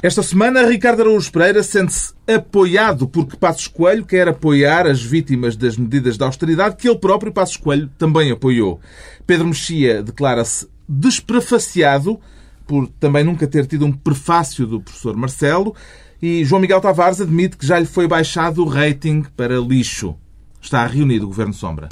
Esta 0.00 0.22
semana, 0.22 0.64
Ricardo 0.64 1.00
Araújo 1.00 1.32
Pereira 1.32 1.60
sente-se 1.60 2.14
apoiado 2.24 3.08
porque 3.08 3.36
Passos 3.36 3.66
Coelho 3.66 4.06
quer 4.06 4.28
apoiar 4.28 4.86
as 4.86 5.02
vítimas 5.02 5.56
das 5.56 5.76
medidas 5.76 6.16
de 6.16 6.22
austeridade 6.22 6.76
que 6.76 6.88
ele 6.88 7.00
próprio, 7.00 7.32
Passos 7.32 7.56
Coelho, 7.56 7.90
também 7.98 8.30
apoiou. 8.30 8.78
Pedro 9.26 9.48
Mexia 9.48 10.00
declara-se 10.00 10.68
desprefaciado 10.88 12.20
por 12.64 12.86
também 13.00 13.24
nunca 13.24 13.48
ter 13.48 13.66
tido 13.66 13.86
um 13.86 13.92
prefácio 13.92 14.68
do 14.68 14.80
professor 14.80 15.16
Marcelo 15.16 15.74
e 16.22 16.44
João 16.44 16.60
Miguel 16.60 16.80
Tavares 16.80 17.20
admite 17.20 17.56
que 17.56 17.66
já 17.66 17.76
lhe 17.76 17.84
foi 17.84 18.06
baixado 18.06 18.62
o 18.62 18.68
rating 18.68 19.24
para 19.36 19.58
lixo. 19.58 20.14
Está 20.62 20.86
reunido 20.86 21.24
o 21.24 21.28
Governo 21.28 21.52
Sombra. 21.54 21.88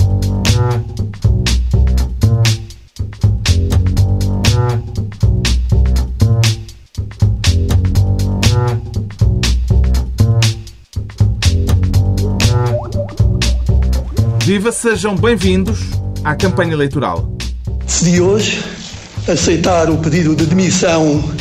Viva, 14.47 14.71
sejam 14.71 15.17
bem-vindos 15.17 15.81
à 16.23 16.33
campanha 16.37 16.73
eleitoral. 16.73 17.29
Decidi 17.85 18.21
hoje 18.21 18.63
aceitar 19.27 19.91
o 19.91 19.97
pedido 19.97 20.37
de 20.37 20.47
demissão 20.47 21.35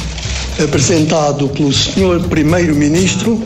apresentado 0.60 1.48
pelo 1.50 1.72
Sr. 1.72 2.28
Primeiro-Ministro, 2.28 3.40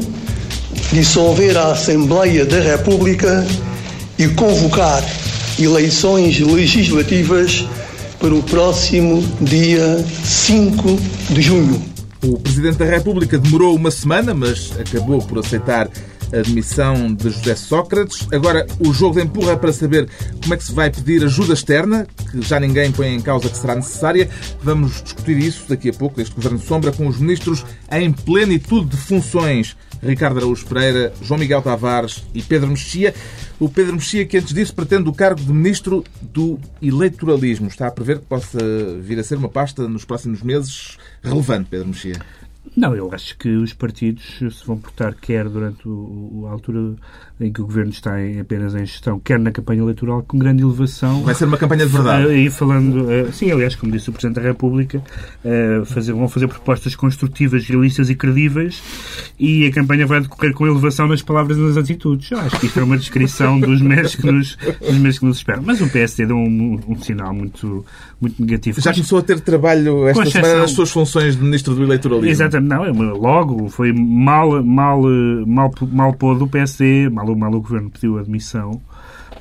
dissolver 0.94 1.58
a 1.58 1.74
Assembleia 1.74 2.46
da 2.46 2.58
República 2.58 3.46
e 4.18 4.30
convocar 4.30 5.04
eleições 5.60 6.40
legislativas 6.40 7.68
para 8.18 8.34
o 8.34 8.42
próximo 8.42 9.22
dia 9.42 9.98
5 10.24 10.98
de 11.32 11.42
junho. 11.42 11.84
O 12.24 12.40
Presidente 12.40 12.78
da 12.78 12.86
República 12.86 13.38
demorou 13.38 13.76
uma 13.76 13.92
semana, 13.92 14.34
mas 14.34 14.72
acabou 14.80 15.22
por 15.22 15.40
aceitar 15.40 15.90
a 16.34 16.42
demissão 16.42 17.14
de 17.14 17.30
José 17.30 17.56
Sócrates. 17.56 18.28
Agora, 18.32 18.66
o 18.80 18.94
jogo 18.94 19.20
empurra 19.20 19.58
para 19.58 19.74
saber 19.74 20.10
como 20.42 20.54
é 20.54 20.58
que 20.58 20.64
se 20.64 20.74
vai 20.74 20.90
pedir 20.90 21.24
ajuda 21.24 21.54
externa, 21.54 22.08
que 22.32 22.42
já 22.42 22.60
ninguém 22.60 22.92
põe 22.92 23.14
em 23.14 23.22
causa 23.22 23.50
que 23.50 23.58
será 23.58 23.76
necessária. 23.76 24.30
Vamos 24.62 25.02
discutir 25.02 25.38
isso 25.38 25.66
daqui 25.68 25.90
a 25.90 25.94
pouco, 25.94 26.18
deste 26.18 26.36
Governo 26.36 26.60
de 26.60 26.66
Sombra, 26.66 26.92
com 26.92 27.08
os 27.08 27.20
ministros 27.20 27.66
em 27.92 28.12
plenitude 28.12 28.90
de 28.90 28.98
funções. 28.98 29.76
Ricardo 30.02 30.38
Araújo 30.38 30.66
Pereira, 30.66 31.14
João 31.22 31.40
Miguel 31.40 31.62
Tavares 31.62 32.24
e 32.34 32.42
Pedro 32.42 32.70
Mexia. 32.70 33.14
O 33.60 33.68
Pedro 33.68 33.94
Mexia, 33.94 34.26
que 34.26 34.38
antes 34.38 34.54
disso 34.54 34.74
pretende 34.74 35.10
o 35.10 35.14
cargo 35.14 35.42
de 35.42 35.52
Ministro 35.52 36.06
do 36.22 36.58
Eleitoralismo. 36.82 37.68
Está 37.68 37.88
a 37.88 37.92
prever 37.92 38.20
que 38.20 38.26
possa 38.26 38.58
vir 39.02 39.20
a 39.20 39.24
ser 39.24 39.36
uma 39.36 39.50
pasta 39.50 39.88
nos 39.88 40.06
próximos 40.06 40.42
meses 40.42 40.98
relevante, 41.22 41.68
Pedro 41.70 41.90
Mexia? 41.90 42.16
Não, 42.76 42.96
eu 42.96 43.10
acho 43.14 43.38
que 43.38 43.50
os 43.50 43.74
partidos 43.74 44.38
se 44.38 44.66
vão 44.66 44.78
portar 44.78 45.16
quer 45.16 45.48
durante 45.50 45.88
o, 45.88 46.46
a 46.48 46.52
altura 46.52 46.96
em 47.40 47.52
que 47.52 47.62
o 47.62 47.66
governo 47.66 47.92
está 47.92 48.22
em, 48.22 48.40
apenas 48.40 48.76
em 48.76 48.86
gestão, 48.86 49.20
quer 49.20 49.40
na 49.40 49.52
campanha 49.52 49.82
eleitoral, 49.82 50.24
com 50.24 50.38
grande 50.38 50.62
elevação. 50.62 51.24
Vai 51.24 51.34
ser 51.34 51.46
uma 51.46 51.58
campanha 51.58 51.86
de 51.86 51.92
verdade. 51.92 52.34
E 52.34 52.50
falando, 52.50 53.10
eh, 53.10 53.32
sim, 53.32 53.50
aliás, 53.50 53.76
como 53.76 53.92
disse 53.92 54.10
o 54.10 54.14
Presidente 54.14 54.36
da 54.36 54.42
República, 54.42 55.02
eh, 55.44 55.82
fazer, 55.86 56.12
vão 56.12 56.28
fazer 56.28 56.48
propostas 56.48 56.96
construtivas, 56.96 57.66
realistas 57.66 58.10
e 58.10 58.16
credíveis 58.16 58.84
e 59.40 59.66
a 59.66 59.72
campanha 59.72 60.06
vai 60.06 60.20
decorrer 60.20 60.54
com 60.54 60.68
elevação 60.68 61.08
nas 61.08 61.22
palavras 61.22 61.58
e 61.58 61.62
nas 61.62 61.78
atitudes. 61.78 62.30
Eu 62.32 62.40
acho 62.40 62.60
que 62.60 62.66
isto 62.66 62.80
é 62.80 62.84
uma 62.84 62.98
descrição 62.98 63.60
dos 63.60 63.82
meses 63.82 64.16
que 64.16 64.30
nos, 64.30 64.58
dos 64.80 64.98
meses 64.98 65.20
que 65.20 65.26
nos 65.26 65.38
esperam. 65.38 65.64
Mas 65.64 65.80
o 65.80 65.90
PSD 65.90 66.26
deu 66.26 66.36
um, 66.36 66.80
um, 66.88 67.02
sinal 67.02 67.34
muito, 67.34 67.86
muito 68.20 68.42
negativo. 68.42 68.82
Já 68.82 68.94
começou 68.94 69.20
a 69.20 69.22
ter 69.22 69.40
trabalho 69.40 70.08
esta 70.08 70.26
semana 70.26 70.56
nas 70.60 70.72
suas 70.72 70.92
funções 70.92 71.36
de 71.36 71.44
Ministro 71.44 71.74
do 71.76 71.84
Eleitoralismo. 71.84 72.30
Exatamente 72.30 72.70
não, 72.70 72.86
é 72.86 72.92
logo 72.92 73.70
foi 73.70 73.94
mal, 73.94 74.64
mal, 74.64 75.02
mal, 75.46 75.72
mal 75.92 76.14
pôde 76.14 76.44
o 76.44 76.48
PSD, 76.48 77.10
mal, 77.10 77.36
mal 77.36 77.54
o 77.54 77.62
governo 77.62 77.90
pediu 77.90 78.18
admissão 78.18 78.82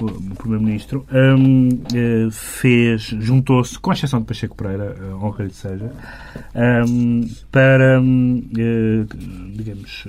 o 0.00 0.34
Primeiro-Ministro, 0.36 1.04
um, 1.12 1.68
eh, 1.94 2.28
fez, 2.30 3.02
juntou-se, 3.02 3.78
com 3.78 3.92
exceção 3.92 4.20
de 4.20 4.26
Pacheco 4.26 4.56
Pereira, 4.56 4.96
eh, 4.96 5.14
honra 5.14 5.44
lhe 5.44 5.52
seja, 5.52 5.90
um, 6.86 7.28
para, 7.50 8.00
um, 8.00 8.48
eh, 8.56 9.04
digamos, 9.54 10.06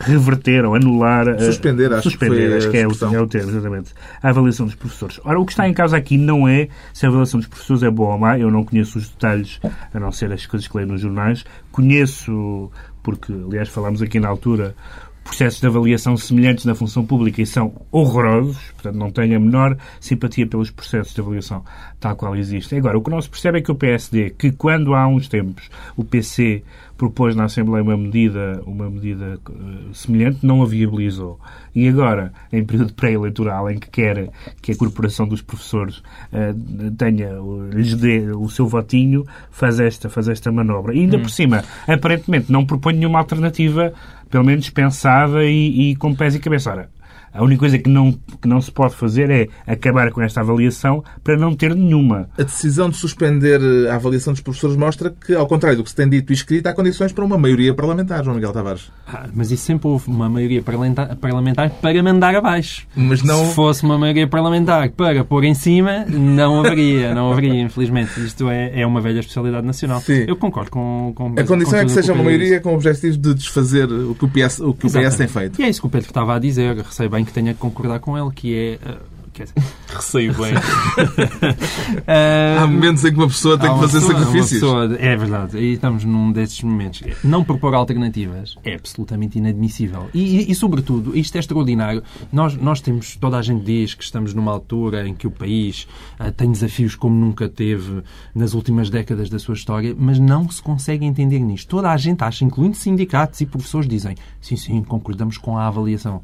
reverter 0.00 0.64
ou 0.64 0.74
anular. 0.74 1.38
Suspender, 1.38 1.92
acho 1.92 2.10
suspender, 2.10 2.48
que, 2.48 2.56
acho 2.56 2.70
que 2.70 2.78
é, 2.78 2.86
o, 2.86 3.14
é 3.14 3.20
o 3.20 3.26
termo, 3.26 3.50
exatamente. 3.50 3.92
A 4.22 4.30
avaliação 4.30 4.66
dos 4.66 4.74
professores. 4.74 5.20
Ora, 5.24 5.38
o 5.38 5.44
que 5.44 5.52
está 5.52 5.68
em 5.68 5.74
causa 5.74 5.96
aqui 5.96 6.16
não 6.16 6.48
é 6.48 6.68
se 6.92 7.04
a 7.04 7.08
avaliação 7.08 7.38
dos 7.38 7.48
professores 7.48 7.82
é 7.82 7.90
boa 7.90 8.14
ou 8.14 8.18
má. 8.18 8.38
Eu 8.38 8.50
não 8.50 8.64
conheço 8.64 8.98
os 8.98 9.08
detalhes, 9.08 9.60
a 9.92 10.00
não 10.00 10.10
ser 10.10 10.32
as 10.32 10.46
coisas 10.46 10.66
que 10.66 10.76
leio 10.76 10.88
nos 10.88 11.00
jornais. 11.00 11.44
Conheço, 11.70 12.70
porque, 13.02 13.32
aliás, 13.32 13.68
falámos 13.68 14.00
aqui 14.00 14.18
na 14.18 14.28
altura, 14.28 14.74
processos 15.22 15.60
de 15.60 15.66
avaliação 15.66 16.16
semelhantes 16.16 16.64
na 16.64 16.74
função 16.74 17.04
pública 17.04 17.40
e 17.40 17.46
são 17.46 17.72
horrorosos, 17.90 18.58
portanto 18.72 18.96
não 18.96 19.10
tenho 19.10 19.36
a 19.36 19.40
menor 19.40 19.76
simpatia 20.00 20.46
pelos 20.46 20.70
processos 20.70 21.14
de 21.14 21.20
avaliação 21.20 21.64
tal 22.00 22.16
qual 22.16 22.34
existem. 22.34 22.78
Agora, 22.78 22.98
o 22.98 23.02
que 23.02 23.10
não 23.10 23.20
se 23.20 23.28
percebe 23.28 23.58
é 23.58 23.62
que 23.62 23.70
o 23.70 23.74
PSD, 23.74 24.30
que 24.30 24.50
quando 24.50 24.94
há 24.94 25.06
uns 25.06 25.28
tempos 25.28 25.70
o 25.96 26.04
PC 26.04 26.62
propôs 27.00 27.34
na 27.34 27.44
Assembleia 27.44 27.82
uma 27.82 27.96
medida, 27.96 28.60
uma 28.66 28.90
medida 28.90 29.40
uh, 29.48 29.94
semelhante, 29.94 30.44
não 30.44 30.62
a 30.62 30.66
viabilizou. 30.66 31.40
E 31.74 31.88
agora, 31.88 32.30
em 32.52 32.62
período 32.62 32.92
pré-eleitoral, 32.92 33.70
em 33.70 33.78
que 33.78 33.88
quer 33.88 34.28
que 34.60 34.72
a 34.72 34.76
corporação 34.76 35.26
dos 35.26 35.40
professores 35.40 36.02
uh, 36.30 36.90
tenha, 36.98 37.30
lhes 37.72 37.94
dê 37.94 38.30
o 38.30 38.50
seu 38.50 38.66
votinho, 38.66 39.24
faz 39.50 39.80
esta, 39.80 40.10
faz 40.10 40.28
esta 40.28 40.52
manobra. 40.52 40.94
E 40.94 40.98
ainda 41.00 41.16
hum. 41.16 41.22
por 41.22 41.30
cima, 41.30 41.64
aparentemente 41.88 42.52
não 42.52 42.66
propõe 42.66 42.92
nenhuma 42.92 43.18
alternativa 43.18 43.94
pelo 44.28 44.44
menos 44.44 44.68
pensada 44.68 45.42
e, 45.42 45.92
e 45.92 45.96
com 45.96 46.14
pés 46.14 46.34
e 46.34 46.38
cabeça. 46.38 46.70
Ora, 46.70 46.90
a 47.32 47.42
única 47.42 47.60
coisa 47.60 47.78
que 47.78 47.88
não, 47.88 48.12
que 48.12 48.48
não 48.48 48.60
se 48.60 48.70
pode 48.70 48.94
fazer 48.94 49.30
é 49.30 49.48
acabar 49.66 50.10
com 50.10 50.20
esta 50.20 50.40
avaliação 50.40 51.02
para 51.22 51.36
não 51.36 51.54
ter 51.54 51.74
nenhuma. 51.74 52.28
A 52.36 52.42
decisão 52.42 52.90
de 52.90 52.96
suspender 52.96 53.60
a 53.88 53.94
avaliação 53.94 54.32
dos 54.32 54.42
professores 54.42 54.76
mostra 54.76 55.10
que, 55.10 55.34
ao 55.34 55.46
contrário 55.46 55.78
do 55.78 55.84
que 55.84 55.90
se 55.90 55.96
tem 55.96 56.08
dito 56.08 56.32
e 56.32 56.34
escrito, 56.34 56.66
há 56.66 56.72
condições 56.72 57.12
para 57.12 57.24
uma 57.24 57.38
maioria 57.38 57.72
parlamentar, 57.72 58.24
João 58.24 58.34
Miguel 58.36 58.52
Tavares. 58.52 58.90
Ah, 59.06 59.28
mas 59.32 59.50
isso 59.50 59.64
sempre 59.64 59.88
houve 59.88 60.08
uma 60.08 60.28
maioria 60.28 60.62
parlamentar, 60.62 61.14
parlamentar 61.16 61.70
para 61.70 62.02
mandar 62.02 62.34
abaixo. 62.34 62.86
Mas 62.96 63.22
não... 63.22 63.46
Se 63.46 63.54
fosse 63.54 63.84
uma 63.84 63.98
maioria 63.98 64.26
parlamentar 64.26 64.90
para 64.90 65.24
pôr 65.24 65.44
em 65.44 65.54
cima, 65.54 66.04
não 66.06 66.60
haveria, 66.60 67.14
não 67.14 67.30
haveria, 67.32 67.60
infelizmente. 67.62 68.20
Isto 68.20 68.48
é, 68.48 68.80
é 68.80 68.86
uma 68.86 69.00
velha 69.00 69.20
especialidade 69.20 69.66
nacional. 69.66 70.00
Sim. 70.00 70.24
Eu 70.26 70.36
concordo 70.36 70.70
com, 70.70 71.12
com 71.14 71.34
A 71.38 71.44
condição 71.44 71.72
com 71.72 71.76
é 71.76 71.84
que 71.84 71.92
seja 71.92 72.12
uma 72.12 72.24
maioria 72.24 72.60
com 72.60 72.70
o 72.70 72.74
objetivo 72.74 73.16
de 73.16 73.34
desfazer 73.34 73.90
o 73.90 74.14
que 74.14 74.24
o 74.24 74.28
PS, 74.28 74.60
o 74.60 74.74
que 74.74 74.86
o 74.86 74.90
PS 74.90 75.16
tem 75.16 75.28
feito. 75.28 75.60
E 75.60 75.64
é 75.64 75.68
isso 75.68 75.80
que 75.80 75.86
o 75.86 75.90
Pedro 75.90 76.08
estava 76.08 76.34
a 76.34 76.38
dizer. 76.38 76.76
Recebo 76.76 77.19
que 77.24 77.32
tenha 77.32 77.54
que 77.54 77.60
concordar 77.60 78.00
com 78.00 78.16
ele, 78.16 78.30
que 78.34 78.54
é. 78.54 78.90
Uh, 78.90 79.20
quer 79.32 79.44
dizer, 79.44 79.54
receio 79.88 80.34
bem. 80.34 80.54
há 82.60 82.66
momentos 82.66 83.04
em 83.04 83.10
que 83.10 83.16
uma 83.16 83.28
pessoa 83.28 83.58
tem 83.58 83.72
que 83.72 83.80
fazer 83.80 84.00
pessoa, 84.00 84.18
sacrifícios. 84.18 84.60
Pessoa, 84.60 84.96
é 84.98 85.16
verdade, 85.16 85.58
e 85.58 85.74
estamos 85.74 86.04
num 86.04 86.32
desses 86.32 86.62
momentos. 86.62 87.02
Não 87.24 87.44
propor 87.44 87.74
alternativas 87.74 88.56
é 88.64 88.74
absolutamente 88.74 89.38
inadmissível. 89.38 90.08
E, 90.12 90.40
e, 90.40 90.50
e, 90.50 90.54
sobretudo, 90.54 91.16
isto 91.16 91.36
é 91.36 91.38
extraordinário. 91.38 92.02
Nós, 92.32 92.56
nós 92.56 92.80
temos, 92.80 93.16
toda 93.16 93.38
a 93.38 93.42
gente 93.42 93.64
diz 93.64 93.94
que 93.94 94.04
estamos 94.04 94.34
numa 94.34 94.52
altura 94.52 95.08
em 95.08 95.14
que 95.14 95.26
o 95.26 95.30
país 95.30 95.86
uh, 96.18 96.30
tem 96.32 96.50
desafios 96.50 96.94
como 96.94 97.14
nunca 97.14 97.48
teve 97.48 98.02
nas 98.34 98.54
últimas 98.54 98.90
décadas 98.90 99.28
da 99.28 99.38
sua 99.38 99.54
história, 99.54 99.94
mas 99.98 100.18
não 100.18 100.48
se 100.50 100.62
consegue 100.62 101.04
entender 101.04 101.40
nisto. 101.40 101.68
Toda 101.68 101.90
a 101.90 101.96
gente 101.96 102.22
acha, 102.22 102.44
incluindo 102.44 102.76
sindicatos 102.76 103.40
e 103.40 103.46
professores, 103.46 103.88
dizem 103.88 104.16
sim, 104.40 104.56
sim, 104.56 104.82
concordamos 104.82 105.38
com 105.38 105.56
a 105.56 105.66
avaliação 105.66 106.22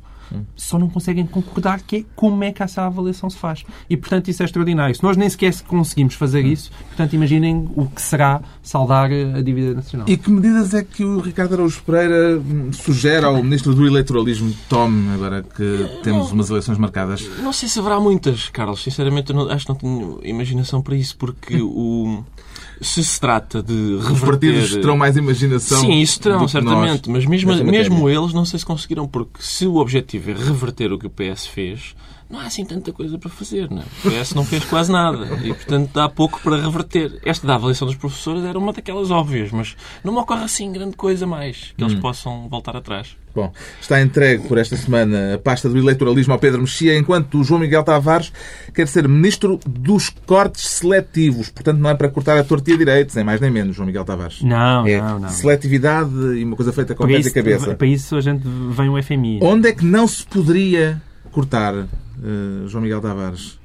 só 0.54 0.78
não 0.78 0.88
conseguem 0.88 1.26
concordar 1.26 1.81
que 1.81 1.97
é 1.97 2.04
como 2.14 2.42
é 2.44 2.53
que 2.53 2.62
essa 2.62 2.82
avaliação 2.82 3.28
se 3.31 3.37
faz. 3.37 3.64
E, 3.88 3.97
portanto, 3.97 4.28
isso 4.28 4.42
é 4.42 4.47
extraordinário. 4.47 4.94
Se 4.94 5.03
nós 5.03 5.16
nem 5.16 5.28
sequer 5.28 5.54
conseguimos 5.62 6.14
fazer 6.14 6.44
isso, 6.44 6.70
portanto, 6.88 7.12
imaginem 7.14 7.69
o 7.75 7.87
que 7.87 8.00
será 8.00 8.41
saldar 8.62 9.10
a 9.10 9.41
dívida 9.41 9.75
nacional. 9.75 10.09
E 10.09 10.16
que 10.16 10.31
medidas 10.31 10.75
é 10.75 10.82
que 10.82 11.04
o 11.04 11.20
Ricardo 11.20 11.54
Araújo 11.54 11.82
Pereira 11.82 12.38
hum, 12.38 12.72
sugere 12.72 13.25
ao 13.25 13.43
Ministro 13.43 13.75
do 13.75 13.87
Eleitoralismo 13.87 14.52
tome, 14.69 15.12
agora 15.14 15.43
que 15.43 16.00
temos 16.02 16.32
umas 16.32 16.50
eleições 16.50 16.78
marcadas? 16.78 17.28
Não 17.43 17.52
sei 17.52 17.69
se 17.69 17.78
haverá 17.78 18.00
muitas, 18.00 18.49
Carlos. 18.49 18.82
Sinceramente, 18.82 19.31
eu 19.31 19.37
não, 19.37 19.50
acho 19.50 19.67
que 19.67 19.73
não 19.73 19.76
tenho 19.76 20.20
imaginação 20.23 20.82
para 20.82 20.96
isso, 20.96 21.17
porque 21.17 21.56
o 21.62 22.25
se 22.81 23.05
se 23.05 23.20
trata 23.20 23.62
de 23.62 23.73
reverter... 23.73 24.12
Os 24.12 24.20
partidos 24.20 24.73
terão 24.76 24.96
mais 24.96 25.17
imaginação 25.17 25.81
Sim, 25.81 26.00
isso 26.00 26.20
terão, 26.20 26.46
certamente. 26.46 27.08
Nós, 27.08 27.25
mas 27.25 27.44
mesmo, 27.44 27.64
mesmo 27.64 28.08
eles 28.08 28.32
não 28.32 28.44
sei 28.44 28.58
se 28.58 28.67
conseguiram, 28.67 29.06
porque 29.06 29.40
se 29.43 29.67
o 29.67 29.76
objetivo 29.76 30.31
é 30.31 30.34
reverter 30.34 30.93
o 30.93 30.99
que 30.99 31.06
o 31.06 31.11
PS 31.11 31.46
fez, 31.46 31.94
não 32.28 32.40
há 32.40 32.44
assim 32.44 32.64
tanta 32.64 32.93
coisa 32.93 33.17
para 33.19 33.31
fazer, 33.31 33.70
não 33.70 33.82
é? 33.82 33.84
O 34.05 34.11
PS 34.11 34.34
não 34.34 34.44
fez 34.44 34.64
quase 34.64 34.90
nada 34.90 35.40
e, 35.44 35.55
portanto, 35.55 35.90
dá 35.93 36.08
pouco 36.08 36.40
para 36.40 36.61
reverter. 36.61 37.20
Esta 37.25 37.46
da 37.46 37.55
avaliação 37.55 37.87
dos 37.87 37.96
professores 37.96 38.44
era 38.44 38.58
uma 38.58 38.73
daquelas 38.73 39.11
óbvias, 39.11 39.52
mas 39.52 39.76
não 40.02 40.12
me 40.12 40.19
ocorre 40.19 40.44
assim 40.44 40.73
grande 40.73 40.96
coisa 40.96 41.26
mais 41.26 41.73
que 41.76 41.84
eles 41.84 41.94
possam 41.94 42.49
voltar 42.49 42.76
atrás. 42.76 43.17
Bom, 43.37 43.53
está 43.79 44.00
entregue 44.00 44.49
por 44.49 44.56
esta 44.56 44.75
semana 44.79 45.35
a 45.35 45.38
pasta 45.38 45.69
do 45.69 45.77
eleitoralismo 45.77 46.33
ao 46.33 46.38
Pedro 46.38 46.62
Mexia, 46.62 46.97
enquanto 46.97 47.38
o 47.38 47.44
João 47.44 47.61
Miguel 47.61 47.85
Tavares 47.85 48.33
quer 48.73 48.88
ser 48.88 49.06
ministro 49.06 49.61
dos 49.69 50.09
cortes 50.09 50.67
seletivos. 50.67 51.50
Portanto, 51.50 51.77
não 51.77 51.91
é 51.91 51.94
para 51.94 52.09
cortar 52.09 52.38
a 52.38 52.43
tortilha 52.43 52.79
direito, 52.79 53.15
nem 53.15 53.23
mais 53.23 53.38
nem 53.38 53.50
menos, 53.50 53.77
João 53.77 53.85
Miguel 53.85 54.06
Tavares. 54.06 54.41
Não, 54.41 54.87
é 54.87 54.99
não, 54.99 55.19
não. 55.19 55.29
seletividade 55.29 56.11
e 56.11 56.43
uma 56.44 56.56
coisa 56.56 56.73
feita 56.73 56.94
com 56.94 57.06
pés 57.06 57.27
e 57.27 57.31
cabeça. 57.31 57.75
para 57.75 57.87
isso 57.87 58.17
a 58.17 58.23
gente 58.23 58.43
vem 58.71 58.88
o 58.88 59.03
FMI. 59.03 59.41
Onde 59.43 59.69
é 59.69 59.73
que 59.73 59.85
não 59.85 60.09
se 60.09 60.25
poderia 60.25 61.03
cortar, 61.31 61.75
eh, 61.75 61.87
João 62.69 62.83
Miguel 62.83 63.03
Tavares? 63.03 63.59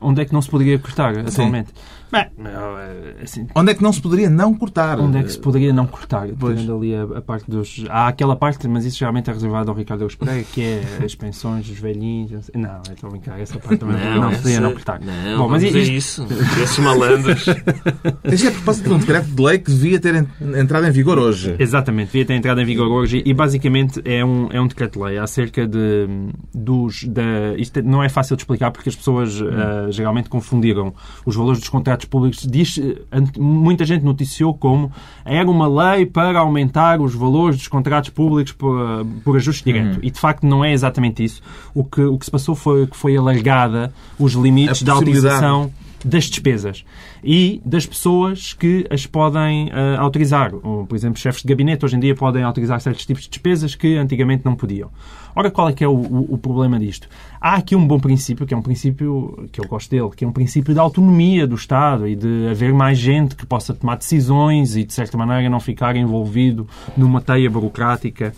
Onde 0.00 0.22
é 0.22 0.24
que 0.24 0.32
não 0.32 0.40
se 0.40 0.48
poderia 0.48 0.78
cortar 0.78 1.18
atualmente? 1.18 1.68
Bem, 2.12 2.26
não, 2.36 2.78
é, 2.78 3.14
assim, 3.22 3.46
Onde 3.56 3.70
é 3.72 3.74
que 3.74 3.82
não 3.82 3.90
se 3.92 4.00
poderia 4.02 4.28
não 4.28 4.54
cortar? 4.54 5.00
onde 5.00 5.16
é 5.18 5.22
que 5.22 5.32
se 5.32 5.38
poderia 5.38 5.72
não 5.72 5.86
cortar? 5.86 6.28
Tirando 6.28 6.76
ali 6.76 6.94
a, 6.94 7.04
a 7.04 7.22
parte 7.22 7.50
dos. 7.50 7.84
Há 7.88 8.08
aquela 8.08 8.36
parte, 8.36 8.68
mas 8.68 8.84
isso 8.84 8.98
geralmente 8.98 9.30
é 9.30 9.32
reservado 9.32 9.70
ao 9.70 9.76
Ricardo 9.76 10.02
Eus 10.04 10.14
Pereira, 10.14 10.44
que 10.52 10.62
é 10.62 10.82
as 11.04 11.14
pensões 11.14 11.66
dos 11.66 11.78
velhinhos. 11.78 12.50
não 12.54 12.60
Não, 12.62 12.68
é 12.88 12.92
estou 12.92 13.08
a 13.08 13.10
brincar, 13.12 13.40
essa 13.40 13.58
parte 13.58 13.78
também 13.78 13.96
não, 13.96 14.30
se 14.30 14.36
poderia 14.36 14.52
essa- 14.58 14.60
não 14.60 14.72
cortar. 14.72 15.00
Não, 15.00 15.38
Bom, 15.38 15.48
mas 15.48 15.62
isto- 15.62 15.78
isso. 15.78 16.26
Esses 16.62 16.78
malandros. 16.78 17.46
Isto 18.32 18.46
é 18.46 18.48
a 18.48 18.52
propósito 18.52 18.88
de 18.88 18.94
um 18.94 18.98
decreto 18.98 19.26
de 19.28 19.42
lei 19.42 19.58
que 19.58 19.70
devia 19.70 19.98
ter 19.98 20.14
en- 20.14 20.26
entrado 20.60 20.86
em 20.86 20.90
vigor 20.90 21.18
hoje. 21.18 21.56
Exatamente, 21.58 22.06
devia 22.08 22.24
ter 22.26 22.34
entrado 22.34 22.60
em 22.60 22.64
vigor 22.64 22.88
hoje 22.88 23.22
e 23.24 23.32
basicamente 23.34 24.00
é 24.04 24.24
um, 24.24 24.48
é 24.52 24.60
um 24.60 24.66
decreto-lei 24.66 25.18
acerca 25.18 25.66
de, 25.66 26.06
dos. 26.54 27.04
Da, 27.04 27.54
isto 27.56 27.82
não 27.82 28.02
é 28.02 28.08
fácil 28.08 28.36
de 28.36 28.42
explicar 28.42 28.70
porque 28.70 28.88
as 28.88 28.96
pessoas 28.96 29.40
ah, 29.42 29.90
geralmente 29.90 30.28
confundiram 30.28 30.94
os 31.24 31.34
valores 31.34 31.60
dos 31.60 31.68
contratos 31.68 32.01
públicos. 32.04 32.46
Diz, 32.46 32.78
eh, 32.78 33.00
muita 33.38 33.84
gente 33.84 34.04
noticiou 34.04 34.54
como 34.54 34.90
era 35.24 35.48
uma 35.50 35.66
lei 35.66 36.06
para 36.06 36.40
aumentar 36.40 37.00
os 37.00 37.14
valores 37.14 37.56
dos 37.56 37.68
contratos 37.68 38.10
públicos 38.10 38.52
por, 38.52 38.80
ah, 38.80 39.04
por 39.24 39.36
ajuste 39.36 39.64
direto. 39.64 39.98
E 40.02 40.10
de 40.10 40.18
facto 40.18 40.46
não 40.46 40.64
é 40.64 40.72
exatamente 40.72 41.24
isso. 41.24 41.40
O 41.74 41.84
que, 41.84 42.02
o 42.02 42.18
que 42.18 42.24
se 42.24 42.30
passou 42.30 42.54
foi 42.54 42.86
que 42.86 42.96
foi 42.96 43.16
alargada 43.16 43.92
os 44.18 44.32
limites 44.32 44.82
da 44.82 44.94
possibilidade. 44.94 45.72
Das 46.04 46.24
despesas 46.24 46.84
e 47.22 47.60
das 47.64 47.86
pessoas 47.86 48.52
que 48.52 48.86
as 48.90 49.06
podem 49.06 49.70
ah, 49.72 50.00
autorizar. 50.00 50.50
Por 50.52 50.94
exemplo, 50.94 51.18
chefes 51.18 51.42
de 51.42 51.48
gabinete 51.48 51.84
hoje 51.84 51.96
em 51.96 52.00
dia 52.00 52.14
podem 52.14 52.42
autorizar 52.42 52.80
certos 52.80 53.04
tipos 53.06 53.22
de 53.24 53.30
despesas 53.30 53.74
que 53.74 53.96
antigamente 53.96 54.44
não 54.44 54.54
podiam. 54.54 54.90
Ora, 55.34 55.50
qual 55.50 55.68
é 55.68 55.72
que 55.72 55.82
é 55.82 55.88
o, 55.88 55.92
o- 55.92 56.34
o 56.34 56.38
problema 56.38 56.78
disto? 56.78 57.08
Há 57.40 57.54
aqui 57.54 57.74
um 57.74 57.86
bom 57.86 57.98
princípio, 57.98 58.46
que 58.46 58.52
é 58.52 58.56
um 58.56 58.60
princípio 58.62 59.48
que 59.50 59.60
eu 59.60 59.66
gosto 59.66 59.90
dele, 59.90 60.10
que 60.14 60.24
é 60.24 60.28
um 60.28 60.32
princípio 60.32 60.74
da 60.74 60.82
autonomia 60.82 61.46
do 61.46 61.54
Estado 61.54 62.06
e 62.06 62.14
de 62.14 62.48
haver 62.50 62.74
mais 62.74 62.98
gente 62.98 63.34
que 63.34 63.46
possa 63.46 63.72
tomar 63.72 63.96
decisões 63.96 64.76
e, 64.76 64.84
de 64.84 64.92
certa 64.92 65.16
maneira, 65.16 65.48
não 65.48 65.58
ficar 65.60 65.96
envolvido 65.96 66.68
numa 66.96 67.20
teia 67.20 67.48
burocrática 67.48 68.34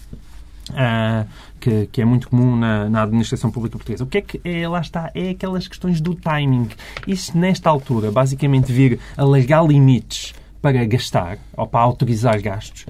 ah, 0.72 1.24
que, 1.64 1.88
que 1.90 2.02
é 2.02 2.04
muito 2.04 2.28
comum 2.28 2.54
na, 2.54 2.90
na 2.90 3.02
administração 3.04 3.50
pública 3.50 3.78
portuguesa. 3.78 4.04
O 4.04 4.06
que 4.06 4.18
é 4.18 4.20
que 4.20 4.40
é, 4.44 4.68
lá 4.68 4.80
está? 4.80 5.10
É 5.14 5.30
aquelas 5.30 5.66
questões 5.66 5.98
do 5.98 6.14
timing. 6.14 6.68
Isto, 7.06 7.38
nesta 7.38 7.70
altura, 7.70 8.10
basicamente 8.10 8.70
vir 8.70 9.00
alargar 9.16 9.64
limites 9.64 10.34
para 10.60 10.84
gastar 10.84 11.38
ou 11.56 11.66
para 11.66 11.80
autorizar 11.80 12.40
gastos, 12.42 12.84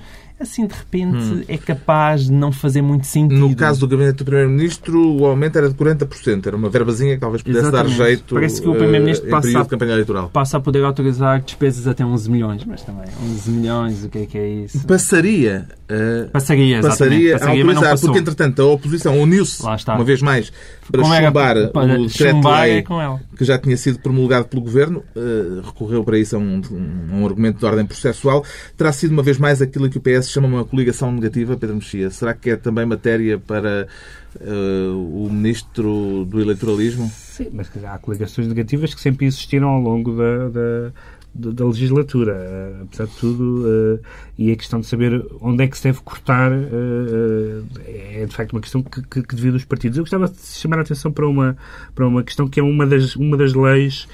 assim 0.44 0.66
de 0.66 0.74
repente 0.74 1.44
é 1.48 1.58
capaz 1.58 2.26
de 2.26 2.32
não 2.32 2.52
fazer 2.52 2.80
muito 2.82 3.06
sentido. 3.06 3.38
No 3.38 3.54
caso 3.56 3.80
do 3.80 3.88
gabinete 3.88 4.16
do 4.18 4.24
Primeiro-Ministro, 4.24 5.16
o 5.20 5.26
aumento 5.26 5.56
era 5.58 5.68
de 5.68 5.74
40%. 5.74 6.46
Era 6.46 6.56
uma 6.56 6.68
verbazinha 6.70 7.14
que 7.14 7.20
talvez 7.20 7.42
pudesse 7.42 7.66
Exatamente. 7.66 7.98
dar 7.98 8.04
jeito 8.06 8.34
Parece 8.34 8.62
que 8.62 8.68
o 8.68 8.74
eh, 8.74 8.78
Primeiro-Ministro 8.78 9.28
passa 9.30 9.42
período 9.42 9.60
a- 9.60 9.64
de 9.64 9.68
campanha 9.70 9.92
eleitoral. 9.92 10.30
passa 10.32 10.56
a 10.56 10.60
poder 10.60 10.84
autorizar 10.84 11.40
despesas 11.40 11.86
até 11.86 12.04
11 12.04 12.30
milhões, 12.30 12.64
mas 12.64 12.82
também 12.82 13.04
11 13.22 13.50
milhões, 13.50 14.04
o 14.04 14.08
que 14.08 14.18
é 14.18 14.26
que 14.26 14.38
é 14.38 14.48
isso? 14.48 14.86
Passaria, 14.86 15.66
eh, 15.88 16.28
Passaria, 16.32 16.80
passaria 16.80 17.36
a 17.36 17.38
Passaria, 17.38 17.64
mas 17.64 17.74
não 17.74 17.82
autorizar, 17.82 18.00
porque 18.06 18.18
entretanto 18.20 18.62
a 18.62 18.66
oposição 18.66 19.18
uniu-se, 19.20 19.62
uma 19.62 20.04
vez 20.04 20.22
mais, 20.22 20.52
para 20.90 21.02
Como 21.02 21.14
era 21.14 21.26
chumbar 21.26 21.68
para 21.70 21.86
o 21.86 22.04
é 22.04 22.06
decreto-lei 22.06 22.84
ela. 22.88 23.20
que 23.36 23.44
já 23.44 23.58
tinha 23.58 23.76
sido 23.76 23.98
promulgado 23.98 24.46
pelo 24.46 24.62
Governo, 24.62 25.02
eh, 25.16 25.60
recorreu 25.64 26.04
para 26.04 26.18
isso 26.18 26.36
a 26.36 26.38
um, 26.38 26.60
um 27.12 27.26
argumento 27.26 27.58
de 27.58 27.66
ordem 27.66 27.86
processual. 27.86 28.44
Terá 28.76 28.92
sido 28.92 29.12
uma 29.12 29.22
vez 29.22 29.38
mais 29.38 29.62
aquilo 29.62 29.88
que 29.88 29.98
o 29.98 30.00
PS 30.00 30.30
chama 30.30 30.46
uma 30.46 30.64
coligação 30.64 31.10
negativa, 31.12 31.56
Pedro 31.56 31.76
Mexia. 31.76 32.10
Será 32.10 32.34
que 32.34 32.50
é 32.50 32.56
também 32.56 32.84
matéria 32.84 33.38
para 33.38 33.86
eh, 34.40 34.88
o 34.92 35.28
Ministro 35.30 36.24
do 36.24 36.40
Eleitoralismo? 36.40 37.10
Sim, 37.14 37.48
mas 37.52 37.70
há 37.84 37.98
coligações 37.98 38.48
negativas 38.48 38.94
que 38.94 39.00
sempre 39.00 39.26
existiram 39.26 39.68
ao 39.68 39.80
longo 39.80 40.16
da, 40.16 40.48
da, 40.48 40.92
da- 41.34 41.64
legislatura, 41.64 42.32
eh, 42.32 42.82
apesar 42.82 43.06
de 43.06 43.16
tudo, 43.16 43.64
eh, 43.66 44.00
e 44.38 44.52
a 44.52 44.56
questão 44.56 44.80
de 44.80 44.86
saber 44.86 45.24
onde 45.40 45.64
é 45.64 45.66
que 45.66 45.76
se 45.76 45.84
deve 45.84 46.00
cortar 46.02 46.52
eh, 46.52 48.20
é 48.22 48.26
de 48.26 48.34
facto 48.34 48.52
uma 48.52 48.60
questão 48.60 48.82
que, 48.82 49.22
que, 49.22 49.34
divide 49.34 49.56
os 49.56 49.64
partidos. 49.64 49.98
Eu 49.98 50.04
gostava 50.04 50.28
de 50.28 50.40
chamar 50.40 50.78
a 50.78 50.82
atenção 50.82 51.10
para 51.10 51.26
uma, 51.26 51.56
para 51.94 52.06
uma 52.06 52.22
questão 52.22 52.48
que 52.48 52.60
é 52.60 52.62
uma 52.62 52.86
das, 52.86 53.16
uma 53.16 53.36
das 53.36 53.54
leis 53.54 54.06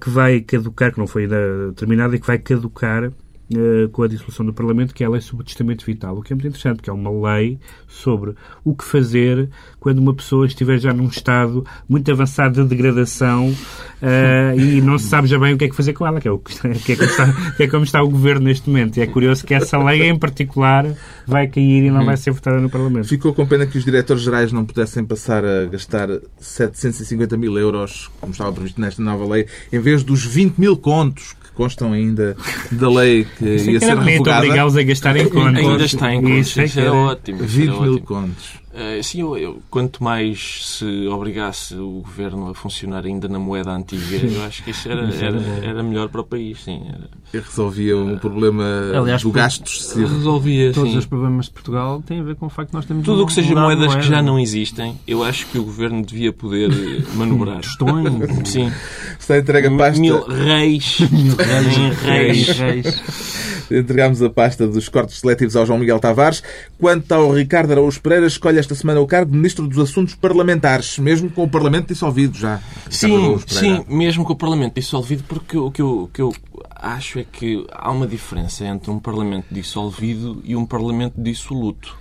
que 0.00 0.08
vai 0.08 0.40
caducar, 0.40 0.92
que 0.92 0.98
não 0.98 1.06
foi 1.06 1.24
ainda 1.24 1.72
terminada 1.76 2.14
e 2.16 2.20
que 2.20 2.26
vai 2.26 2.38
caducar 2.38 3.10
eh, 3.52 3.88
com 3.92 4.02
a 4.02 4.08
dissolução 4.08 4.46
do 4.46 4.54
Parlamento, 4.54 4.94
que 4.94 5.04
é 5.04 5.06
a 5.06 5.10
lei 5.10 5.20
sobre 5.20 5.42
o 5.42 5.44
testamento 5.44 5.84
vital, 5.84 6.16
o 6.16 6.22
que 6.22 6.32
é 6.32 6.34
muito 6.34 6.48
interessante, 6.48 6.76
porque 6.76 6.88
é 6.88 6.92
uma 6.92 7.10
lei 7.10 7.58
sobre 7.86 8.34
o 8.64 8.74
que 8.74 8.82
fazer 8.82 9.50
quando 9.78 9.98
uma 9.98 10.14
pessoa 10.14 10.46
estiver 10.46 10.78
já 10.78 10.94
num 10.94 11.08
estado 11.08 11.62
muito 11.86 12.10
avançado 12.10 12.62
de 12.62 12.68
degradação 12.68 13.54
eh, 14.00 14.54
e 14.56 14.80
não 14.80 14.98
se 14.98 15.08
sabe 15.08 15.28
já 15.28 15.38
bem 15.38 15.52
o 15.52 15.58
que 15.58 15.66
é 15.66 15.68
que 15.68 15.76
fazer 15.76 15.92
com 15.92 16.06
ela, 16.06 16.22
que 16.22 16.26
é, 16.26 16.30
o, 16.30 16.38
que, 16.38 16.92
é 16.92 16.96
como 16.96 17.10
está, 17.10 17.52
que 17.56 17.62
é 17.64 17.68
como 17.68 17.84
está 17.84 18.02
o 18.02 18.08
governo 18.08 18.46
neste 18.46 18.68
momento. 18.68 18.96
E 18.96 19.02
é 19.02 19.06
curioso 19.06 19.44
que 19.44 19.52
essa 19.52 19.76
lei 19.76 20.08
em 20.08 20.18
particular 20.18 20.86
vai 21.26 21.46
cair 21.46 21.84
e 21.84 21.90
não 21.90 22.02
vai 22.02 22.16
ser 22.16 22.30
votada 22.30 22.58
no 22.58 22.70
Parlamento. 22.70 23.06
Ficou 23.08 23.34
com 23.34 23.46
pena 23.46 23.66
que 23.66 23.76
os 23.76 23.84
diretores 23.84 24.22
gerais 24.22 24.52
não 24.52 24.64
pudessem 24.64 25.04
passar 25.04 25.44
a 25.44 25.66
gastar 25.66 26.08
750 26.38 27.36
mil 27.36 27.58
euros, 27.58 28.10
como 28.20 28.32
estava 28.32 28.50
previsto 28.52 28.80
nesta 28.80 29.02
nova 29.02 29.30
lei, 29.30 29.46
em 29.70 29.78
vez 29.78 30.02
dos 30.02 30.24
20 30.24 30.56
mil 30.58 30.78
contos 30.78 31.36
constam 31.54 31.92
ainda 31.92 32.36
da 32.70 32.90
lei 32.90 33.26
que 33.38 33.44
Isso 33.54 33.70
é 33.70 33.72
ia 33.74 33.80
ser 33.80 33.96
revogada. 33.98 34.44
obrigá-los 34.44 34.76
a 34.76 34.82
gastar 34.82 35.16
em 35.16 35.28
contas. 35.28 35.64
Ainda 35.64 35.84
está 35.84 36.12
em 36.14 36.20
conta. 36.22 36.30
Isso, 36.34 36.60
é 36.60 36.64
era 36.64 36.80
era- 36.80 36.94
ótimo. 36.94 37.38
isso 37.44 37.56
20 37.56 37.68
era 37.68 37.80
mil 37.80 37.92
ótimo. 37.92 38.06
contos. 38.06 38.63
Eh, 38.76 39.00
sim, 39.04 39.20
eu, 39.20 39.36
eu- 39.36 39.62
quanto 39.70 40.02
mais 40.02 40.60
se 40.78 41.06
obrigasse 41.06 41.74
o 41.76 42.00
governo 42.04 42.50
a 42.50 42.54
funcionar 42.54 43.04
ainda 43.06 43.28
na 43.28 43.38
moeda 43.38 43.70
antiga, 43.70 44.16
eu 44.16 44.42
acho 44.44 44.64
que 44.64 44.70
isso 44.72 44.88
era, 44.90 45.02
era, 45.14 45.40
era 45.64 45.82
melhor 45.82 46.08
para 46.08 46.20
o 46.22 46.24
país. 46.24 46.62
Sim, 46.64 46.82
era. 46.88 47.08
E 47.32 47.38
resolvia 47.38 47.96
um 47.96 48.18
problema 48.18 48.64
Aliás, 48.96 49.22
do 49.22 49.30
gasto 49.30 49.64
excessivo. 49.66 50.14
Resolvia, 50.14 50.72
Todos 50.72 50.90
sim. 50.92 50.98
os 50.98 51.06
problemas 51.06 51.46
de 51.46 51.52
Portugal 51.52 52.02
têm 52.06 52.20
a 52.20 52.22
ver 52.22 52.34
com 52.36 52.46
o 52.46 52.48
facto 52.50 52.70
de 52.70 52.74
nós 52.76 52.84
termos 52.84 53.04
Tudo 53.04 53.22
o 53.22 53.26
que 53.26 53.32
seja 53.32 53.54
moedas 53.54 53.86
que 53.88 53.92
moeda. 53.94 54.02
já 54.02 54.22
não 54.22 54.38
existem, 54.38 54.98
eu 55.06 55.22
acho 55.22 55.46
que 55.46 55.58
o 55.58 55.64
governo 55.64 56.04
devia 56.04 56.32
poder 56.32 56.70
eh, 56.70 57.02
manobrar. 57.14 57.60
Tostões, 57.60 58.12
Sim. 58.48 58.72
Está 59.18 59.38
entregue 59.38 59.68
a 59.68 59.76
pasta. 59.76 60.00
Mil 60.00 60.20
reis. 60.26 60.98
Mil 61.10 61.36
reis, 61.36 61.98
reis. 62.00 62.48
reis. 62.58 63.64
Entregámos 63.70 64.20
a 64.22 64.28
pasta 64.28 64.66
dos 64.68 64.88
cortes 64.88 65.20
seletivos 65.20 65.56
ao 65.56 65.64
João 65.64 65.78
Miguel 65.78 65.98
Tavares. 65.98 66.42
Quanto 66.78 67.10
ao 67.12 67.32
Ricardo 67.32 67.70
Araújo 67.72 68.00
Pereira, 68.00 68.26
escolhe 68.26 68.58
esta 68.64 68.74
semana 68.74 69.00
o 69.00 69.06
cargo 69.06 69.30
de 69.30 69.36
Ministro 69.36 69.68
dos 69.68 69.78
Assuntos 69.78 70.14
Parlamentares, 70.14 70.98
mesmo 70.98 71.30
com 71.30 71.44
o 71.44 71.48
Parlamento 71.48 71.88
dissolvido 71.88 72.36
já. 72.36 72.60
Sim, 72.90 73.38
sim, 73.46 73.84
mesmo 73.88 74.24
com 74.24 74.32
o 74.32 74.36
Parlamento 74.36 74.74
dissolvido, 74.74 75.22
porque 75.28 75.56
o 75.56 75.70
que, 75.70 75.82
eu, 75.82 76.10
que 76.12 76.22
eu 76.22 76.32
acho 76.74 77.18
é 77.18 77.24
que 77.24 77.64
há 77.70 77.90
uma 77.90 78.06
diferença 78.06 78.64
entre 78.66 78.90
um 78.90 78.98
Parlamento 78.98 79.46
dissolvido 79.50 80.40
e 80.44 80.56
um 80.56 80.64
Parlamento 80.64 81.14
dissoluto. 81.20 81.96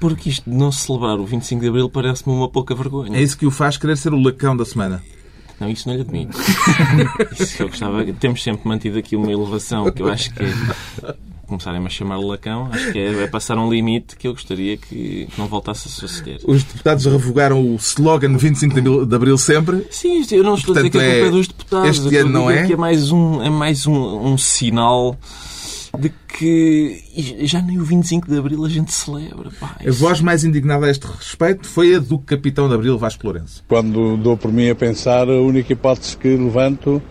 Porque 0.00 0.30
isto 0.30 0.48
de 0.48 0.56
não 0.56 0.72
se 0.72 0.86
celebrar 0.86 1.18
o 1.18 1.26
25 1.26 1.60
de 1.60 1.68
Abril 1.68 1.90
parece-me 1.90 2.34
uma 2.34 2.48
pouca 2.48 2.74
vergonha. 2.74 3.18
É 3.18 3.22
isso 3.22 3.36
que 3.36 3.46
o 3.46 3.50
faz 3.50 3.76
querer 3.76 3.96
ser 3.96 4.14
o 4.14 4.20
lacão 4.20 4.56
da 4.56 4.64
semana. 4.64 5.02
Não, 5.60 5.68
isso 5.68 5.88
não 5.88 5.96
lhe 5.96 6.02
admito. 6.02 6.38
Isso 7.36 7.64
eu 7.64 7.68
gostava. 7.68 8.04
Temos 8.12 8.44
sempre 8.44 8.68
mantido 8.68 8.96
aqui 8.96 9.16
uma 9.16 9.32
elevação 9.32 9.90
que 9.90 10.02
eu 10.02 10.08
acho 10.08 10.32
que 10.32 10.44
é. 10.44 11.16
Começarem 11.48 11.84
a 11.84 11.88
chamar 11.88 12.18
lacão, 12.18 12.68
acho 12.70 12.92
que 12.92 12.98
é, 12.98 13.22
é 13.22 13.26
passar 13.26 13.56
um 13.58 13.70
limite 13.70 14.16
que 14.16 14.28
eu 14.28 14.32
gostaria 14.32 14.76
que, 14.76 15.26
não 15.38 15.46
voltasse 15.46 15.88
a 15.88 15.90
suceder. 15.90 16.38
Os 16.46 16.62
deputados 16.62 17.06
revogaram 17.06 17.60
o 17.60 17.76
slogan 17.76 18.36
25 18.36 19.06
de 19.06 19.14
Abril- 19.16 19.38
sempre. 19.38 19.86
Sim, 19.90 20.22
eu 20.30 20.44
não 20.44 20.54
estou 20.54 20.76
a 20.76 20.82
dizer 20.82 20.90
Portanto, 20.90 20.92
que 20.92 20.98
a 20.98 21.00
culpa 21.00 21.24
é- 21.24 21.26
é 21.26 21.30
dos 21.30 21.48
deputados. 21.48 21.98
este 22.04 22.16
ano 22.18 22.30
não 22.30 22.50
é? 22.50 22.66
Que 22.66 22.74
é 22.74 22.76
mais 22.76 23.10
um, 23.10 23.42
é 23.42 23.48
mais 23.48 23.86
um, 23.86 23.94
um 24.32 24.36
sinal 24.38 25.16
de 25.98 26.12
que 26.38 27.02
já 27.46 27.62
nem 27.62 27.78
o 27.78 27.84
25 27.84 28.30
de 28.30 28.36
Abril 28.38 28.62
a 28.64 28.68
gente 28.68 28.92
celebra. 28.92 29.50
Pá, 29.58 29.74
A 29.84 29.90
voz 29.90 30.20
mais 30.20 30.44
indignada 30.44 30.84
a 30.86 30.90
este 30.90 31.06
respeito 31.06 31.66
foi 31.66 31.94
a 31.94 31.98
do 31.98 32.18
capitão 32.18 32.68
de 32.68 32.74
Abril, 32.74 32.98
Vasco 32.98 33.24
Lourenço. 33.26 33.64
Quando 33.66 34.16
dou 34.18 34.36
por 34.36 34.52
mim 34.52 34.68
a 34.68 34.74
pensar, 34.74 35.28
a 35.28 35.40
única 35.40 35.72
hipótese 35.72 36.14
que 36.16 36.28
levanto 36.28 37.02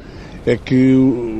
é 0.45 0.55
que 0.55 0.93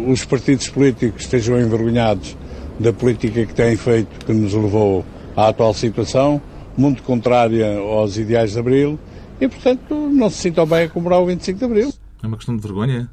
os 0.09 0.25
partidos 0.25 0.67
políticos 0.67 1.23
estejam 1.23 1.57
envergonhados 1.61 2.35
da 2.79 2.93
política 2.93 3.45
que 3.45 3.53
têm 3.53 3.75
feito, 3.75 4.25
que 4.25 4.33
nos 4.33 4.53
levou 4.53 5.05
à 5.35 5.47
atual 5.49 5.73
situação, 5.73 6.41
muito 6.77 7.03
contrária 7.03 7.77
aos 7.77 8.17
ideais 8.17 8.51
de 8.51 8.59
Abril, 8.59 8.99
e, 9.39 9.47
portanto, 9.47 9.95
não 9.95 10.29
se 10.29 10.37
sintam 10.37 10.65
bem 10.65 10.83
a 10.83 10.89
comemorar 10.89 11.21
o 11.21 11.25
25 11.25 11.59
de 11.59 11.65
Abril. 11.65 11.93
É 12.23 12.27
uma 12.27 12.37
questão 12.37 12.55
de 12.55 12.61
vergonha? 12.61 13.09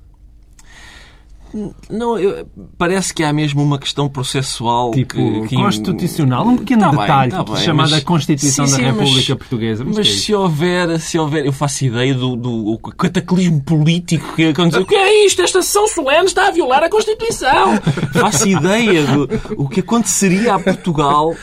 Não, 1.88 2.18
eu- 2.18 2.46
parece 2.76 3.14
que 3.14 3.22
há 3.22 3.32
mesmo 3.32 3.62
uma 3.62 3.78
questão 3.78 4.08
processual 4.08 4.90
Tipo, 4.90 5.14
que, 5.14 5.48
que- 5.48 5.56
constitucional, 5.56 6.46
um 6.46 6.56
pequeno 6.56 6.82
Tá 6.82 6.90
bem, 6.90 7.00
detalhe, 7.00 7.30
tá 7.30 7.44
bem, 7.44 7.56
chamada 7.56 7.90
mas- 7.92 8.02
Constituição 8.04 8.66
Sim, 8.66 8.72
da 8.72 8.78
sim, 8.78 8.84
mas- 8.92 8.96
República 9.00 9.36
Portuguesa. 9.36 9.84
Mas 9.84 9.98
é 9.98 10.00
isso? 10.02 10.22
se 10.24 10.34
houver, 10.34 10.98
se 11.00 11.18
houver, 11.18 11.46
eu 11.46 11.52
faço 11.52 11.84
ideia 11.84 12.12
do, 12.14 12.34
do 12.34 12.78
cataclismo 12.96 13.62
político 13.62 14.34
que 14.34 14.46
aconteceu. 14.46 14.82
O 14.82 14.86
que 14.86 14.94
é 14.96 15.26
isto? 15.26 15.40
Esta 15.42 15.62
sessão 15.62 15.86
solene 15.86 16.26
está 16.26 16.48
a 16.48 16.50
violar 16.50 16.82
a 16.82 16.90
Constituição. 16.90 17.76
faço 18.12 18.48
ideia 18.48 19.04
do 19.06 19.28
o 19.56 19.68
que 19.68 19.80
aconteceria 19.80 20.54
a 20.54 20.58
Portugal 20.58 21.34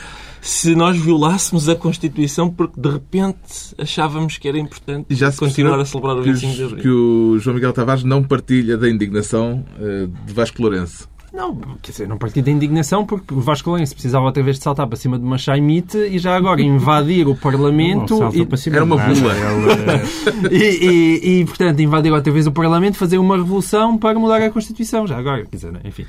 se 0.41 0.75
nós 0.75 0.97
violássemos 0.97 1.69
a 1.69 1.75
Constituição 1.75 2.49
porque 2.49 2.81
de 2.81 2.89
repente 2.89 3.37
achávamos 3.77 4.39
que 4.39 4.47
era 4.47 4.57
importante 4.57 5.05
E 5.09 5.15
já 5.15 5.31
se 5.31 5.37
continuar 5.37 5.79
a 5.79 5.85
celebrar 5.85 6.17
o 6.17 6.23
que 6.23 6.31
25 6.31 6.55
de 6.55 6.63
Abril. 6.63 6.81
Que 6.81 6.89
o 6.89 7.37
João 7.39 7.55
Miguel 7.55 7.71
Tavares 7.71 8.03
não 8.03 8.23
partilha 8.23 8.75
da 8.75 8.89
indignação 8.89 9.63
eh, 9.79 10.07
de 10.25 10.33
Vasco 10.33 10.59
Lourenço. 10.61 11.07
Não, 11.33 11.55
quer 11.81 11.91
dizer, 11.91 12.07
não 12.09 12.17
parti 12.17 12.41
da 12.41 12.51
indignação 12.51 13.05
porque 13.05 13.33
o 13.33 13.39
Vasco 13.39 13.69
Lourenço 13.69 13.93
precisava 13.93 14.25
outra 14.25 14.43
vez 14.43 14.57
de 14.57 14.63
saltar 14.63 14.85
para 14.85 14.97
cima 14.97 15.17
de 15.17 15.23
uma 15.23 15.37
chaimite 15.37 15.97
e 15.97 16.19
já 16.19 16.35
agora 16.35 16.61
invadir 16.61 17.25
o 17.25 17.29
Não, 17.29 17.37
Parlamento 17.37 18.17
saltou 18.17 18.41
e, 18.41 18.45
para 18.45 18.57
cima 18.57 18.75
Era 18.75 18.85
uma 18.85 18.97
bula. 18.97 19.33
Eh, 19.33 20.51
e, 20.51 20.57
e- 20.57 21.39
e, 21.39 21.45
portanto, 21.45 21.79
invadir 21.79 22.11
outra 22.11 22.33
vez 22.33 22.47
o 22.47 22.51
Parlamento, 22.51 22.97
fazer 22.97 23.17
uma 23.17 23.37
revolução 23.37 23.97
para 23.97 24.19
mudar 24.19 24.41
a 24.41 24.51
Constituição. 24.51 25.07
Já 25.07 25.17
agora, 25.17 25.45
quer 25.45 25.55
dizer, 25.55 25.73
enfim. 25.85 26.05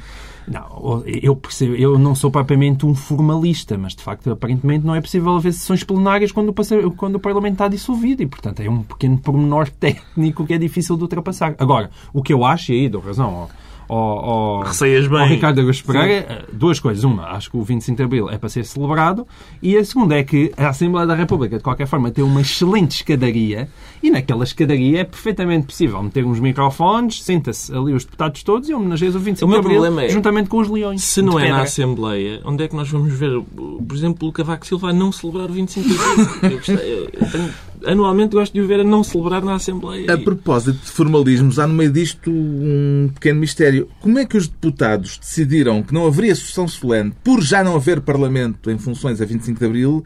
Não, 0.49 1.05
eu 1.07 1.37
percebo, 1.37 1.76
eu 1.76 1.97
não 2.00 2.17
sou 2.17 2.29
propriamente 2.29 2.85
um 2.85 2.93
formalista, 2.95 3.79
mas 3.79 3.95
de 3.95 4.02
facto, 4.02 4.29
aparentemente, 4.29 4.85
não 4.85 4.93
é 4.95 5.00
possível 5.00 5.37
haver 5.37 5.52
sessões 5.52 5.85
plenárias 5.85 6.33
quando 6.33 6.49
o, 6.49 6.91
quando 6.97 7.14
o 7.14 7.21
Parlamento 7.21 7.52
está 7.52 7.69
dissolvido 7.69 8.25
e, 8.25 8.26
portanto, 8.26 8.59
é 8.59 8.69
um 8.69 8.83
pequeno 8.83 9.19
pormenor 9.19 9.69
técnico 9.79 10.45
que 10.45 10.55
é 10.55 10.59
difícil 10.59 10.97
de 10.97 11.02
ultrapassar. 11.02 11.55
Agora, 11.61 11.91
o 12.12 12.21
que 12.23 12.33
eu 12.33 12.45
acho, 12.45 12.73
e 12.73 12.81
aí 12.81 12.88
dou 12.88 13.00
razão 13.00 13.26
ao, 13.29 13.50
ao, 13.89 13.99
ao, 13.99 14.61
Receias 14.62 15.07
bem. 15.07 15.21
ao 15.21 15.27
Ricardo 15.27 15.61
Augusto 15.61 15.85
Pereira, 15.85 16.27
eh, 16.29 16.45
duas 16.53 16.81
coisas. 16.81 17.05
Uma, 17.05 17.29
acho 17.29 17.51
que 17.51 17.57
o 17.57 17.62
25 17.62 17.97
de 17.97 18.03
Abril 18.03 18.31
é 18.31 18.39
para 18.39 18.49
ser 18.49 18.65
celebrado 18.65 19.27
e 19.62 19.77
a 19.77 19.85
segunda 19.85 20.17
é 20.17 20.23
que 20.23 20.53
a 20.57 20.69
Assembleia 20.69 21.07
da 21.07 21.15
República, 21.15 21.57
de 21.59 21.62
qualquer 21.62 21.87
forma, 21.87 22.11
tem 22.11 22.25
uma 22.25 22.41
excelente 22.41 22.97
escadaria 22.97 23.69
e 24.02 24.11
naquela 24.11 24.44
escadaria 24.44 25.00
é 25.00 25.04
perfeitamente 25.04 25.66
possível 25.66 26.02
meter 26.02 26.25
uns 26.25 26.40
microfones, 26.40 27.23
senta-se 27.23 27.73
ali 27.75 27.92
os 27.92 28.04
deputados 28.04 28.42
todos 28.42 28.68
e 28.68 28.75
homenageias 28.75 29.14
o 29.14 29.18
25 29.21 29.47
O 29.47 29.49
meu 29.49 29.61
de 29.61 29.66
Abril 29.66 29.80
problema 29.82 30.04
é- 30.04 30.09
juntamente 30.09 30.49
com 30.49 30.59
os 30.59 30.68
leões. 30.68 31.02
Se 31.04 31.23
não 31.23 31.38
é 31.38 31.42
na 31.44 31.49
pedra. 31.49 31.62
Assembleia, 31.62 32.40
onde 32.44 32.64
é 32.64 32.68
que 32.68 32.75
nós 32.76 32.88
vamos 32.88 33.12
ver, 33.12 33.30
por 33.54 33.97
exemplo, 33.97 34.28
o 34.28 34.32
Cavaco 34.32 34.66
Silva 34.66 34.90
a 34.90 34.92
não 34.92 35.12
celebrar 35.12 35.50
o 35.50 35.52
25 35.52 35.88
de 35.88 35.94
Abril? 35.94 36.26
Eu 36.42 36.50
gostei- 36.56 37.09
eu 37.21 37.30
tenho- 37.30 37.50
anualmente 37.85 38.35
gosto 38.37 38.52
de 38.52 38.61
o 38.61 38.66
ver 38.66 38.80
a 38.80 38.85
não 38.85 39.02
celebrar 39.02 39.42
na 39.42 39.54
Assembleia. 39.54 40.12
A 40.14 40.18
propósito 40.18 40.78
de 40.85 40.90
formalismos, 40.90 41.59
há 41.59 41.66
no 41.66 41.75
meio 41.75 41.90
disto 41.90 42.30
um 42.30 43.11
pequeno 43.14 43.40
mistério. 43.40 43.88
Como 44.00 44.18
é 44.18 44.25
que 44.25 44.37
os 44.37 44.47
deputados 44.47 45.18
decidiram 45.18 45.82
que 45.82 45.92
não 45.92 46.06
haveria 46.06 46.35
sessão 46.35 46.66
solene 46.68 47.12
por 47.25 47.40
já 47.42 47.62
não 47.64 47.75
haver 47.75 48.00
Parlamento 48.00 48.71
em 48.71 48.78
funções 48.78 49.21
a 49.21 49.25
25 49.25 49.59
de 49.59 49.66
Abril, 49.66 50.04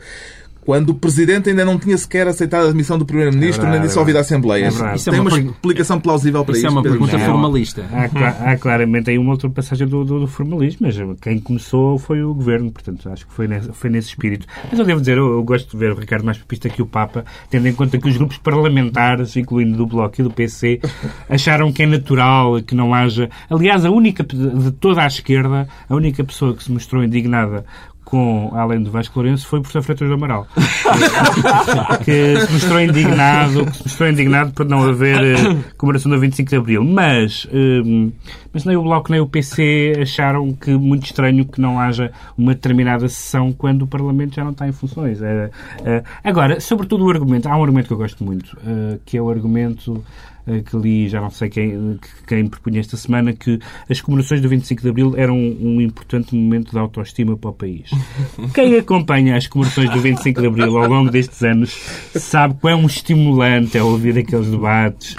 quando 0.66 0.90
o 0.90 0.94
Presidente 0.94 1.48
ainda 1.48 1.64
não 1.64 1.78
tinha 1.78 1.96
sequer 1.96 2.26
aceitado 2.26 2.64
a 2.66 2.68
admissão 2.68 2.98
do 2.98 3.06
Primeiro-Ministro 3.06 3.64
É 3.66 3.70
nem 3.70 3.80
dissolvido 3.80 4.18
é 4.18 4.20
a 4.20 4.22
Assembleia? 4.22 4.64
É 4.66 4.70
verdade. 4.70 4.96
Isso 4.98 5.08
é 5.08 5.12
Tem 5.12 5.20
uma 5.20 5.30
uma 5.30 5.36
per- 5.38 5.46
explicação 5.50 6.00
plausível 6.00 6.44
para 6.44 6.54
Isso 6.56 6.66
é 6.66 6.68
isto? 6.68 6.72
uma 6.76 6.82
Pedro 6.82 6.98
pergunta 6.98 7.18
formalista. 7.24 7.84
Há, 7.92 8.08
cla- 8.08 8.36
há 8.40 8.56
claramente 8.58 9.08
aí 9.10 9.16
uma 9.16 9.32
ultrapassagem 9.32 9.86
do, 9.86 10.04
do, 10.04 10.20
do 10.20 10.26
formalismo, 10.26 10.86
mas 10.86 10.96
quem 11.22 11.38
começou 11.38 11.98
foi 11.98 12.22
o 12.22 12.34
governo, 12.34 12.70
portanto 12.72 13.08
acho 13.08 13.26
que 13.26 13.32
foi 13.32 13.46
nesse, 13.46 13.72
foi 13.72 13.88
nesse 13.88 14.08
espírito. 14.08 14.46
Mas 14.68 14.78
eu 14.78 14.84
devo 14.84 14.98
dizer, 15.00 15.16
eu, 15.16 15.32
eu 15.34 15.42
gosto 15.44 15.70
de 15.70 15.76
ver 15.76 15.92
o 15.92 15.94
Ricardo 15.94 16.24
mais 16.24 16.36
papista 16.36 16.68
que 16.68 16.82
o 16.82 16.86
Papa, 16.86 17.24
tendo 17.48 17.68
em 17.68 17.72
conta 17.72 17.96
que 17.96 18.08
os 18.08 18.16
grupos 18.16 18.36
parlamentares, 18.38 19.36
incluindo 19.36 19.76
do 19.76 19.86
Bloco 19.86 20.20
e 20.20 20.24
do 20.24 20.30
PC, 20.30 20.80
acharam 21.28 21.72
que 21.72 21.84
é 21.84 21.86
natural 21.86 22.60
que 22.62 22.74
não 22.74 22.92
haja. 22.92 23.30
Aliás, 23.48 23.84
a 23.84 23.90
única 23.90 24.24
de 24.24 24.72
toda 24.72 25.02
a 25.02 25.06
esquerda, 25.06 25.68
a 25.88 25.94
única 25.94 26.24
pessoa 26.24 26.54
que 26.54 26.64
se 26.64 26.72
mostrou 26.72 27.04
indignada 27.04 27.64
com, 28.06 28.52
além 28.54 28.80
do 28.80 28.90
Vasco 28.90 29.18
Lourenço, 29.18 29.48
foi 29.48 29.58
o 29.58 29.62
professor 29.62 29.82
Freitas 29.82 30.08
do 30.08 30.14
Amaral. 30.14 30.46
que 32.04 32.40
se 32.40 32.52
mostrou 32.52 32.80
indignado, 32.80 33.66
que 33.66 33.76
se 33.76 33.82
mostrou 33.82 34.08
indignado 34.08 34.52
por 34.52 34.64
não 34.64 34.84
haver 34.84 35.24
eh, 35.24 35.56
comemoração 35.76 36.12
do 36.12 36.18
25 36.20 36.48
de 36.48 36.56
Abril. 36.56 36.84
Mas, 36.84 37.48
eh, 37.52 38.12
mas 38.56 38.64
nem 38.64 38.74
o 38.74 38.82
Bloco 38.82 39.12
nem 39.12 39.20
o 39.20 39.26
PC 39.26 39.92
acharam 40.00 40.50
que 40.54 40.70
muito 40.70 41.04
estranho 41.04 41.44
que 41.44 41.60
não 41.60 41.78
haja 41.78 42.10
uma 42.38 42.54
determinada 42.54 43.06
sessão 43.06 43.52
quando 43.52 43.82
o 43.82 43.86
Parlamento 43.86 44.34
já 44.34 44.42
não 44.42 44.52
está 44.52 44.66
em 44.66 44.72
funções. 44.72 45.20
Eh, 45.20 45.50
eh, 45.84 46.02
agora, 46.24 46.58
sobretudo 46.58 47.04
o 47.04 47.10
argumento, 47.10 47.46
há 47.50 47.54
um 47.54 47.62
argumento 47.62 47.88
que 47.88 47.92
eu 47.92 47.98
gosto 47.98 48.24
muito, 48.24 48.56
eh, 48.66 48.98
que 49.04 49.18
é 49.18 49.20
o 49.20 49.28
argumento 49.28 50.02
eh, 50.48 50.60
que 50.60 50.76
li, 50.76 51.08
já 51.08 51.20
não 51.20 51.28
sei 51.28 51.48
quem, 51.50 51.98
que- 52.00 52.24
quem 52.28 52.46
propunha 52.46 52.78
esta 52.78 52.96
semana, 52.96 53.32
que 53.32 53.58
as 53.90 54.00
comemorações 54.00 54.40
do 54.40 54.48
25 54.48 54.80
de 54.80 54.88
Abril 54.88 55.14
eram 55.16 55.36
um 55.36 55.80
importante 55.80 56.34
momento 56.36 56.70
de 56.70 56.78
autoestima 56.78 57.36
para 57.36 57.50
o 57.50 57.52
país. 57.52 57.90
Quem 58.54 58.78
acompanha 58.78 59.36
as 59.36 59.48
comemorações 59.48 59.90
do 59.90 59.98
25 60.00 60.40
de 60.40 60.46
Abril 60.46 60.78
ao 60.78 60.88
longo 60.88 61.10
destes 61.10 61.42
anos 61.42 61.74
sabe 62.14 62.54
quão 62.60 62.86
estimulante 62.86 63.76
é 63.76 63.82
ouvir 63.82 64.16
aqueles 64.18 64.48
debates, 64.48 65.16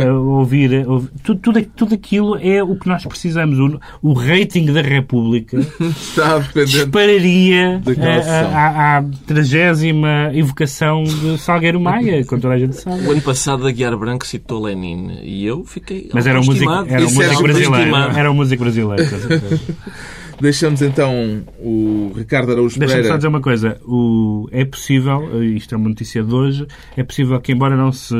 é 0.00 0.12
ouvir, 0.12 0.86
ouvir- 0.88 1.10
tudo, 1.24 1.40
tudo, 1.40 1.62
tudo 1.74 1.94
aquilo 1.96 2.36
é 2.36 2.62
o 2.62 2.76
que 2.78 2.88
nós 2.88 3.04
precisamos. 3.04 3.58
O, 3.58 3.80
o 4.02 4.12
rating 4.14 4.66
da 4.72 4.80
República 4.82 5.58
Está 5.80 6.38
dispararia 6.64 7.80
sessão. 7.84 8.50
a- 8.54 8.98
à- 8.98 9.04
trigésima 9.26 10.30
evocação 10.34 11.04
de 11.04 11.38
Salgueiro 11.38 11.80
Maia, 11.80 12.24
como 12.24 12.40
toda 12.40 12.54
a 12.54 12.58
gente 12.58 12.76
sabe. 12.76 13.06
O 13.06 13.10
ano 13.12 13.20
passado 13.22 13.66
a 13.66 13.70
Guiar 13.70 13.96
Branco 13.96 14.26
citou 14.26 14.62
Lenin 14.62 15.18
e 15.22 15.44
eu 15.46 15.64
fiquei 15.64 16.08
Mas 16.12 16.26
era 16.26 16.40
um 16.40 16.44
músico, 16.44 16.70
era 16.70 17.00
um 17.06 17.10
músico 17.12 17.42
brasileiro. 17.42 17.96
Era 18.16 18.30
um 18.30 18.34
músico 18.34 18.62
brasileiro. 18.64 19.04
Deixamos 20.40 20.80
então 20.82 21.42
o 21.58 22.12
Ricardo 22.16 22.52
Araújo 22.52 22.78
Deixa-me 22.78 23.02
só 23.02 23.02
Pereira. 23.02 23.16
dizer 23.18 23.28
uma 23.28 23.40
coisa. 23.40 23.80
O, 23.84 24.48
é 24.52 24.64
possível, 24.64 25.42
isto 25.42 25.74
é 25.74 25.78
uma 25.78 25.88
notícia 25.88 26.22
de 26.22 26.32
hoje, 26.32 26.66
é 26.96 27.02
possível 27.02 27.40
que, 27.40 27.52
embora 27.52 27.76
não 27.76 27.90
se 27.90 28.14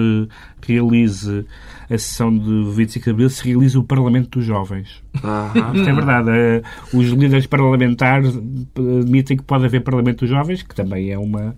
realize 0.66 1.44
a 1.88 1.96
sessão 1.96 2.36
de 2.36 2.70
25 2.72 3.04
de 3.04 3.10
Abril, 3.10 3.30
se 3.30 3.44
realize 3.48 3.78
o 3.78 3.84
Parlamento 3.84 4.38
dos 4.38 4.44
Jovens. 4.46 5.02
Isto 5.14 5.88
é 5.88 5.92
verdade. 5.92 6.30
Eh, 6.30 6.62
Os 6.92 7.06
líderes 7.08 7.46
parlamentares 7.46 8.34
eh, 8.36 8.98
admitem 9.00 9.36
que 9.36 9.44
pode 9.44 9.64
haver 9.64 9.80
Parlamento 9.82 10.20
dos 10.20 10.28
Jovens, 10.28 10.62
que 10.62 10.74
também 10.74 11.10
é 11.10 11.18
uma, 11.18 11.56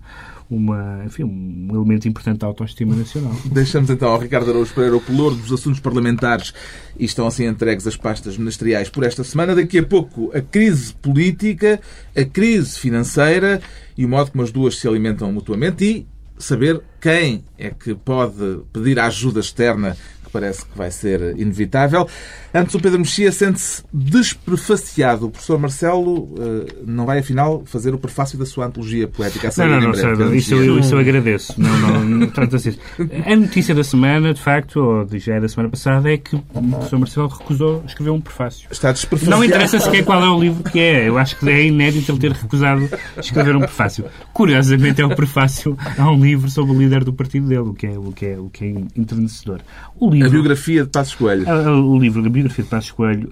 uma, 0.51 1.03
enfim, 1.05 1.23
um 1.23 1.69
elemento 1.73 2.07
importante 2.07 2.39
da 2.39 2.47
autoestima 2.47 2.93
nacional. 2.93 3.33
Deixamos 3.49 3.89
então 3.89 4.09
ao 4.09 4.19
Ricardo 4.19 4.49
Araújo 4.49 4.73
Pereira 4.73 4.97
o 4.97 5.01
pelouro 5.01 5.35
dos 5.35 5.51
assuntos 5.51 5.79
parlamentares 5.79 6.53
e 6.99 7.05
estão 7.05 7.25
assim 7.25 7.45
entregues 7.45 7.87
as 7.87 7.95
pastas 7.95 8.37
ministeriais 8.37 8.89
por 8.89 9.03
esta 9.03 9.23
semana. 9.23 9.55
Daqui 9.55 9.79
a 9.79 9.83
pouco 9.83 10.29
a 10.35 10.41
crise 10.41 10.93
política, 10.95 11.79
a 12.15 12.25
crise 12.25 12.77
financeira 12.77 13.61
e 13.97 14.05
o 14.05 14.09
modo 14.09 14.31
como 14.31 14.43
as 14.43 14.51
duas 14.51 14.77
se 14.77 14.87
alimentam 14.87 15.31
mutuamente 15.31 15.85
e 15.85 16.07
saber 16.37 16.81
quem 16.99 17.45
é 17.57 17.69
que 17.69 17.95
pode 17.95 18.61
pedir 18.73 18.99
a 18.99 19.05
ajuda 19.05 19.39
externa 19.39 19.95
parece 20.31 20.65
que 20.65 20.77
vai 20.77 20.91
ser 20.91 21.37
inevitável. 21.37 22.07
Antes, 22.53 22.75
o 22.75 22.79
Pedro 22.79 22.99
Mexia 22.99 23.31
sente-se 23.31 23.83
desprefaciado. 23.93 25.27
O 25.27 25.31
professor 25.31 25.57
Marcelo 25.57 26.33
eh, 26.37 26.73
não 26.85 27.05
vai, 27.05 27.19
afinal, 27.19 27.63
fazer 27.65 27.93
o 27.93 27.97
prefácio 27.97 28.37
da 28.37 28.45
sua 28.45 28.65
antologia 28.65 29.07
poética. 29.07 29.49
A 29.49 29.51
Não, 29.57 29.67
não, 29.67 29.81
não, 29.81 29.91
breve, 29.91 30.17
Pedro 30.17 30.35
isso, 30.35 30.53
eu, 30.55 30.79
isso 30.79 30.95
eu 30.95 30.99
agradeço. 30.99 31.53
Não, 31.57 31.77
não, 31.77 32.03
não 32.03 32.27
trata-se 32.27 32.71
disso. 32.71 32.81
A 33.25 33.35
notícia 33.35 33.73
da 33.73 33.83
semana, 33.83 34.33
de 34.33 34.41
facto, 34.41 34.77
ou 34.77 35.07
já 35.17 35.35
é 35.35 35.39
da 35.39 35.47
semana 35.47 35.69
passada, 35.69 36.11
é 36.11 36.17
que 36.17 36.35
o 36.35 36.41
professor 36.41 36.99
Marcelo 36.99 37.27
recusou 37.27 37.83
escrever 37.85 38.11
um 38.11 38.21
prefácio. 38.21 38.67
Está 38.71 38.91
desprefaciado. 38.91 39.37
Não 39.37 39.45
interessa 39.45 39.79
sequer 39.79 40.03
qual 40.03 40.21
é 40.23 40.29
o 40.29 40.39
livro 40.39 40.63
que 40.63 40.79
é. 40.79 41.07
Eu 41.07 41.17
acho 41.17 41.37
que 41.37 41.49
é 41.49 41.65
inédito 41.65 42.11
ele 42.11 42.19
ter 42.19 42.31
recusado 42.31 42.89
escrever 43.17 43.55
um 43.55 43.59
prefácio. 43.59 44.05
Curiosamente, 44.33 45.01
é 45.01 45.05
o 45.05 45.15
prefácio 45.15 45.77
a 45.97 46.09
um 46.11 46.23
livro 46.23 46.49
sobre 46.49 46.75
o 46.75 46.77
líder 46.77 47.03
do 47.03 47.13
partido 47.13 47.47
dele, 47.47 47.61
o 47.61 47.73
que 47.73 47.87
é, 47.87 47.97
o 47.97 48.11
que 48.11 48.25
é, 48.25 48.39
o 48.39 48.49
que 48.49 48.65
é 48.65 48.99
entrenecedor. 48.99 49.61
O 49.99 50.09
livro, 50.09 50.20
A 50.25 50.29
biografia 50.29 50.83
de 50.83 50.89
Passos 50.89 51.15
Coelho. 51.15 51.49
a- 51.49 51.67
a- 51.67 51.79
o 51.81 51.97
livro, 51.99 52.25
a 52.25 52.29
biografia 52.29 52.63
de 52.63 52.69
Passos 52.69 52.91
Coelho, 52.91 53.31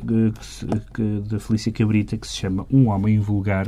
da 1.30 1.40
Felícia 1.40 1.72
Cabrita, 1.72 2.18
que 2.18 2.28
se 2.28 2.36
chama 2.36 2.66
Um 2.72 2.88
Homem 2.90 3.20
Vulgar, 3.20 3.68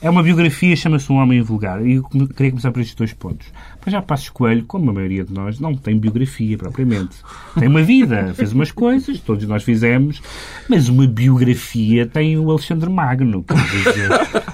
é 0.00 0.08
uma 0.08 0.22
biografia, 0.22 0.74
chama-se 0.76 1.10
Um 1.12 1.16
Homem 1.16 1.40
Vulgar. 1.42 1.84
E 1.84 1.94
eu 1.94 2.04
queria 2.04 2.50
começar 2.52 2.70
por 2.70 2.80
estes 2.80 2.94
dois 2.94 3.12
pontos. 3.12 3.48
Para 3.80 3.92
já, 3.92 4.02
Passos 4.02 4.28
Coelho, 4.30 4.64
como 4.66 4.90
a 4.90 4.92
maioria 4.92 5.24
de 5.24 5.32
nós, 5.32 5.58
não 5.60 5.74
tem 5.74 5.96
biografia 5.98 6.58
propriamente. 6.58 7.16
Tem 7.58 7.68
uma 7.68 7.82
vida, 7.82 8.32
fez 8.34 8.52
umas 8.52 8.70
coisas, 8.70 9.18
todos 9.20 9.46
nós 9.46 9.62
fizemos, 9.62 10.20
mas 10.68 10.88
uma 10.88 11.06
biografia 11.06 12.04
tem 12.06 12.36
o 12.38 12.50
Alexandre 12.50 12.90
Magno. 12.90 13.44
Quer 13.44 13.54
dizer, 13.56 14.08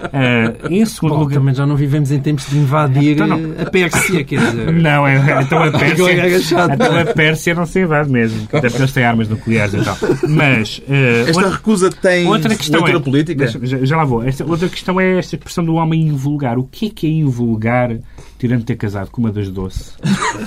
Uh, 0.05 0.69
em 0.71 0.85
segundo 0.85 1.15
Bom, 1.15 1.21
lugar. 1.21 1.35
também 1.41 1.55
já 1.55 1.67
não 1.67 1.75
vivemos 1.77 2.13
em 2.13 2.21
tempos 2.21 2.49
de 2.49 2.59
invadir 2.59 3.15
Então 3.15 3.27
não. 3.27 3.55
a 3.61 3.69
Pérsia, 3.69 4.23
quer 4.23 4.39
dizer. 4.39 4.73
Não, 4.73 5.07
é, 5.09 5.17
então 5.43 5.59
a 5.61 5.67
é 5.67 5.71
Pérsia, 5.73 6.67
então 6.73 6.99
a 7.01 7.05
Pérsia 7.07 7.55
não 7.55 7.67
se 7.67 7.81
invade 7.81 8.11
mesmo. 8.11 8.43
Até 8.53 8.61
porque 8.69 8.83
eles 8.83 8.93
têm 8.93 9.03
armas 9.05 9.29
nucleares 9.29 9.75
e 9.75 9.83
tal. 9.83 9.97
Mas. 10.29 10.79
uh, 10.87 11.29
Esta 11.29 11.41
outra- 11.41 11.57
recusa 11.57 11.91
tem 11.91 12.27
Outra 12.29 12.55
questão 12.55 12.81
leitura 12.85 12.99
é, 12.99 13.03
política? 13.05 13.45
Deixa- 13.45 13.67
já, 13.67 13.85
já 13.85 13.97
lá 13.97 14.05
vou. 14.05 14.23
Esta, 14.23 14.45
outra 14.45 14.69
questão 14.69 15.01
é 15.01 15.19
esta 15.19 15.35
expressão 15.35 15.65
do 15.65 15.75
homem 15.75 16.03
invulgar. 16.07 16.59
O 16.59 16.65
que 16.65 16.87
é 16.87 16.91
que 16.91 17.07
é 17.07 17.11
invulgar, 17.11 17.97
tirando 18.45 18.63
ter 18.63 18.77
casado 18.77 19.11
com 19.11 19.23
uma 19.23 19.33
das 19.33 19.49
doce? 19.49 19.93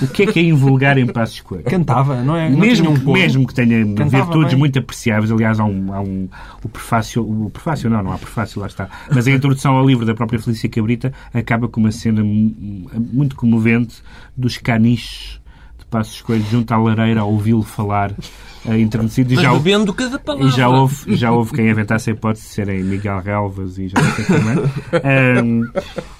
O 0.00 0.06
que 0.06 0.22
é 0.22 0.26
que 0.26 0.38
é 0.38 0.42
invulgar 0.42 0.96
em 0.98 1.06
Passos 1.06 1.40
Coelho? 1.40 1.64
Cantava, 1.64 2.22
não 2.22 2.36
é? 2.36 2.48
Não 2.48 2.56
Mesmo, 2.58 2.90
um 2.90 2.94
que- 2.94 3.10
mesmo 3.12 3.44
que 3.44 3.52
tenha 3.54 3.84
Cantava 3.94 4.24
virtudes 4.24 4.50
bem. 4.52 4.58
muito 4.58 4.78
apreciáveis, 4.78 5.32
aliás, 5.32 5.58
há 5.58 5.64
um, 5.64 5.92
há 5.92 6.00
um 6.00 6.28
o 6.62 6.68
prefácio, 6.68 7.22
o 7.28 7.50
prefácio 7.50 7.90
não, 7.90 8.00
não 8.00 8.12
há 8.12 8.18
prefácio, 8.18 8.60
lá 8.60 8.68
está, 8.68 8.88
mas 9.12 9.26
a 9.26 9.32
introdução 9.32 9.74
ao 9.74 9.84
livro 9.84 10.06
da 10.06 10.14
própria 10.14 10.38
Felícia 10.38 10.68
Cabrita 10.68 11.12
acaba 11.34 11.66
com 11.68 11.80
uma 11.80 11.90
cena 11.90 12.22
mu- 12.22 12.88
muito 13.12 13.34
comovente 13.34 13.96
dos 14.36 14.58
caniches 14.58 15.37
Passos 15.90 16.20
Coelho 16.22 16.44
junto 16.50 16.72
à 16.72 16.76
lareira 16.76 17.20
a 17.20 17.24
ouvi-lo 17.24 17.62
falar 17.62 18.12
eh, 18.66 18.78
enternecido 18.78 19.32
e 19.32 19.36
Mas 19.36 19.44
já, 19.44 19.52
houve- 19.52 19.64
bebendo 19.64 19.94
cada 19.94 20.18
palavra. 20.18 20.46
e 20.48 20.50
já 20.50 20.68
houve, 20.68 21.16
já 21.16 21.32
houve 21.32 21.52
quem 21.54 21.68
inventasse 21.70 22.10
a 22.10 22.12
hipótese 22.12 22.44
de 22.46 22.52
serem 22.52 22.82
Miguel 22.82 23.20
Relvas 23.20 23.78
e 23.78 23.88
já 23.88 24.00
não 24.00 24.10
sei 24.12 24.24
quem 24.24 24.40
mais. 24.40 24.58
Ahm, 25.04 25.62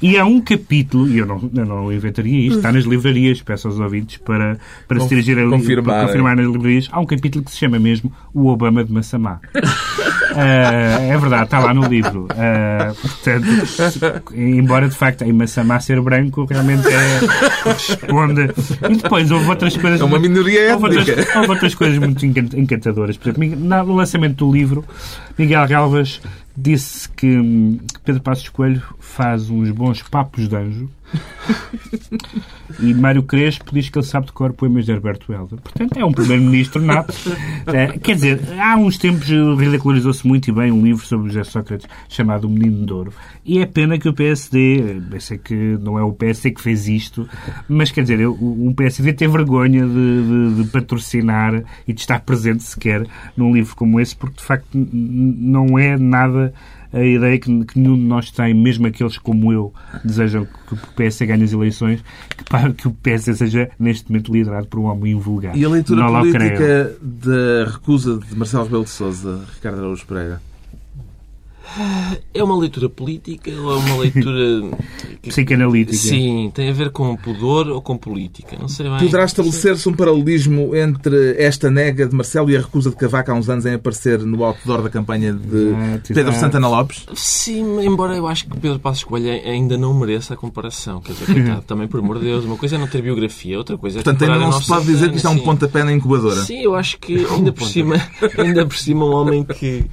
e 0.00 0.16
há 0.16 0.24
um 0.24 0.40
capítulo, 0.40 1.08
e 1.08 1.18
eu 1.18 1.26
não, 1.26 1.50
eu 1.54 1.66
não 1.66 1.92
inventaria 1.92 2.46
isto, 2.46 2.56
está 2.58 2.72
nas 2.72 2.84
livrarias, 2.84 3.42
peço 3.42 3.68
aos 3.68 3.78
ouvintes 3.78 4.16
para, 4.18 4.58
para 4.86 5.00
se 5.00 5.08
dirigir 5.08 5.38
a 5.38 5.48
confirmarem. 5.48 5.84
para 5.84 6.06
confirmar 6.06 6.36
nas 6.36 6.46
livrarias. 6.46 6.88
Há 6.90 7.00
um 7.00 7.06
capítulo 7.06 7.44
que 7.44 7.50
se 7.50 7.58
chama 7.58 7.78
mesmo 7.78 8.12
O 8.32 8.46
Obama 8.48 8.82
de 8.84 8.92
Massamá. 8.92 9.40
Ah, 10.40 11.00
é 11.02 11.16
verdade, 11.18 11.44
está 11.44 11.58
lá 11.58 11.74
no 11.74 11.86
livro. 11.88 12.28
Ah, 12.36 12.92
portanto, 13.00 14.32
embora 14.34 14.88
de 14.88 14.94
facto 14.94 15.22
em 15.22 15.32
Massamá 15.32 15.80
ser 15.80 16.00
branco 16.00 16.44
realmente 16.44 16.86
é, 16.86 17.20
corresponde. 17.62 18.42
E 18.88 18.96
depois 18.96 19.30
houve 19.30 19.48
outras 19.48 19.76
coisas. 19.76 20.00
É 20.00 20.04
uma 20.04 20.18
minoria 20.18 20.76
Houve 20.76 20.86
étnica. 20.98 21.10
outras, 21.20 21.36
houve 21.36 21.50
outras 21.50 21.74
coisas 21.74 21.98
muito 21.98 22.24
encan- 22.24 22.48
encantadoras. 22.56 23.16
Por 23.16 23.30
exemplo, 23.30 23.56
no 23.58 23.94
lançamento 23.96 24.46
do 24.46 24.52
livro, 24.52 24.84
Miguel 25.36 25.66
Galvas 25.66 26.20
disse 26.56 27.08
que, 27.10 27.26
hum, 27.36 27.78
que 27.92 28.00
Pedro 28.00 28.22
Passos 28.22 28.48
Coelho 28.48 28.82
faz 29.00 29.48
uns 29.50 29.70
bons 29.70 30.02
papos 30.02 30.48
de 30.48 30.56
anjo 30.56 30.90
e 32.80 32.94
Mário 32.94 33.22
Crespo 33.22 33.72
diz 33.72 33.88
que 33.88 33.98
ele 33.98 34.04
sabe 34.06 34.26
de 34.26 34.32
cor 34.32 34.52
poemas 34.52 34.84
de 34.84 34.92
Herberto 34.92 35.32
Helder. 35.32 35.58
Portanto, 35.60 35.96
é 35.96 36.04
um 36.04 36.12
primeiro-ministro 36.12 36.82
nato. 36.82 37.14
Eh, 37.66 37.98
quer 38.02 38.14
dizer, 38.14 38.40
há 38.60 38.76
uns 38.76 38.98
tempos 38.98 39.26
ridicularizou-se 39.28 40.26
muito 40.26 40.48
e 40.48 40.52
bem 40.52 40.70
um 40.70 40.82
livro 40.82 41.04
sobre 41.06 41.28
José 41.28 41.44
Sócrates 41.44 41.86
chamado 42.08 42.46
O 42.46 42.50
Menino 42.50 42.84
de 42.86 42.92
Ouro. 42.92 43.12
E 43.44 43.58
é 43.58 43.66
pena 43.66 43.98
que 43.98 44.08
o 44.08 44.12
PSD, 44.12 45.00
eu 45.10 45.20
sei 45.20 45.38
que 45.38 45.54
não 45.54 45.98
é 45.98 46.02
o 46.02 46.12
PSD 46.12 46.50
que 46.50 46.60
fez 46.60 46.86
isto, 46.88 47.26
mas 47.68 47.90
quer 47.90 48.02
dizer, 48.02 48.26
um 48.28 48.72
PSD 48.74 49.12
tem 49.12 49.28
vergonha 49.28 49.86
de, 49.86 49.92
de- 50.54 50.62
de 50.62 50.70
patrocinar 50.70 51.62
e 51.86 51.92
de 51.92 52.00
estar 52.00 52.20
presente 52.20 52.62
sequer 52.62 53.06
num 53.36 53.52
livro 53.54 53.74
como 53.74 53.98
esse, 54.00 54.14
porque 54.14 54.36
de 54.36 54.42
facto 54.44 54.68
não 54.72 55.78
é 55.78 55.96
nada 55.96 56.52
a 56.92 57.02
ideia 57.02 57.38
que, 57.38 57.64
que 57.64 57.78
nenhum 57.78 57.96
de 57.96 58.04
nós 58.04 58.30
tem, 58.30 58.54
mesmo 58.54 58.86
aqueles 58.86 59.18
como 59.18 59.52
eu, 59.52 59.72
desejam 60.04 60.46
que 60.66 60.74
o 60.74 60.76
PS 60.76 61.18
ganhe 61.22 61.44
as 61.44 61.52
eleições, 61.52 62.02
que, 62.30 62.72
que 62.74 62.88
o 62.88 62.92
PS 62.92 63.36
seja 63.36 63.70
neste 63.78 64.10
momento 64.10 64.32
liderado 64.32 64.66
por 64.66 64.80
um 64.80 64.84
homem 64.84 65.12
invulgar. 65.12 65.56
E 65.56 65.64
a 65.64 65.68
leitura 65.68 66.02
Não 66.02 66.20
política 66.20 66.96
da 67.00 67.70
recusa 67.70 68.18
de 68.18 68.36
Marcelo 68.36 68.64
Rebelo 68.64 68.84
de 68.84 68.90
Sousa, 68.90 69.44
Ricardo 69.54 69.78
Araújo 69.78 70.06
Pereira? 70.06 70.47
É 72.34 72.42
uma 72.42 72.56
leitura 72.56 72.88
política 72.88 73.50
ou 73.50 73.72
é 73.72 73.76
uma 73.76 73.96
leitura... 73.96 74.78
Psicanalítica. 75.22 75.96
Sim, 75.96 76.50
tem 76.54 76.70
a 76.70 76.72
ver 76.72 76.90
com 76.90 77.14
pudor 77.16 77.68
ou 77.68 77.82
com 77.82 77.96
política. 77.96 78.56
Não 78.58 78.68
sei 78.68 78.88
bem. 78.88 78.98
Poderá 78.98 79.24
estabelecer-se 79.24 79.88
um 79.88 79.92
paralelismo 79.92 80.74
entre 80.74 81.36
esta 81.38 81.70
nega 81.70 82.06
de 82.06 82.14
Marcelo 82.14 82.50
e 82.50 82.56
a 82.56 82.60
recusa 82.60 82.90
de 82.90 82.96
Cavaco 82.96 83.30
há 83.30 83.34
uns 83.34 83.48
anos 83.48 83.66
em 83.66 83.74
aparecer 83.74 84.20
no 84.20 84.42
outdoor 84.44 84.82
da 84.82 84.88
campanha 84.88 85.32
de 85.32 85.68
Exato, 85.68 86.14
Pedro. 86.14 86.32
Santana 86.34 86.68
Lopes? 86.68 87.06
Sim, 87.14 87.84
embora 87.84 88.16
eu 88.16 88.26
acho 88.26 88.46
que 88.46 88.58
Pedro 88.58 88.78
Passos 88.78 89.04
Coelho 89.04 89.28
ainda 89.28 89.76
não 89.76 89.92
mereça 89.92 90.34
a 90.34 90.36
comparação. 90.36 91.00
Quer 91.00 91.12
dizer, 91.12 91.26
coitado, 91.26 91.62
também, 91.66 91.86
por 91.86 92.00
amor 92.00 92.18
de 92.18 92.26
Deus, 92.26 92.44
uma 92.44 92.56
coisa 92.56 92.76
é 92.76 92.78
não 92.78 92.86
ter 92.86 93.02
biografia, 93.02 93.58
outra 93.58 93.76
coisa 93.76 94.00
é 94.00 94.02
Portanto, 94.02 94.22
ainda 94.22 94.38
não 94.38 94.52
se 94.52 94.66
pode 94.66 94.86
dizer 94.86 95.10
que 95.10 95.16
isto 95.16 95.26
é 95.26 95.30
um 95.30 95.38
sim. 95.38 95.44
pontapé 95.44 95.84
na 95.84 95.92
incubadora. 95.92 96.42
Sim, 96.42 96.62
eu 96.62 96.74
acho 96.74 96.98
que 96.98 97.26
ainda 97.26 97.52
por 97.52 97.66
cima, 97.66 97.96
ainda 98.38 98.64
por 98.64 98.76
cima 98.76 99.04
um 99.04 99.12
homem 99.12 99.44
que 99.44 99.84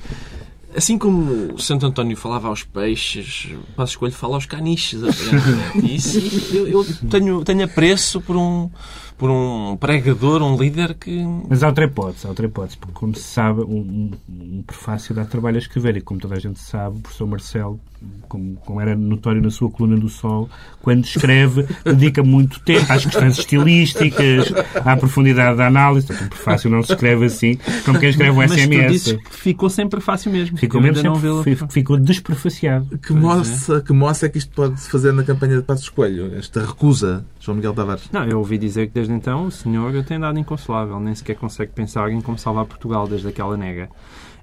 assim 0.75 0.97
como 0.97 1.53
o 1.53 1.59
Santo 1.59 1.85
António 1.85 2.17
falava 2.17 2.47
aos 2.47 2.63
peixes, 2.63 3.47
o 3.51 3.73
Passos 3.75 3.95
Coelho 3.95 4.15
fala 4.15 4.35
aos 4.35 4.45
caniches. 4.45 5.03
aparentemente. 5.03 5.95
Isso 5.95 6.19
eu, 6.55 6.67
eu 6.67 6.85
tenho, 7.09 7.43
tenho 7.43 7.63
apreço 7.63 8.21
por 8.21 8.35
um 8.35 8.69
por 9.17 9.29
um 9.29 9.77
pregador, 9.77 10.41
um 10.41 10.57
líder 10.57 10.93
que 10.95 11.23
Mas 11.49 11.63
há 11.63 11.67
outra 11.67 11.85
hipótese, 11.85 12.25
há 12.25 12.29
outra 12.29 12.45
hipótese, 12.45 12.77
porque 12.77 12.93
como 12.93 13.15
se 13.15 13.23
sabe, 13.23 13.61
um, 13.61 14.11
um, 14.29 14.57
um 14.57 14.63
prefácio 14.63 15.15
dá 15.15 15.23
trabalho 15.25 15.55
a 15.55 15.59
escrever 15.59 15.97
e 15.97 16.01
como 16.01 16.19
toda 16.19 16.35
a 16.35 16.39
gente 16.39 16.59
sabe, 16.59 16.97
o 16.97 17.01
professor 17.01 17.27
Marcelo, 17.27 17.79
como, 18.27 18.55
como 18.57 18.81
era 18.81 18.95
notório 18.95 19.41
na 19.41 19.49
sua 19.49 19.69
coluna 19.69 19.97
do 19.97 20.09
Sol, 20.09 20.49
quando 20.81 21.05
escreve, 21.05 21.65
dedica 21.83 22.23
muito 22.23 22.59
tempo 22.59 22.91
às 22.91 23.05
questões 23.05 23.37
estilísticas, 23.37 24.51
à 24.83 24.97
profundidade 24.97 25.57
da 25.57 25.67
análise. 25.67 26.07
Portanto, 26.07 26.27
o 26.27 26.29
prefácio 26.29 26.69
não 26.69 26.83
se 26.83 26.93
escreve 26.93 27.25
assim, 27.25 27.57
como 27.85 27.99
quem 27.99 28.09
escreve 28.09 28.31
um 28.31 28.35
Mas 28.35 28.51
tu 28.51 28.59
SMS. 28.59 29.13
que 29.13 29.35
ficou 29.35 29.69
sempre 29.69 30.01
fácil 30.01 30.31
mesmo. 30.31 30.57
Ficou 30.57 30.81
mesmo 30.81 30.97
ainda 30.97 31.09
não 31.09 31.69
ficou 31.69 31.97
desprefaciado. 31.97 32.97
Que 32.97 33.13
moça, 33.13 33.81
que 33.81 33.93
moça 33.93 34.25
é 34.25 34.29
que 34.29 34.37
isto 34.37 34.53
pode 34.53 34.79
fazer 34.81 35.11
na 35.13 35.23
campanha 35.23 35.57
de 35.57 35.63
Passos 35.63 35.89
Coelho? 35.89 36.35
Esta 36.35 36.65
recusa, 36.65 37.25
João 37.39 37.55
Miguel 37.55 37.73
Tavares. 37.73 38.09
Não, 38.11 38.23
eu 38.25 38.39
ouvi 38.39 38.57
dizer 38.57 38.87
que 38.87 39.04
desde 39.05 39.13
então 39.13 39.45
o 39.45 39.51
senhor 39.51 40.03
tem 40.03 40.19
dado 40.19 40.39
inconsolável, 40.39 40.99
nem 40.99 41.13
sequer 41.13 41.35
consegue 41.35 41.71
pensar 41.71 42.09
em 42.09 42.21
como 42.21 42.37
salvar 42.37 42.65
Portugal 42.65 43.07
desde 43.07 43.27
aquela 43.27 43.55
nega. 43.55 43.89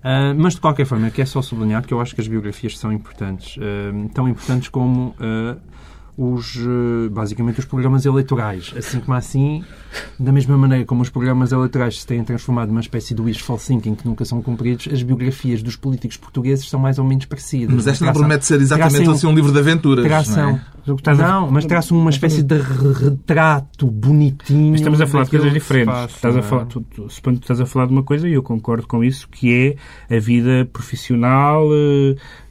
Ah, 0.03 0.33
mas 0.37 0.55
de 0.55 0.61
qualquer 0.61 0.87
forma, 0.87 1.11
quero 1.11 1.29
só 1.29 1.43
sublinhar 1.43 1.85
que 1.85 1.93
eu 1.93 2.01
acho 2.01 2.15
que 2.15 2.21
as 2.21 2.29
biografias 2.29 2.79
são 2.79 2.93
importantes. 2.93 3.59
Ah, 3.61 4.09
tão 4.15 4.29
importantes 4.29 4.69
como 4.69 5.15
ah, 5.21 5.57
os, 6.17 6.59
ah, 6.59 7.09
basicamente 7.11 7.59
os 7.61 7.65
programas 7.65 8.05
eleitorais. 8.05 8.73
Assim 8.77 9.01
como 9.01 9.17
assim, 9.17 9.65
da 10.19 10.31
mesma 10.33 10.57
maneira 10.59 10.85
como 10.85 11.03
os 11.03 11.09
programas 11.11 11.53
eleitorais 11.53 12.01
se 12.01 12.07
têm 12.07 12.23
transformado 12.23 12.69
numa 12.69 12.81
espécie 12.81 13.15
de 13.15 13.23
wishful 13.23 13.59
thinking 13.59 13.95
que 13.95 14.07
nunca 14.07 14.25
são 14.25 14.43
cumpridos, 14.43 14.89
as 14.93 15.03
biografias 15.03 15.63
dos 15.63 15.77
políticos 15.77 16.17
portugueses 16.17 16.69
são 16.69 16.79
mais 16.79 16.99
ou 16.99 17.05
menos 17.05 17.25
parecidas. 17.25 17.75
Mas 17.75 17.87
esta 17.87 18.05
não 18.07 18.13
promete 18.13 18.45
ser 18.47 18.61
exatamente 18.61 19.09
assim 19.11 19.27
um 19.27 19.35
livro 19.35 19.53
de 19.53 19.59
aventuras. 19.59 20.05
Traçam. 20.05 20.53
Não 20.53 20.57
é? 20.59 20.73
Que 20.85 21.11
Não, 21.15 21.49
mas 21.49 21.65
traçam 21.65 21.97
uma 21.97 22.11
espécie 22.11 22.43
de 22.43 22.57
re- 22.57 23.05
retrato 23.05 23.87
bonitinho. 23.89 24.73
Mas 24.73 24.81
estamos 24.81 25.01
a 25.01 25.07
falar 25.07 25.25
de 25.25 25.31
coisas 25.31 25.49
que 25.49 25.55
diferentes. 25.55 25.95
passa, 25.95 26.15
estás 26.17 26.37
a 26.37 26.39
é? 26.41 26.43
falar, 26.43 26.65
tu, 26.67 26.81
tu, 26.81 27.09
suponho 27.09 27.37
que 27.37 27.45
estás 27.45 27.61
a 27.61 27.67
falar 27.67 27.87
de 27.87 27.93
uma 27.93 28.03
coisa 28.03 28.29
e 28.29 28.33
eu 28.33 28.43
concordo 28.43 28.85
com 28.89 29.05
isso, 29.05 29.29
que 29.29 29.77
é 30.11 30.17
a 30.17 30.19
vida 30.19 30.69
profissional, 30.73 31.69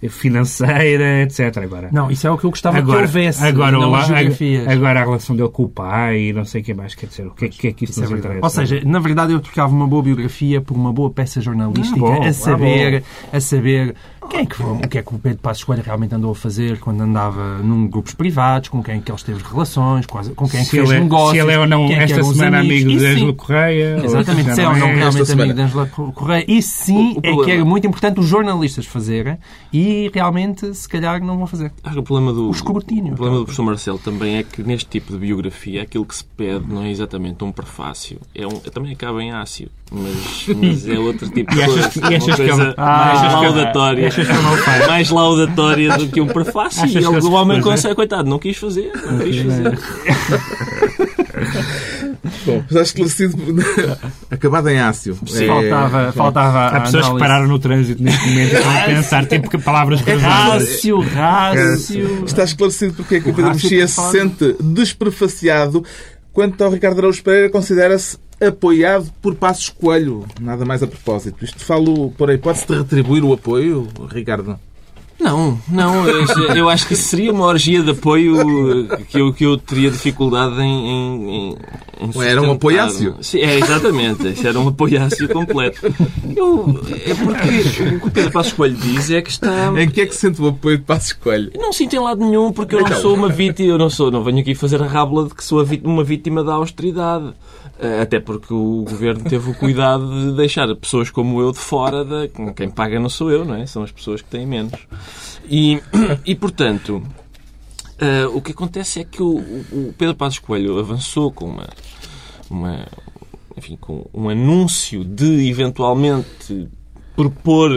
eh, 0.01 0.07
financeira, 0.07 1.23
etc. 1.23 1.57
Agora, 1.57 1.89
Não, 1.91 2.09
isso 2.09 2.25
é 2.25 2.31
o 2.31 2.37
que 2.37 2.45
eu 2.45 2.49
gostava 2.51 2.77
que 2.77 2.83
agora, 2.83 3.01
houvesse. 3.01 3.43
agora, 3.43 3.60
não 3.69 3.91
o 3.91 3.95
as 3.95 4.07
la- 4.09 4.15
biografias. 4.15 4.67
agora 4.67 5.01
a 5.01 5.03
relação 5.03 5.35
dele 5.35 5.49
com 5.49 5.63
o 5.63 5.69
pai 5.69 6.19
e 6.29 6.33
não 6.33 6.45
sei 6.45 6.61
o 6.61 6.63
que 6.63 6.73
mais, 6.73 6.95
quer 6.95 7.07
dizer, 7.07 7.27
o 7.27 7.31
que 7.31 7.45
é, 7.45 7.49
que 7.49 7.67
é 7.67 7.71
que 7.73 7.83
isso, 7.83 7.91
Isso 7.91 7.99
é 7.99 8.03
nos 8.03 8.11
verdade. 8.11 8.37
interessa? 8.37 8.61
Ou 8.61 8.65
seja, 8.67 8.81
na 8.89 8.99
verdade 8.99 9.33
eu 9.33 9.39
trocava 9.41 9.73
uma 9.73 9.85
boa 9.87 10.01
biografia 10.01 10.61
por 10.61 10.75
uma 10.75 10.93
boa 10.93 11.09
peça 11.11 11.41
jornalística 11.41 11.97
Ah, 11.97 11.99
bom, 11.99 12.23
ah, 12.23 12.27
a 12.27 12.33
saber, 12.33 13.03
a 13.33 13.39
saber 13.41 13.95
quem 14.29 14.39
é 14.41 14.45
que, 14.45 14.61
o 14.63 14.77
que 14.87 14.97
é 14.97 15.01
que 15.03 15.15
o 15.15 15.19
Pedro 15.19 15.39
Passos 15.39 15.63
Coelho 15.63 15.83
realmente 15.83 16.15
andou 16.15 16.31
a 16.31 16.35
fazer 16.35 16.79
quando 16.79 17.01
andava 17.01 17.57
num 17.59 17.87
grupos 17.87 18.13
privados, 18.13 18.69
com 18.69 18.81
quem 18.83 18.97
é 18.97 19.01
que 19.01 19.11
ele 19.11 19.21
teve 19.21 19.43
relações, 19.43 20.05
com, 20.05 20.19
quem 20.47 20.59
é 20.59 20.63
que 20.63 20.69
se, 20.69 20.77
fez 20.77 20.89
ele 20.89 20.97
é, 20.97 21.01
negócios. 21.01 21.31
se 21.31 21.37
ele 21.39 21.51
é 21.53 21.59
ou 21.59 21.67
não 21.67 21.85
é 21.87 22.03
esta 22.03 22.21
os 22.21 22.35
semana 22.35 22.59
amigos. 22.59 22.83
amigo 22.83 22.99
de. 22.99 23.05
Ângelo 23.07 23.33
Correia. 23.33 24.01
Exatamente, 24.03 24.53
se 24.55 24.61
é 24.61 24.67
ou 24.67 24.75
não 24.77 24.87
é. 24.87 24.93
realmente 24.95 25.21
esta 25.21 25.33
amigo 25.33 25.53
de 25.53 25.61
Angela 25.61 25.85
Correia. 25.87 26.45
Isso 26.47 26.69
sim 26.83 27.17
O- 27.25 27.37
o 27.37 27.41
é 27.41 27.45
que 27.45 27.51
é 27.51 27.63
muito 27.63 27.87
importante 27.87 28.19
os 28.19 28.27
jornalistas 28.27 28.85
fazerem 28.85 29.37
e 29.73 30.09
realmente, 30.13 30.73
se 30.75 30.87
calhar, 30.87 31.19
não 31.23 31.37
vão 31.37 31.47
fazer. 31.47 31.71
Acho 31.83 31.93
que 31.95 31.99
o 31.99 32.03
problema 32.03 32.31
do, 32.33 32.47
O 32.47 32.51
escrutínio. 32.51 33.13
o 33.13 33.15
problema 33.15 33.37
do 33.39 33.43
professor 33.45 33.63
Marcelo 33.63 33.99
também 33.99 34.37
é 34.37 34.43
que 34.43 34.61
neste 34.63 34.89
tipo 34.89 35.11
de 35.13 35.19
biografia 35.19 35.81
aquilo 35.81 36.05
que 36.05 36.15
se 36.15 36.23
pede 36.23 36.65
não 36.67 36.83
é 36.83 36.91
exatamente 36.91 37.43
um 37.43 37.51
prefácio, 37.51 38.19
é 38.35 38.45
um, 38.45 38.51
também 38.59 38.91
acaba 38.93 39.21
em 39.23 39.31
ácio, 39.31 39.69
mas, 39.91 40.45
mas 40.55 40.87
é 40.87 40.97
outro 40.99 41.29
tipo 41.29 41.51
de 41.53 41.57
E 41.59 41.63
achas, 41.63 41.93
coisa. 41.93 42.11
e 42.11 42.15
achas 42.15 42.27
uma 42.27 42.35
que 42.35 42.41
ele, 42.41 42.49
coisa 42.51 42.73
ah, 42.77 42.85
mais 43.05 43.19
achas 43.19 43.33
laudatória. 43.41 44.07
Que 44.13 44.23
não 44.23 44.57
faz? 44.57 44.87
mais 44.87 45.09
laudatória 45.09 45.97
do 45.97 46.07
que 46.07 46.21
um 46.21 46.27
prefácio. 46.27 46.83
Achas 46.83 46.95
E 46.95 46.99
que 46.99 47.05
ele, 47.05 47.25
o 47.25 47.31
homem 47.31 47.61
consegue, 47.61 47.95
coitado, 47.95 48.29
não 48.29 48.39
quis 48.39 48.57
fazer. 48.57 48.91
Não 49.09 49.19
quis 49.19 49.37
fazer. 49.41 49.79
Bom, 52.45 52.63
já 52.69 52.81
esclarecido, 52.81 53.35
acabado 54.29 54.69
em 54.69 54.79
ácio. 54.79 55.17
É- 55.35 55.47
Faltava, 55.47 56.11
faltava 56.11 56.59
Há 56.59 56.67
a 56.77 56.81
pessoas 56.81 56.91
que 57.03 57.11
análise. 57.11 57.19
pararam 57.19 57.47
no 57.47 57.59
trânsito 57.59 58.03
neste 58.03 58.27
momento 58.27 58.53
e 58.53 58.55
estão 58.55 58.77
a 58.77 58.81
pensar, 58.83 59.25
tipo, 59.25 59.49
que 59.49 59.57
palavras 59.57 60.01
cruzadas. 60.01 60.69
Rácio, 60.69 60.99
rácio. 61.01 62.23
Está 62.25 62.43
esclarecido 62.43 62.93
porque 62.93 63.15
é 63.15 63.19
que 63.19 63.29
o 63.29 63.33
Pedro 63.33 63.51
Mexia 63.51 63.87
se 63.87 64.01
sente 64.11 64.55
desprefaciado 64.59 65.83
quanto 66.33 66.63
ao 66.63 66.71
Ricardo 66.71 66.99
Araújo 66.99 67.23
Pereira 67.23 67.49
considera-se 67.49 68.17
apoiado 68.39 69.11
por 69.21 69.35
Passos 69.35 69.69
Coelho. 69.69 70.25
Nada 70.39 70.65
mais 70.65 70.81
a 70.81 70.87
propósito. 70.87 71.45
Isto 71.45 71.63
falo 71.63 72.11
por 72.11 72.29
a 72.29 72.33
hipótese 72.33 72.67
de 72.67 72.77
retribuir 72.79 73.23
o 73.23 73.33
apoio, 73.33 73.87
Ricardo? 74.09 74.59
Não, 75.21 75.59
não, 75.67 76.07
eu- 76.55 76.67
acho 76.69 76.87
que 76.87 76.95
seria 76.95 77.31
uma 77.31 77.45
orgia 77.45 77.83
de 77.83 77.91
apoio 77.91 78.87
que 79.09 79.19
eu, 79.19 79.31
que 79.33 79.45
eu 79.45 79.57
teria 79.57 79.91
dificuldade 79.91 80.59
em. 80.61 80.65
em, 80.87 81.49
em- 82.01 82.23
Era 82.23 82.41
um 82.41 82.51
apoiácio. 82.53 83.15
Sim, 83.21 83.39
é, 83.39 83.59
exatamente. 83.59 84.33
Era 84.47 84.59
um 84.59 84.69
apoiácio 84.69 85.29
completo. 85.29 85.79
Eu, 86.35 86.81
é 87.05 87.13
porque 87.13 87.93
o 87.95 87.99
que 87.99 88.07
o 88.07 88.11
Pedro 88.11 88.31
Passos 88.31 88.53
Coelho 88.53 88.75
diz 88.75 89.11
é 89.11 89.21
que 89.21 89.29
está. 89.29 89.71
Em 89.79 89.87
que 89.89 90.01
é 90.01 90.05
que 90.07 90.13
se 90.15 90.21
sente 90.21 90.41
o 90.41 90.47
apoio 90.47 90.77
de 90.79 90.83
Passos 90.83 91.13
Coelho? 91.13 91.51
Não 91.55 91.71
sinto 91.71 91.95
em 91.95 91.99
lado 91.99 92.19
nenhum, 92.25 92.51
porque 92.51 92.73
eu 92.75 92.79
não 92.79 92.87
Então. 92.87 93.01
sou 93.01 93.13
uma 93.15 93.29
vítima, 93.29 93.69
eu 93.69 93.77
não 93.77 93.89
sou, 93.89 94.09
não 94.09 94.23
venho 94.23 94.39
aqui 94.39 94.55
fazer 94.55 94.81
a 94.81 94.87
rábula 94.87 95.27
de 95.27 95.35
que 95.35 95.43
sou 95.43 95.63
uma 95.83 96.03
vítima 96.03 96.43
da 96.43 96.53
austeridade. 96.53 97.31
Eh, 97.79 98.01
Até 98.01 98.19
porque 98.19 98.53
o 98.53 98.83
governo 98.87 99.23
teve 99.23 99.49
o 99.49 99.53
cuidado 99.55 100.07
de 100.11 100.35
deixar 100.37 100.67
pessoas 100.75 101.09
como 101.09 101.41
eu 101.41 101.51
de 101.51 101.57
fora, 101.57 102.05
da, 102.05 102.27
quem 102.55 102.69
paga 102.69 102.99
não 102.99 103.09
sou 103.09 103.31
eu, 103.31 103.43
não 103.43 103.55
é? 103.55 103.65
São 103.65 103.81
as 103.83 103.91
pessoas 103.91 104.21
que 104.21 104.29
têm 104.29 104.45
menos. 104.45 104.73
E, 105.49 105.81
e 106.25 106.35
portanto, 106.35 107.03
eh, 107.99 108.25
o 108.25 108.41
que 108.41 108.51
acontece 108.51 108.99
é 108.99 109.03
que 109.03 109.21
o, 109.21 109.37
o 109.37 109.93
Pedro 109.97 110.15
Passos 110.15 110.39
Coelho 110.39 110.79
avançou 110.79 111.31
com 111.31 111.45
uma, 111.45 111.69
uma, 112.49 112.87
enfim, 113.55 113.75
com 113.75 114.09
um 114.13 114.29
anúncio 114.29 115.05
de 115.05 115.47
eventualmente 115.49 116.67
propor 117.15 117.71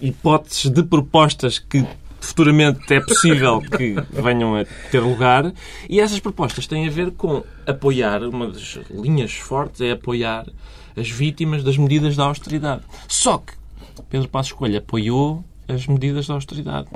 hipóteses 0.00 0.70
de 0.70 0.82
propostas 0.82 1.58
que 1.58 1.86
futuramente 2.20 2.92
é 2.92 3.00
possível 3.00 3.60
que 3.60 3.94
venham 4.10 4.56
a 4.56 4.64
ter 4.90 5.00
lugar 5.00 5.52
e 5.88 6.00
essas 6.00 6.20
propostas 6.20 6.66
têm 6.66 6.88
a 6.88 6.90
ver 6.90 7.12
com 7.12 7.44
apoiar, 7.66 8.22
uma 8.24 8.48
das 8.48 8.78
linhas 8.90 9.34
fortes 9.34 9.80
é 9.80 9.92
apoiar 9.92 10.46
as 10.96 11.08
vítimas 11.08 11.62
das 11.62 11.78
medidas 11.78 12.16
da 12.16 12.24
austeridade. 12.24 12.82
Só 13.06 13.38
que 13.38 13.52
Pedro 14.10 14.28
Passos 14.28 14.52
Coelho 14.52 14.78
apoiou 14.78 15.44
as 15.68 15.86
medidas 15.86 16.26
da 16.26 16.34
austeridade. 16.34 16.88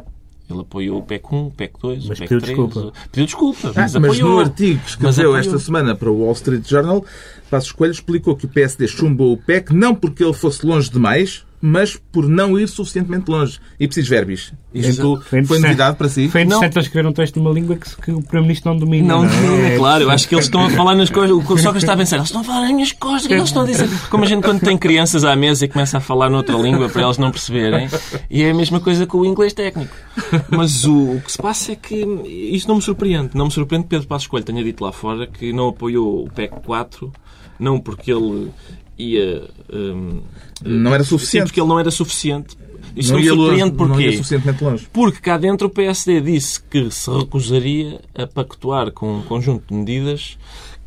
Ele 0.51 0.61
apoiou 0.61 0.99
o 0.99 1.03
PEC 1.03 1.25
1, 1.33 1.47
o 1.47 1.51
PEC 1.51 1.73
2, 1.81 2.07
Mas 2.07 2.19
o 2.19 2.21
PEC 2.21 2.29
pediu 2.29 2.41
3. 2.41 2.57
desculpa. 2.57 2.93
Pediu 3.11 3.25
desculpa, 3.27 3.69
Ah, 3.69 3.73
mas 3.77 3.95
mas 3.95 4.05
apoiou. 4.13 4.31
no 4.31 4.41
artigo 4.41 4.79
que 4.81 4.85
Mas 5.03 5.15
escreveu 5.15 5.37
esta 5.37 5.59
semana 5.59 5.95
para 5.95 6.11
o 6.11 6.19
Wall 6.23 6.33
Street 6.33 6.69
Journal, 6.69 7.05
Passos 7.49 7.73
Coelho 7.73 7.93
explicou 7.93 8.37
que 8.37 8.45
o 8.45 8.49
PSD 8.49 8.87
chumbou 8.89 9.33
o 9.33 9.37
PEC 9.37 9.73
não 9.73 9.95
porque 9.95 10.23
ele 10.25 10.35
fosse 10.35 10.67
longe 10.67 10.91
demais, 10.91 11.45
mas 11.65 11.97
por 11.97 12.29
não 12.29 12.59
ir 12.59 12.69
suficientemente 12.69 13.31
longe. 13.31 13.61
E 13.79 13.87
preciso 13.87 14.11
verbis. 14.11 14.53
Isto 14.75 15.23
foi, 15.25 15.39
interessante. 15.39 15.63
novidade 15.63 15.97
para 15.97 16.09
si? 16.09 16.29
Foi 16.29 16.43
interessante 16.43 16.77
ele 16.77 16.85
escrever 16.85 17.09
um 17.09 17.13
texto 17.13 17.37
numa 17.37 17.53
língua 17.53 17.77
que, 17.77 17.89
que 18.03 18.11
o 18.11 18.21
Primeiro-Ministro 18.21 18.73
não 18.73 18.79
domina. 18.79 19.07
Não, 19.07 19.23
Não, 19.23 19.43
não, 19.43 19.57
é? 19.59 19.75
é 19.75 19.79
claro, 19.79 20.03
eu 20.03 20.11
acho 20.11 20.29
que 20.29 20.35
eles 20.35 20.47
estão 20.47 20.67
a 20.67 20.71
falar 20.71 20.97
nas 20.97 21.09
coisas. 21.09 21.37
O 21.37 21.41
Sócrates 21.41 21.85
está 21.85 21.93
a 21.93 21.97
pensar, 21.97 22.17
eles 22.17 22.29
estão 22.29 22.41
a 22.41 22.45
falar 22.45 22.63
nas 22.63 22.73
minhas 22.73 22.91
costas, 22.91 23.27
é 23.27 23.29
que 23.29 23.35
eles 23.35 23.49
estão 23.49 23.63
a 23.63 23.67
dizer? 23.67 23.89
Como 24.11 24.25
a 24.25 24.27
gente 24.27 24.43
quando 24.43 24.61
tem 24.61 24.77
crianças 24.77 25.25
à 25.25 25.37
mesa 25.37 25.65
e 25.65 25.69
começa 25.69 25.99
a 25.99 26.01
falar 26.01 26.29
noutra 26.29 26.57
língua 26.57 26.89
para 26.89 27.03
elas 27.03 27.17
não 27.17 27.31
perceberem. 27.31 27.89
E 28.29 28.43
é 28.43 28.51
a 28.51 28.55
mesma 28.55 28.81
coisa 28.81 29.07
com 29.07 29.19
o 29.19 29.27
inglês 29.27 29.53
técnico. 29.53 29.95
Mas 30.51 30.85
o, 30.85 31.13
o 31.13 31.21
que 31.21 31.31
se 31.31 31.39
passa 31.39 31.73
é 31.73 31.77
que 31.77 31.95
isto 32.53 32.67
não 32.67 32.77
me 32.77 32.83
surpreende. 32.83 33.31
Não 33.35 33.45
me 33.45 33.53
surpreende 33.53 33.85
que 33.85 33.91
Pedro 33.91 34.09
Passos 34.09 34.27
Coelho 34.27 34.45
tenha 34.45 34.65
dito 34.65 34.83
lá 34.83 34.91
fora 34.91 35.29
que 35.29 35.53
não 35.53 35.69
apoiou 35.69 36.25
o 36.25 36.31
PEC 36.31 36.55
4, 36.65 37.13
não 37.61 37.79
porque 37.79 38.11
ele 38.11 38.51
ia. 38.99 39.43
hum, 39.73 40.21
Não 40.65 40.95
era 40.95 41.03
Sim, 41.05 41.11
suficiente. 41.11 41.45
porque 41.47 41.61
ele 41.61 41.69
não 41.69 41.79
era 41.79 41.91
suficiente. 41.91 42.57
Isto 42.95 43.13
não 43.15 43.19
não, 43.21 43.25
ia, 43.25 43.33
surpreende 43.33 43.63
longe, 43.63 43.91
não 43.91 44.01
ia 44.01 44.07
porquê? 44.07 44.17
suficientemente 44.19 44.65
longe. 44.65 44.89
Porque 44.93 45.19
cá 45.21 45.39
dentro 45.39 45.67
o 45.67 45.71
PSD 45.71 46.21
disse 46.21 46.63
que 46.63 46.91
se 46.91 47.11
recusaria 47.11 48.01
a 48.15 48.27
pactuar 48.27 48.91
com 48.93 49.17
um 49.19 49.23
conjunto 49.23 49.65
de 49.69 49.75
medidas 49.75 50.37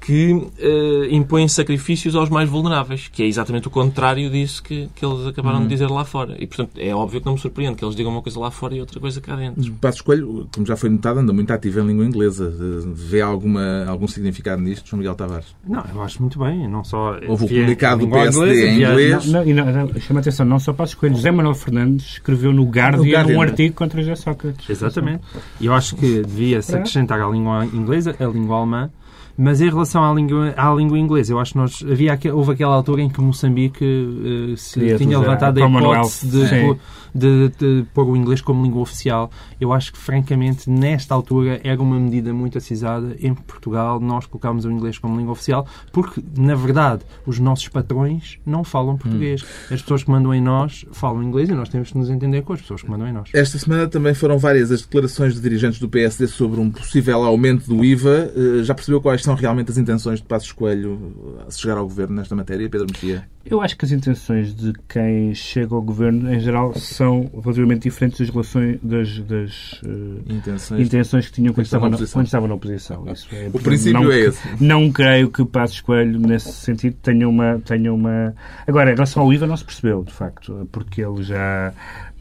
que 0.06 0.39
eh, 0.60 1.08
impõem 1.10 1.48
sacrifícios 1.48 2.15
aos 2.15 2.30
mais 2.30 2.48
vulneráveis, 2.48 3.08
que 3.08 3.24
é 3.24 3.26
exatamente 3.26 3.68
o 3.68 3.72
contrário 3.72 4.30
disso 4.30 4.62
que, 4.62 4.88
que 4.94 5.04
eles 5.06 5.26
acabaram 5.26 5.60
Hum. 5.60 5.63
de 5.63 5.70
dizer 5.70 5.89
lá 5.89 6.06
fora. 6.06 6.36
E, 6.39 6.46
portanto, 6.46 6.72
é 6.78 6.94
óbvio 6.94 7.20
que 7.20 7.26
não 7.26 7.34
me 7.34 7.39
surpreende 7.39 7.76
que 7.76 7.84
eles 7.84 7.96
digam 7.96 8.12
uma 8.12 8.22
coisa 8.22 8.39
lá 8.39 8.52
fora 8.52 8.76
e 8.76 8.80
outra 8.80 9.00
coisa 9.00 9.20
cá 9.20 9.36
dentro. 9.36 9.72
Passos 9.82 10.02
Coelho, 10.02 10.48
como 10.54 10.65
já 10.68 10.76
foi 10.76 10.89
notado, 10.89 11.20
anda 11.22 11.34
muito 11.34 11.50
ativo 11.52 11.80
em 11.80 11.88
língua 11.88 12.06
inglesa. 12.06 12.54
Vê 12.94 13.22
alguma, 13.22 13.86
algum 13.88 14.08
significado 14.08 14.62
nisto, 14.62 14.88
João 14.88 15.00
Miguel 15.00 15.15
Tavares? 15.15 15.48
Não, 15.68 15.84
eu 15.94 16.02
acho 16.04 16.22
muito 16.22 16.38
bem. 16.38 16.68
Não 16.68 16.84
só 16.84 17.18
Houve 17.28 17.46
o 17.46 17.48
via 17.48 17.60
comunicado 17.62 18.06
do 18.06 18.12
PSD 18.12 18.41
inglesa, 18.46 18.68
em 18.68 18.76
via- 18.76 18.89
inglês. 18.91 19.26
Não, 19.26 19.46
não, 19.46 19.88
não, 19.88 20.00
chama 20.02 20.20
atenção, 20.20 20.46
não 20.46 20.60
só 20.60 20.72
para 20.72 20.86
as 20.86 20.94
coelhos. 20.94 21.18
José 21.18 21.32
Manuel 21.32 21.56
Fernandes 21.56 22.06
escreveu 22.13 22.54
no 22.54 22.63
Guardian, 22.65 23.04
No 23.04 23.12
Guardian, 23.12 23.38
um 23.38 23.41
né? 23.41 23.48
artigo 23.50 23.74
contra 23.76 24.02
José 24.02 24.15
Sócrates. 24.15 24.70
Exatamente. 24.70 25.22
E 25.60 25.65
eu 25.65 25.74
acho 25.74 25.96
que 25.96 26.22
devia-se 26.22 26.74
É. 26.74 26.78
acrescentar 26.78 27.20
à 27.20 27.28
língua 27.28 27.65
inglesa 27.65 28.15
a 28.20 28.26
língua 28.26 28.58
alemã. 28.58 28.89
Mas 29.38 29.60
em 29.62 29.69
relação 29.69 30.04
à 30.04 30.13
língua, 30.13 30.54
à 30.56 30.74
língua 30.74 30.98
inglesa, 30.98 31.34
eu 31.34 31.39
acho 31.39 31.52
que 31.54 31.58
nós, 31.58 31.84
havia, 31.89 32.17
houve 32.34 32.54
aquela 32.54 32.74
altura 32.76 33.02
em 33.02 33.10
que 33.10 33.19
Moçambique 33.21 33.84
eh, 33.84 34.56
se 34.56 34.80
Queria 34.80 34.98
tinha 34.98 35.17
levantado 35.19 35.58
a 35.58 35.62
hipótese 36.04 36.28
de, 36.28 36.45
pôr- 36.65 36.78
de, 37.13 37.50
de 37.58 37.86
pôr 37.93 38.08
o 38.08 38.15
inglês 38.15 38.39
como 38.41 38.63
língua 38.63 38.82
oficial. 38.82 39.30
Eu 39.60 39.74
acho 39.74 39.91
que, 39.91 39.98
francamente, 39.98 40.69
nesta 40.69 41.13
altura 41.13 41.60
era 41.63 41.82
uma 41.82 42.00
medida 42.00 42.34
muito 42.34 42.58
acisada. 42.58 43.15
Em 43.19 43.34
Portugal, 43.34 44.00
nós 44.00 44.26
colocámos 44.26 44.63
o 44.65 44.71
inglês 44.71 44.98
como 44.98 45.17
língua 45.17 45.34
oficial 45.34 45.67
porque, 45.91 46.21
na 46.38 46.56
verdade, 46.56 47.04
os 47.26 47.38
nossos 47.39 47.67
patrões 47.67 48.38
não 48.45 48.63
falam 48.63 48.98
português. 48.98 49.43
As 49.71 49.82
pessoas 49.82 50.04
que 50.04 50.12
mandam 50.12 50.34
em 50.34 50.41
nós 50.41 50.86
falam 50.93 51.21
inglês 51.24 51.50
e 51.50 51.54
nós 51.54 51.67
temos 51.69 51.91
que 51.91 51.98
nos 51.98 52.10
entender 52.10 52.41
com 52.43 52.54
as 52.54 52.62
pessoas 52.62 52.82
que 52.82 52.89
mandam 52.89 53.08
em 53.08 53.12
nós. 53.13 53.30
Esta 53.34 53.58
semana 53.58 53.88
também 53.88 54.13
foram 54.13 54.38
várias 54.38 54.71
as 54.71 54.82
declarações 54.82 55.36
de 55.36 55.41
dirigentes 55.41 55.80
do 55.80 55.89
PSD 55.89 56.28
sobre 56.28 56.60
um 56.60 56.69
possível 56.71 57.24
aumento 57.24 57.67
do 57.67 57.84
IVA. 57.84 58.32
Eh, 58.36 58.63
Já 58.63 58.74
percebeu 58.74 59.02
quais 59.02 59.25
são 59.26 59.36
realmente 59.36 59.72
as 59.72 59.78
intenções 59.78 60.20
de 60.20 60.26
Passos 60.26 60.52
Coelho 60.52 61.36
a 61.46 61.52
se 61.52 61.60
chegar 61.60 61.78
ao 61.78 61.84
governo 61.84 62.16
nesta 62.16 62.36
matéria, 62.36 62.70
Pedro 62.70 62.88
Mexia? 62.90 63.28
Eu 63.46 63.62
acho 63.62 63.78
que 63.78 63.86
as 63.86 63.92
intenções 63.92 64.56
de 64.56 64.74
quem 64.88 65.34
chega 65.36 65.76
ao 65.76 65.82
governo, 65.82 66.34
em 66.34 66.40
geral, 66.40 66.74
são 66.76 67.30
relativamente 67.34 67.84
diferentes 67.84 68.20
das 68.20 68.30
relações 68.30 68.80
das, 68.82 69.20
das 69.20 69.82
eh, 69.86 70.34
Intenções. 70.34 70.88
intenções 70.88 71.28
que 71.28 71.34
tinham 71.34 71.54
quando 71.54 71.66
Estava 71.66 71.88
estavam 71.88 72.06
na 72.06 72.12
quando 72.12 72.26
estavam 72.26 72.48
na 72.48 72.56
oposição. 72.56 73.06
Isso 73.12 73.28
é, 73.32 73.50
O 73.54 73.60
princípio 73.60 74.02
não, 74.02 74.12
é 74.12 74.20
esse. 74.20 74.64
Não 74.64 74.92
creio 74.92 75.30
que 75.30 75.46
Passos 75.46 75.82
Coelho, 75.82 76.20
nesse 76.20 76.52
sentido, 76.54 76.96
tenha 77.02 77.28
uma, 77.28 77.60
tenha 77.60 77.94
uma... 77.94 78.34
Agora, 78.66 78.92
em 78.92 78.96
relação 78.96 79.22
ao 79.24 79.34
IVA, 79.34 79.46
não 79.46 79.58
se 79.58 79.66
percebeu, 79.66 80.04
de 80.04 80.14
facto, 80.14 80.68
porque 80.72 81.02
ele 81.02 81.22
já... 81.22 81.74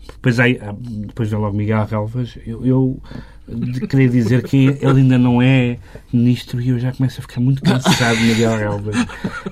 Depois, 0.06 0.38
aí, 0.38 0.60
depois 1.06 1.30
vem 1.30 1.38
logo 1.38 1.56
Miguel 1.56 1.86
Relvas. 1.86 2.36
Eu, 2.46 2.66
eu 2.66 3.02
de- 3.46 3.86
queria 3.86 4.08
dizer 4.08 4.42
que 4.42 4.76
ele 4.80 5.00
ainda 5.00 5.18
não 5.18 5.40
é 5.42 5.76
ministro 6.12 6.60
e 6.60 6.70
eu 6.70 6.78
já 6.78 6.92
começo 6.92 7.20
a 7.20 7.22
ficar 7.22 7.40
muito 7.40 7.60
cansado 7.62 8.16
de 8.16 8.22
Miguel 8.24 8.56
Relvas. 8.56 8.96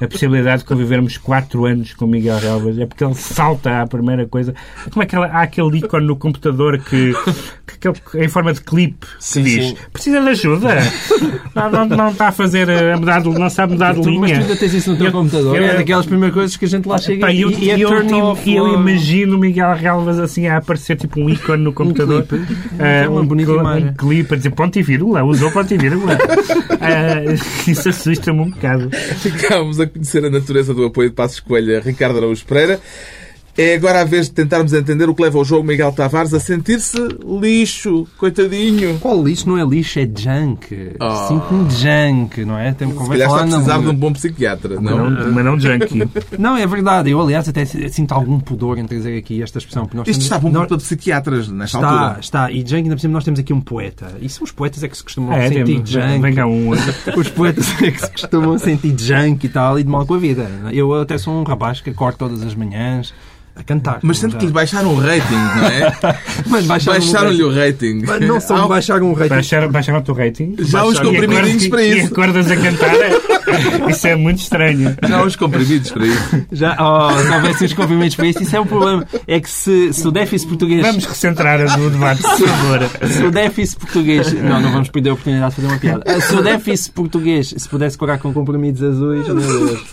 A 0.00 0.07
possibilidade 0.09 0.62
de 0.62 0.68
convivermos 0.68 1.16
quatro 1.18 1.66
anos 1.66 1.92
com 1.92 2.07
Miguel 2.07 2.38
Relvas 2.38 2.78
é 2.78 2.87
porque 2.87 3.05
ele 3.05 3.14
salta 3.14 3.83
à 3.83 3.87
primeira 3.87 4.26
coisa. 4.26 4.55
Como 4.90 5.02
é 5.02 5.07
que 5.07 5.14
ela- 5.14 5.26
há 5.26 5.42
aquele 5.42 5.78
ícone 5.78 6.07
no 6.07 6.16
computador 6.16 6.78
que, 6.78 7.12
que, 7.78 7.88
aquele- 7.88 8.24
em 8.24 8.28
forma 8.28 8.52
de 8.55 8.61
clipe 8.62 9.07
que 9.07 9.12
Sim, 9.20 9.42
diz 9.42 9.66
sim. 9.68 9.76
precisa 9.92 10.20
de 10.20 10.28
ajuda? 10.28 10.74
Não, 11.55 11.70
não, 11.70 11.85
não 11.87 12.09
está 12.11 12.28
a 12.28 12.33
fazer, 12.33 12.70
a 12.70 12.96
mudar 12.96 13.20
de, 13.20 13.28
não 13.28 13.50
sabe 13.50 13.72
mudar 13.74 13.92
de 13.94 14.00
Tu- 14.00 14.11
mas 14.11 14.18
tu 14.20 14.24
linha. 14.24 14.38
ainda 14.40 14.57
tens 14.57 14.72
isso 14.72 14.90
no 14.92 14.96
teu 14.96 15.07
Eu- 15.07 15.12
computador. 15.12 15.57
eu- 15.57 15.64
é 15.64 15.74
daquelas 15.76 16.07
primeiras 16.07 16.35
coisas 16.35 16.57
que 16.57 16.64
a 16.64 16.68
gente 16.68 16.88
lá 16.88 16.96
chega 16.98 17.20
Pá, 17.26 17.35
eu, 17.35 17.50
e, 17.50 17.64
e 17.64 17.70
é 17.70 17.78
eu, 17.78 17.88
turn 17.88 18.07
tipo, 18.07 18.20
off. 18.20 18.55
eu 18.55 18.72
imagino 18.74 19.38
Miguel 19.38 19.74
Relvas 19.74 20.18
assim 20.18 20.46
a 20.46 20.57
aparecer 20.57 20.96
tipo 20.96 21.20
um 21.20 21.28
ícone 21.28 21.62
no 21.62 21.72
computador. 21.72 22.22
clipe. 22.26 22.57
Ah, 22.78 22.87
É 22.87 23.09
uma 23.09 23.20
um, 23.20 23.26
bonita 23.26 23.50
imagem. 23.52 23.82
Um 23.85 23.95
clipe 23.95 24.35
a 24.35 24.37
dizer 24.37 24.51
ponto 24.51 24.79
e 24.79 24.83
vírgula, 24.83 25.23
usou 25.25 25.51
ponto 25.51 25.73
e 25.73 25.79
vírgula. 25.79 26.18
Ah, 26.85 27.23
isso 27.68 27.88
assusta-me 27.88 28.40
um 28.40 28.51
bocado. 28.51 28.90
Ficámos 28.90 29.79
a 29.79 29.87
conhecer 29.87 30.25
a 30.25 30.31
natureza 30.31 30.75
do 30.75 30.85
apoio 30.87 31.11
de 31.11 31.14
Passos 31.14 31.38
Coelho 31.38 31.77
a 31.77 31.81
Ricardo 31.81 32.18
Araújo 32.18 32.45
Pereira. 32.45 32.81
É 33.55 33.75
agora 33.75 34.01
a 34.01 34.05
vez 34.05 34.27
de 34.29 34.33
tentarmos 34.33 34.73
entender 34.73 35.07
o 35.11 35.15
que 35.15 35.23
leva 35.23 35.38
o 35.38 35.45
jogo 35.45 35.62
Miguel 35.62 35.93
Tavares 35.93 36.33
a 36.33 36.41
sentir-se 36.41 36.97
lixo, 37.23 38.09
coitadinho. 38.17 38.99
Qual 38.99 39.23
lixo 39.23 39.47
não 39.47 39.59
é 39.59 39.62
lixo, 39.65 39.99
é 39.99 40.05
junk. 40.07 40.93
Oh. 40.99 41.29
Sinto-me 41.29 41.71
junk, 41.71 42.45
não 42.47 42.59
é? 42.59 42.73
Tem 42.73 42.91
Se 42.91 42.97
calhar 42.97 43.29
está 43.29 43.41
a 43.43 43.47
precisar 43.47 43.79
de 43.83 43.88
um 43.88 43.95
bom 43.95 44.11
psiquiatra, 44.15 44.81
Mas 44.81 44.97
não? 44.97 45.11
não, 45.11 45.33
mas 45.33 45.45
não 45.45 45.61
junkie. 45.61 46.09
Não, 46.38 46.57
é 46.57 46.67
verdade. 46.67 47.11
Eu, 47.11 47.21
aliás, 47.21 47.47
até 47.47 47.65
sinto 47.67 48.12
algum 48.12 48.41
pudor 48.41 48.79
em 48.79 48.87
trazer 48.87 49.19
aqui 49.19 49.43
esta 49.43 49.59
expressão. 49.59 49.85
porque 49.85 49.99
nós 49.99 50.09
Isto 50.09 50.19
temos- 50.21 50.25
está 50.25 50.38
bom 50.38 50.51
nós- 50.51 50.67
para 50.69 50.77
psiquiatras 50.79 51.49
nesta 51.49 51.77
Está, 51.77 51.88
altura. 51.91 52.21
está. 52.21 52.51
E 52.51 52.61
junk, 52.61 52.75
ainda 52.85 52.95
por 52.95 53.01
cima, 53.01 53.12
nós 53.12 53.25
temos 53.25 53.38
aqui 53.38 53.53
um 53.53 53.61
poeta. 53.61 54.17
E 54.21 54.31
são 54.31 54.45
os 54.45 54.51
poetas 54.51 54.83
é 54.83 54.88
que 54.88 54.97
se 54.97 55.05
costumam 55.05 55.33
É, 55.35 55.49
sentir 55.49 55.65
tem, 55.65 55.85
junk. 55.87 56.19
vem 56.23 56.35
cá 56.35 56.47
um. 56.47 56.71
Os 57.17 57.29
poetas 57.29 57.67
é 57.83 57.91
que 57.91 58.01
se 58.01 58.11
costumam 58.12 58.59
sentir 58.59 58.95
junk 58.99 59.45
e 59.45 59.49
tal, 59.51 59.79
e 59.79 59.83
de 59.85 59.91
mal 59.91 60.07
com 60.07 60.15
a 60.15 60.19
vida. 60.19 60.49
Eu 60.73 60.95
até 61.03 61.19
sou 61.19 61.35
um 61.35 61.43
rapaz 61.43 61.81
que 61.83 61.91
acordo 61.91 62.17
todas 62.17 62.43
as 62.43 62.55
manhãs 62.55 63.12
a 63.55 63.62
cantar. 63.62 63.99
Mas 64.03 64.19
sente 64.19 64.37
que 64.37 64.47
lhe 64.47 64.53
baixaram 64.53 64.95
o 64.95 64.99
rating, 64.99 65.35
não 65.35 65.67
é? 65.67 66.19
Mas 66.49 66.67
Baixaram-lhe 66.67 67.12
rating. 67.12 67.43
o 67.43 67.55
rating. 67.55 68.03
Mas 68.07 68.21
não 68.29 68.41
só 68.41 68.62
me 68.62 68.69
baixaram 68.69 69.11
o 69.11 69.15
rating. 69.15 69.29
Baixaram, 69.29 69.71
baixaram 69.71 69.99
o 70.01 70.03
teu 70.03 70.15
rating. 70.15 70.57
Já 70.61 70.85
os 70.85 70.99
comprimidinhos 70.99 71.65
e 71.65 71.69
para 71.69 71.83
E 71.85 71.99
isso. 71.99 72.12
acordas 72.12 72.51
a 72.51 72.57
cantar. 72.57 72.93
Isso 73.91 74.07
é 74.07 74.17
muito 74.17 74.38
estranho. 74.38 74.97
Já 75.07 75.23
uns 75.23 75.37
comprimidos 75.37 75.91
para 75.91 76.07
isso. 76.07 76.47
Já, 76.51 76.77
oh, 76.81 77.11
se 77.23 77.31
houvesse 77.31 77.65
os 77.67 77.73
cumprimentos 77.75 78.17
para 78.17 78.27
isso, 78.27 78.43
isso 78.43 78.57
é 78.57 78.61
um 78.61 78.67
problema. 78.67 79.07
É 79.27 79.38
que 79.41 79.51
se, 79.51 79.93
se 79.93 80.09
o 80.09 80.11
déficit 80.11 80.49
português. 80.49 80.83
Vamos 80.87 81.05
recentrar 81.05 81.61
o 81.61 81.91
debate, 81.91 82.23
por 82.23 82.49
favor. 82.49 82.81
Se 83.09 83.23
o 83.25 83.31
déficit 83.31 83.79
português. 83.81 84.33
Não, 84.33 84.61
não 84.61 84.73
vamos 84.73 84.88
perder 84.88 85.11
a 85.11 85.12
oportunidade 85.12 85.51
de 85.51 85.57
fazer 85.57 85.69
uma 85.69 85.79
piada. 85.79 86.21
Se 86.21 86.35
o 86.35 86.43
déficit 86.43 86.93
português 86.93 87.55
se 87.57 87.69
pudesse 87.69 87.99
curar 87.99 88.19
com 88.19 88.33
comprimidos 88.33 88.83
azuis, 88.83 89.27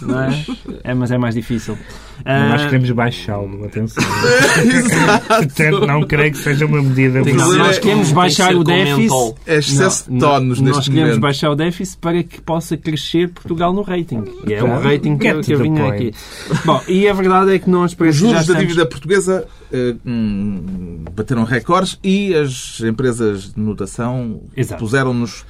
não 0.02 0.22
é? 0.22 0.46
É, 0.84 0.94
mas 0.94 1.12
é 1.12 1.18
mais 1.18 1.36
difícil. 1.36 1.78
Nós 2.26 2.62
Ah, 2.62 2.66
queremos 2.66 2.92
baixá-lo, 2.92 3.64
atenção. 3.66 4.04
Portanto, 5.28 5.88
não 5.88 6.02
creio 6.04 6.32
que 6.32 6.38
seja 6.38 6.66
uma 6.66 6.82
medida 6.82 7.24
Tem 7.24 7.34
nós 7.34 7.80
queremos 7.80 8.12
baixar 8.12 8.56
o 8.56 8.64
déficit. 8.64 9.36
É 9.48 9.58
excesso 9.58 10.06
de 10.12 10.12
Não, 10.18 10.20
tonos 10.20 10.60
Nós 10.62 10.76
neste 10.76 10.90
queremos 10.92 11.10
momento. 11.12 11.22
baixar 11.22 11.50
o 11.52 11.56
déficit 11.56 11.98
para 12.00 12.24
que 12.24 12.42
possa 12.42 12.76
crescer 12.78 13.30
Portugal 13.30 13.74
no 13.74 13.82
rating. 13.82 14.24
E 14.48 14.54
é 14.54 14.60
Claro. 14.60 14.82
rating 14.84 15.18
que, 15.18 15.34
que 15.42 15.54
eu 15.54 15.60
vinha 15.60 15.82
point. 15.86 16.08
aqui. 16.10 16.60
Bom, 16.66 16.82
e 16.88 17.08
a 17.08 17.14
verdade 17.14 17.54
é 17.56 17.60
que 17.60 17.70
nós 17.70 17.92
Os 17.92 17.98
que 17.98 18.06
já 18.06 18.12
juros 18.12 18.34
da 18.36 18.42
estamos... 18.42 18.62
dívida 18.62 18.86
portuguesa 18.86 19.48
eh, 19.72 19.96
hum, 20.06 21.04
bateram 21.16 21.44
recordes 21.44 21.98
e 22.04 22.34
as 22.36 22.82
empresas 22.82 23.54
de 23.54 23.60
notação 23.60 24.42
puseram-nos 24.78 25.46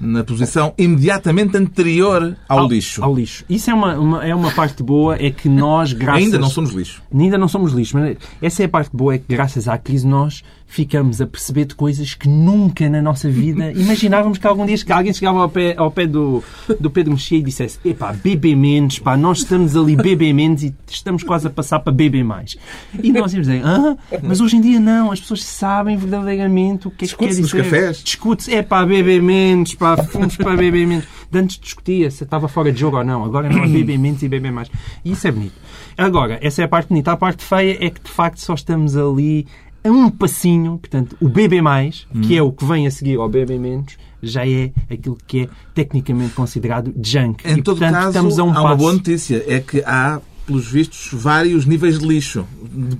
na 0.00 0.22
posição 0.24 0.74
imediatamente 0.76 1.56
anterior 1.56 2.36
ao, 2.48 2.68
lixo. 2.68 3.02
Ao 3.02 3.14
lixo. 3.14 3.44
Isso 3.48 3.70
é 3.70 3.74
uma, 3.74 3.98
uma- 3.98 4.26
é 4.26 4.34
uma 4.34 4.50
parte 4.52 4.82
boa, 4.82 5.16
é 5.16 5.30
que 5.30 5.48
nós, 5.48 5.92
graças... 5.92 6.22
Ainda 6.24 6.38
não 6.38 6.50
somos 6.50 6.72
lixo. 6.72 7.02
Ainda 7.12 7.38
não 7.38 7.48
somos 7.48 7.72
lixo, 7.72 7.96
mas 7.96 8.16
essa 8.42 8.62
é 8.62 8.66
a 8.66 8.68
parte 8.68 8.90
boa, 8.94 9.14
é 9.14 9.18
que 9.18 9.24
graças 9.28 9.66
à 9.68 9.76
crise 9.78 10.06
nós 10.06 10.42
ficamos 10.70 11.20
a 11.20 11.26
perceber 11.26 11.64
de 11.64 11.74
coisas 11.74 12.14
que 12.14 12.28
nunca 12.28 12.88
na 12.88 13.02
nossa 13.02 13.28
vida 13.28 13.72
imaginávamos 13.74 14.38
que 14.38 14.46
algum 14.46 14.64
dia 14.64 14.78
que 14.78 14.92
alguém 14.92 15.12
chegava 15.12 15.40
ao 15.40 15.48
pé, 15.48 15.74
ao 15.76 15.90
pé 15.90 16.06
do, 16.06 16.44
do 16.78 16.88
Pedro 16.88 17.12
Mexia 17.12 17.38
e 17.38 17.42
dissesse 17.42 17.80
epá, 17.84 18.12
bebê 18.12 18.54
menos, 18.54 19.00
pá, 19.00 19.16
nós 19.16 19.38
estamos 19.38 19.76
ali 19.76 19.96
bebê 19.96 20.32
menos 20.32 20.62
e 20.62 20.72
estamos 20.88 21.24
quase 21.24 21.48
a 21.48 21.50
passar 21.50 21.80
para 21.80 21.92
beber 21.92 22.22
mais. 22.22 22.56
E 23.02 23.10
nós 23.10 23.32
íamos 23.32 23.48
dizer, 23.48 23.62
ah, 23.64 23.96
mas 24.22 24.40
hoje 24.40 24.56
em 24.56 24.60
dia 24.60 24.78
não, 24.78 25.10
as 25.10 25.20
pessoas 25.20 25.42
sabem 25.42 25.96
verdadeiramente 25.96 26.86
o 26.86 26.90
que 26.92 27.04
é 27.04 27.08
que 27.08 27.16
quer 27.16 27.26
Discute-se 27.26 27.42
dizer. 27.42 27.64
cafés. 27.64 28.02
Discute-se, 28.04 28.54
é 28.54 28.62
pá, 28.62 28.86
beber 28.86 29.20
menos, 29.20 29.74
pá, 29.74 29.96
fomos 29.96 30.36
para 30.36 30.56
beber 30.56 30.86
menos. 30.86 31.04
Antes 31.32 31.58
discutia 31.58 32.10
se 32.10 32.22
estava 32.22 32.46
fora 32.46 32.72
de 32.72 32.78
jogo 32.78 32.96
ou 32.96 33.04
não, 33.04 33.24
agora 33.24 33.48
não 33.48 33.64
é 33.64 33.66
beber 33.68 33.98
menos 33.98 34.22
e 34.22 34.28
beber 34.28 34.52
mais. 34.52 34.70
E 35.04 35.12
isso 35.12 35.26
é 35.26 35.32
bonito. 35.32 35.54
Agora, 35.98 36.38
essa 36.40 36.62
é 36.62 36.64
a 36.64 36.68
parte 36.68 36.88
bonita. 36.88 37.12
A 37.12 37.16
parte 37.16 37.44
feia 37.44 37.76
é 37.84 37.90
que 37.90 38.00
de 38.00 38.10
facto 38.10 38.38
só 38.38 38.54
estamos 38.54 38.96
ali 38.96 39.46
a 39.82 39.90
um 39.90 40.10
passinho, 40.10 40.78
portanto, 40.78 41.16
o 41.20 41.28
BB+, 41.28 41.60
que 42.22 42.36
é 42.36 42.42
o 42.42 42.52
que 42.52 42.64
vem 42.64 42.86
a 42.86 42.90
seguir 42.90 43.18
ao 43.18 43.28
BB-, 43.28 43.84
já 44.22 44.46
é 44.46 44.72
aquilo 44.90 45.16
que 45.26 45.42
é 45.42 45.48
tecnicamente 45.74 46.34
considerado 46.34 46.92
junk. 47.02 47.46
Em 47.46 47.58
e, 47.58 47.62
todo 47.62 47.78
portanto, 47.78 47.94
caso, 47.94 48.08
estamos 48.08 48.38
a 48.38 48.44
um 48.44 48.50
há 48.50 48.54
passo. 48.54 48.66
uma 48.66 48.76
boa 48.76 48.92
notícia. 48.92 49.44
É 49.46 49.60
que 49.60 49.82
há, 49.84 50.20
pelos 50.50 50.66
vistos, 50.66 51.08
vários 51.12 51.64
níveis 51.64 51.98
de 52.00 52.06
lixo. 52.06 52.44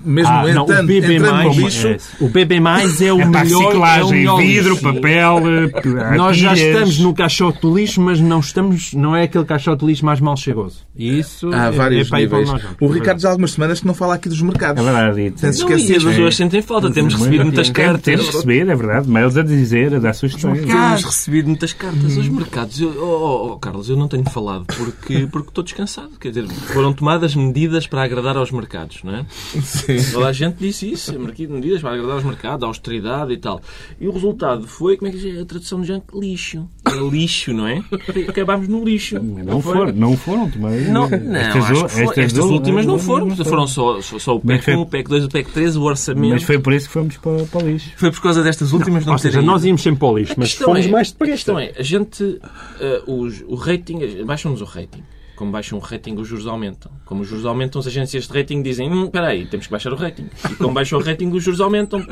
Mesmo 0.04 0.30
Ah, 0.32 0.42
não, 0.52 0.62
o 0.62 0.64
entrando, 0.64 0.86
BB+, 0.86 1.14
entrando 1.16 1.42
no 1.42 1.52
lixo... 1.52 1.88
é, 1.88 1.96
o 2.20 2.28
BB+, 2.28 2.54
é 2.56 3.12
o 3.12 3.20
É 3.20 3.26
para 3.30 3.40
a 3.40 3.44
melhor, 3.44 3.62
é 3.62 3.64
o 3.64 3.66
reciclagem, 3.66 4.12
melhor 4.18 4.36
vidro, 4.38 4.70
lixo. 4.70 4.82
papel, 4.82 5.38
eh, 5.46 6.16
Nós 6.16 6.36
já 6.36 6.54
estamos 6.54 6.98
no 6.98 7.12
caixote 7.14 7.60
do 7.60 7.76
lixo, 7.76 8.00
mas 8.00 8.20
não 8.20 8.38
estamos, 8.40 8.92
não 8.94 9.16
é 9.16 9.24
aquele 9.24 9.44
caixote 9.44 9.80
do 9.80 9.86
lixo 9.88 10.04
mais 10.04 10.20
mal 10.20 10.36
cheiroso. 10.36 10.86
E 10.96 11.18
isso 11.18 11.52
Há 11.52 11.66
é, 11.66 11.70
vários 11.72 12.06
é 12.06 12.10
para 12.10 12.22
ir 12.22 12.28
para 12.28 12.38
níveis. 12.40 12.62
nós. 12.64 12.72
O 12.80 12.86
Ricardo 12.86 13.20
já 13.20 13.28
há 13.28 13.30
algumas 13.32 13.50
semanas 13.52 13.80
que 13.80 13.86
não 13.86 13.94
fala 13.94 14.14
aqui 14.14 14.28
dos 14.28 14.40
mercados. 14.42 14.80
É 14.80 14.84
verdade. 14.84 15.20
e- 15.20 15.30
Tem-se 15.32 15.60
Não, 15.62 15.70
e 15.70 15.74
as 15.74 15.80
esquecido. 15.80 16.08
pessoas 16.10 16.36
sentem 16.36 16.62
falta. 16.62 16.90
Temos 16.90 17.14
recebido 17.14 17.44
muitas 17.44 17.68
Tem- 17.70 17.74
Temos 17.74 18.00
cartas. 18.02 18.34
recebido, 18.34 18.70
é 18.70 18.74
verdade. 18.76 19.08
Mails 19.08 19.36
a 19.36 19.42
dizer, 19.42 19.94
a 19.94 19.98
dar 19.98 20.12
sugestões. 20.14 20.64
Temos 20.64 21.04
recebido 21.04 21.46
muitas 21.48 21.72
cartas. 21.72 22.16
Os 22.16 22.28
mercados, 22.28 22.80
eu, 22.80 22.94
oh, 23.00 23.52
oh, 23.54 23.58
Carlos, 23.58 23.88
eu 23.88 23.96
não 23.96 24.08
tenho 24.08 24.24
falado 24.30 24.66
porque, 24.66 25.26
porque 25.32 25.48
estou 25.48 25.64
descansado. 25.64 26.10
Quer 26.20 26.28
dizer, 26.28 26.46
foram 26.48 26.92
tomadas 26.92 27.34
medidas 27.40 27.86
para 27.86 28.02
agradar 28.04 28.36
aos 28.36 28.50
mercados, 28.50 29.02
não 29.02 29.14
é? 29.14 29.26
Sim. 29.62 29.96
Toda 30.12 30.28
a 30.28 30.32
gente 30.32 30.56
disse 30.58 30.90
isso, 30.92 31.18
medidas 31.18 31.80
para 31.80 31.92
agradar 31.94 32.14
aos 32.16 32.24
mercados, 32.24 32.62
a 32.64 32.66
austeridade 32.66 33.32
e 33.32 33.36
tal. 33.38 33.60
E 34.00 34.06
o 34.06 34.12
resultado 34.12 34.66
foi, 34.66 34.96
como 34.96 35.10
é 35.10 35.14
que 35.14 35.38
é 35.38 35.40
a 35.40 35.44
tradução 35.44 35.80
de 35.80 35.88
junk? 35.88 36.04
Lixo. 36.14 36.68
É 36.86 36.92
lixo, 37.10 37.52
não 37.52 37.66
é? 37.66 37.82
Acabámos 38.28 38.68
no 38.68 38.84
lixo. 38.84 39.18
Não 39.22 39.60
foi? 39.60 39.74
foram, 39.74 39.92
não 39.92 40.16
foram. 40.16 40.50
Mas, 40.56 40.88
Não, 40.88 41.08
não 41.08 41.40
acho 41.40 41.84
que 41.86 41.88
foi- 41.90 42.24
estas, 42.24 42.38
últimas 42.44 42.84
não 42.86 42.98
foram. 42.98 43.30
Foram 43.36 43.66
só, 43.66 44.00
só, 44.00 44.18
só 44.18 44.36
o 44.36 44.40
PEC 44.40 44.64
foi- 44.64 44.76
1, 44.76 44.80
o 44.80 44.86
PEC 44.86 45.08
2, 45.08 45.24
o 45.24 45.28
PEC 45.28 45.50
3, 45.52 45.76
o 45.76 45.82
orçamento. 45.82 46.32
Mas 46.32 46.42
foi 46.42 46.58
por 46.58 46.72
isso 46.72 46.86
que 46.88 46.92
fomos 46.92 47.16
para, 47.16 47.44
para 47.44 47.64
o 47.64 47.68
lixo. 47.70 47.90
Foi 47.96 48.10
por 48.10 48.20
causa 48.22 48.42
destas 48.42 48.72
últimas 48.72 49.04
não 49.06 49.12
Ou 49.14 49.18
seja, 49.18 49.34
terem 49.34 49.46
nós 49.46 49.62
ido. 49.62 49.68
íamos 49.68 49.82
sempre 49.82 50.00
para 50.00 50.08
o 50.08 50.18
lixo, 50.18 50.32
A 50.32 50.36
mas 50.38 50.52
fomos 50.54 50.86
é- 50.86 50.88
mais 50.88 51.08
A 51.08 51.12
depressa. 51.12 51.32
questão 51.32 51.58
é, 51.58 51.72
a 51.78 51.82
gente, 51.82 52.38
eh, 52.80 53.02
os- 53.06 53.42
o 53.46 53.54
rating, 53.54 54.24
baixam-nos 54.24 54.60
o 54.60 54.64
rating. 54.64 55.02
Como 55.40 55.52
baixam 55.52 55.78
o 55.78 55.80
rating, 55.80 56.16
os 56.16 56.28
juros 56.28 56.46
aumentam. 56.46 56.92
Como 57.06 57.22
os 57.22 57.28
juros 57.28 57.46
aumentam, 57.46 57.80
as 57.80 57.86
agências 57.86 58.28
de 58.28 58.38
rating 58.38 58.60
dizem 58.60 58.92
hum, 58.92 59.06
espera 59.06 59.28
aí, 59.28 59.46
temos 59.46 59.64
que 59.64 59.72
baixar 59.72 59.90
o 59.90 59.96
rating. 59.96 60.28
E 60.50 60.54
como 60.56 60.74
baixam 60.74 60.98
o 60.98 61.02
rating, 61.02 61.30
os 61.30 61.42
juros 61.42 61.62
aumentam. 61.62 62.06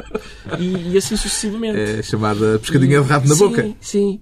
E, 0.58 0.94
e 0.94 0.96
assim 0.96 1.14
sucessivamente. 1.14 1.78
É 1.78 2.02
chamada 2.02 2.58
pescadinha 2.58 3.02
de 3.02 3.06
rabo 3.06 3.28
na 3.28 3.34
sim, 3.34 3.46
boca. 3.46 3.70
Sim, 3.82 4.20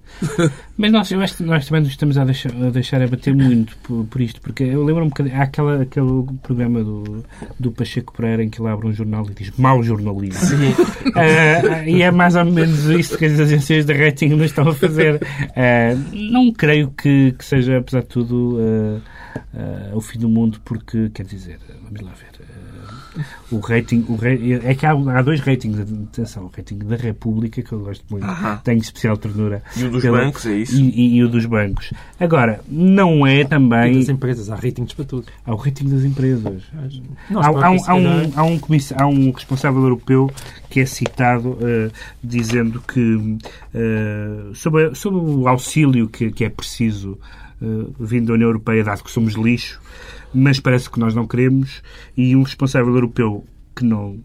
Mas 0.77 0.91
nós, 0.91 1.09
eu 1.11 1.19
acho 1.21 1.37
que 1.37 1.43
nós 1.43 1.65
também 1.65 1.81
nos 1.81 1.89
estamos 1.91 2.17
a 2.19 2.23
deixar 2.23 2.51
a, 2.51 2.69
deixar 2.69 3.01
a 3.01 3.07
bater 3.07 3.33
muito 3.35 3.75
por, 3.77 4.05
por 4.05 4.21
isto, 4.21 4.39
porque 4.41 4.63
eu 4.63 4.83
lembro 4.85 5.03
um 5.03 5.09
bocadinho, 5.09 5.35
há 5.35 5.41
aquela, 5.43 5.81
aquele 5.81 6.23
programa 6.43 6.83
do, 6.83 7.23
do 7.59 7.71
Pacheco 7.71 8.13
Pereira 8.13 8.43
em 8.43 8.49
que 8.49 8.61
ele 8.61 8.69
abre 8.69 8.87
um 8.87 8.93
jornal 8.93 9.25
e 9.29 9.33
diz 9.33 9.51
mau 9.57 9.81
jornalismo. 9.81 10.37
Ah, 11.15 11.87
e 11.87 12.01
é 12.01 12.11
mais 12.11 12.35
ou 12.35 12.45
menos 12.45 12.85
isto 12.85 13.17
que 13.17 13.25
as 13.25 13.39
agências 13.39 13.85
de 13.85 13.93
rating 13.93 14.29
nos 14.29 14.45
estão 14.47 14.67
a 14.69 14.73
fazer. 14.73 15.19
Ah, 15.55 15.95
não 16.13 16.51
creio 16.51 16.89
que, 16.91 17.31
que 17.37 17.43
seja, 17.43 17.77
apesar 17.79 18.01
de 18.01 18.07
tudo, 18.07 18.59
ah, 19.53 19.91
o 19.95 20.01
fim 20.01 20.19
do 20.19 20.29
mundo, 20.29 20.59
porque, 20.63 21.09
quer 21.09 21.25
dizer, 21.25 21.57
vamos 21.83 22.01
lá 22.01 22.11
ver. 22.11 22.27
o 23.51 23.57
rating, 23.59 24.05
o 24.09 24.15
ra- 24.15 24.29
é 24.69 24.75
que 24.75 24.85
há, 24.85 24.91
há 24.91 25.21
dois 25.23 25.39
ratings, 25.39 25.79
atenção, 25.79 26.43
o 26.45 26.51
rating 26.55 26.77
da 26.79 26.95
República, 26.95 27.61
que 27.63 27.71
eu 27.71 27.79
gosto 27.79 28.03
muito, 28.11 28.25
tenho 28.63 28.79
especial 28.79 29.17
ternura. 29.17 29.63
E 29.75 29.83
o 29.85 29.89
dos 29.89 30.03
pelo- 30.03 30.17
bancos, 30.17 30.45
é 30.45 30.53
isso? 30.57 30.66
E, 30.73 30.81
e- 30.81 31.15
e 31.17 31.23
o 31.23 31.29
dos 31.29 31.45
bancos. 31.45 31.93
Agora, 32.19 32.61
não 32.67 33.25
é 33.25 33.41
E 33.41 33.45
também. 33.45 33.93
das 33.99 34.09
empresas, 34.09 34.49
há 34.49 34.55
ratings 34.55 34.93
para 34.93 35.05
tudo. 35.05 35.25
Há 35.45 35.53
o 35.53 35.57
rating 35.57 35.89
das 35.89 36.03
empresas. 36.03 36.63
Há, 37.35 37.47
há 37.47 37.69
um, 37.71 37.77
há, 37.85 37.95
um, 37.95 38.31
há, 38.35 38.43
um 38.43 38.59
comiss- 38.59 38.93
há 38.93 39.05
um 39.07 39.31
responsável 39.31 39.81
europeu 39.81 40.29
que 40.69 40.79
é 40.81 40.85
citado 40.85 41.57
eh, 41.61 41.89
dizendo 42.23 42.81
que 42.81 43.37
eh, 43.73 44.51
sobre, 44.53 44.93
sobre 44.95 45.19
o 45.19 45.47
auxílio 45.47 46.07
que, 46.07 46.31
que 46.31 46.43
é 46.43 46.49
preciso 46.49 47.17
eh, 47.61 47.65
vindo 47.99 48.27
da 48.27 48.33
União 48.33 48.49
Europeia, 48.49 48.83
dado 48.83 49.03
que 49.03 49.11
somos 49.11 49.33
lixo, 49.35 49.79
mas 50.33 50.59
parece 50.59 50.89
que 50.89 50.99
nós 50.99 51.15
não 51.15 51.25
queremos, 51.25 51.81
e 52.15 52.35
um 52.35 52.43
responsável 52.43 52.93
europeu 52.93 53.45
que 53.75 53.83
não 53.85 54.17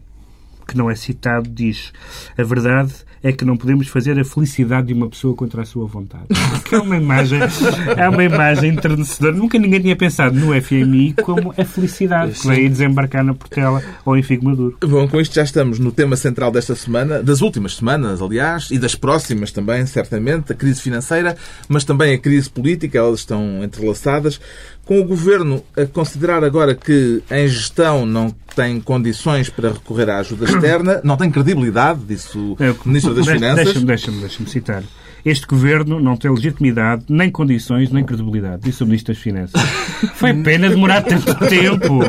que 0.65 0.77
não 0.77 0.89
é 0.89 0.95
citado, 0.95 1.49
diz 1.49 1.91
a 2.37 2.41
verdade 2.43 2.93
é 3.23 3.31
que 3.31 3.45
não 3.45 3.55
podemos 3.55 3.87
fazer 3.87 4.19
a 4.19 4.25
felicidade 4.25 4.87
de 4.87 4.93
uma 4.93 5.09
pessoa 5.09 5.33
contra 5.33 5.61
a 5.61 5.65
sua 5.65 5.87
vontade. 5.87 6.25
Que 6.65 6.75
é 6.75 6.79
uma 6.79 6.97
imagem, 6.97 7.39
é 7.95 8.09
uma 8.09 8.23
imagem 8.23 8.71
enternecedora. 8.71 9.35
Nunca 9.35 9.57
ninguém 9.57 9.79
tinha 9.81 9.95
pensado 9.95 10.35
no 10.35 10.59
FMI 10.61 11.13
como 11.23 11.53
a 11.57 11.63
felicidade 11.63 12.33
que 12.33 12.47
veio 12.47 12.69
desembarcar 12.69 13.23
na 13.23 13.33
Portela 13.33 13.81
ou 14.05 14.17
em 14.17 14.23
Figo 14.23 14.45
Maduro. 14.45 14.77
Bom, 14.81 15.07
com 15.07 15.21
isto 15.21 15.35
já 15.35 15.43
estamos 15.43 15.79
no 15.79 15.91
tema 15.91 16.15
central 16.15 16.51
desta 16.51 16.75
semana, 16.75 17.23
das 17.23 17.41
últimas 17.41 17.75
semanas, 17.75 18.21
aliás, 18.21 18.69
e 18.71 18.77
das 18.77 18.95
próximas 18.95 19.51
também, 19.51 19.85
certamente, 19.85 20.51
a 20.51 20.55
crise 20.55 20.81
financeira, 20.81 21.37
mas 21.69 21.85
também 21.85 22.13
a 22.13 22.17
crise 22.17 22.49
política, 22.49 22.97
elas 22.97 23.19
estão 23.19 23.63
entrelaçadas. 23.63 24.39
Com 24.85 24.99
o 24.99 25.05
Governo 25.05 25.63
a 25.77 25.85
considerar 25.85 26.43
agora 26.43 26.75
que 26.75 27.23
em 27.31 27.47
gestão 27.47 28.05
não 28.05 28.35
tem 28.53 28.81
condições 28.81 29.49
para 29.49 29.69
recorrer 29.69 30.09
à 30.09 30.17
ajuda 30.17 30.45
externa, 30.45 31.01
não 31.03 31.15
tem 31.15 31.31
credibilidade, 31.31 32.01
disse 32.05 32.37
o 32.37 32.57
Ministro 32.85 33.12
das 33.13 33.27
Finanças. 33.27 33.65
Deixa-me 33.65 33.85
deixa 33.85 34.11
deixa 34.11 34.45
citar. 34.47 34.83
Este 35.25 35.47
governo 35.47 36.01
não 36.01 36.17
tem 36.17 36.29
legitimidade, 36.29 37.05
nem 37.07 37.31
condições, 37.31 37.89
nem 37.89 38.03
credibilidade, 38.03 38.63
disse 38.63 38.83
o 38.83 38.85
Ministro 38.85 39.13
das 39.13 39.23
Finanças. 39.23 39.61
Foi 40.15 40.33
pena 40.33 40.69
demorar 40.69 41.01
tanto 41.01 41.33
tempo. 41.47 41.99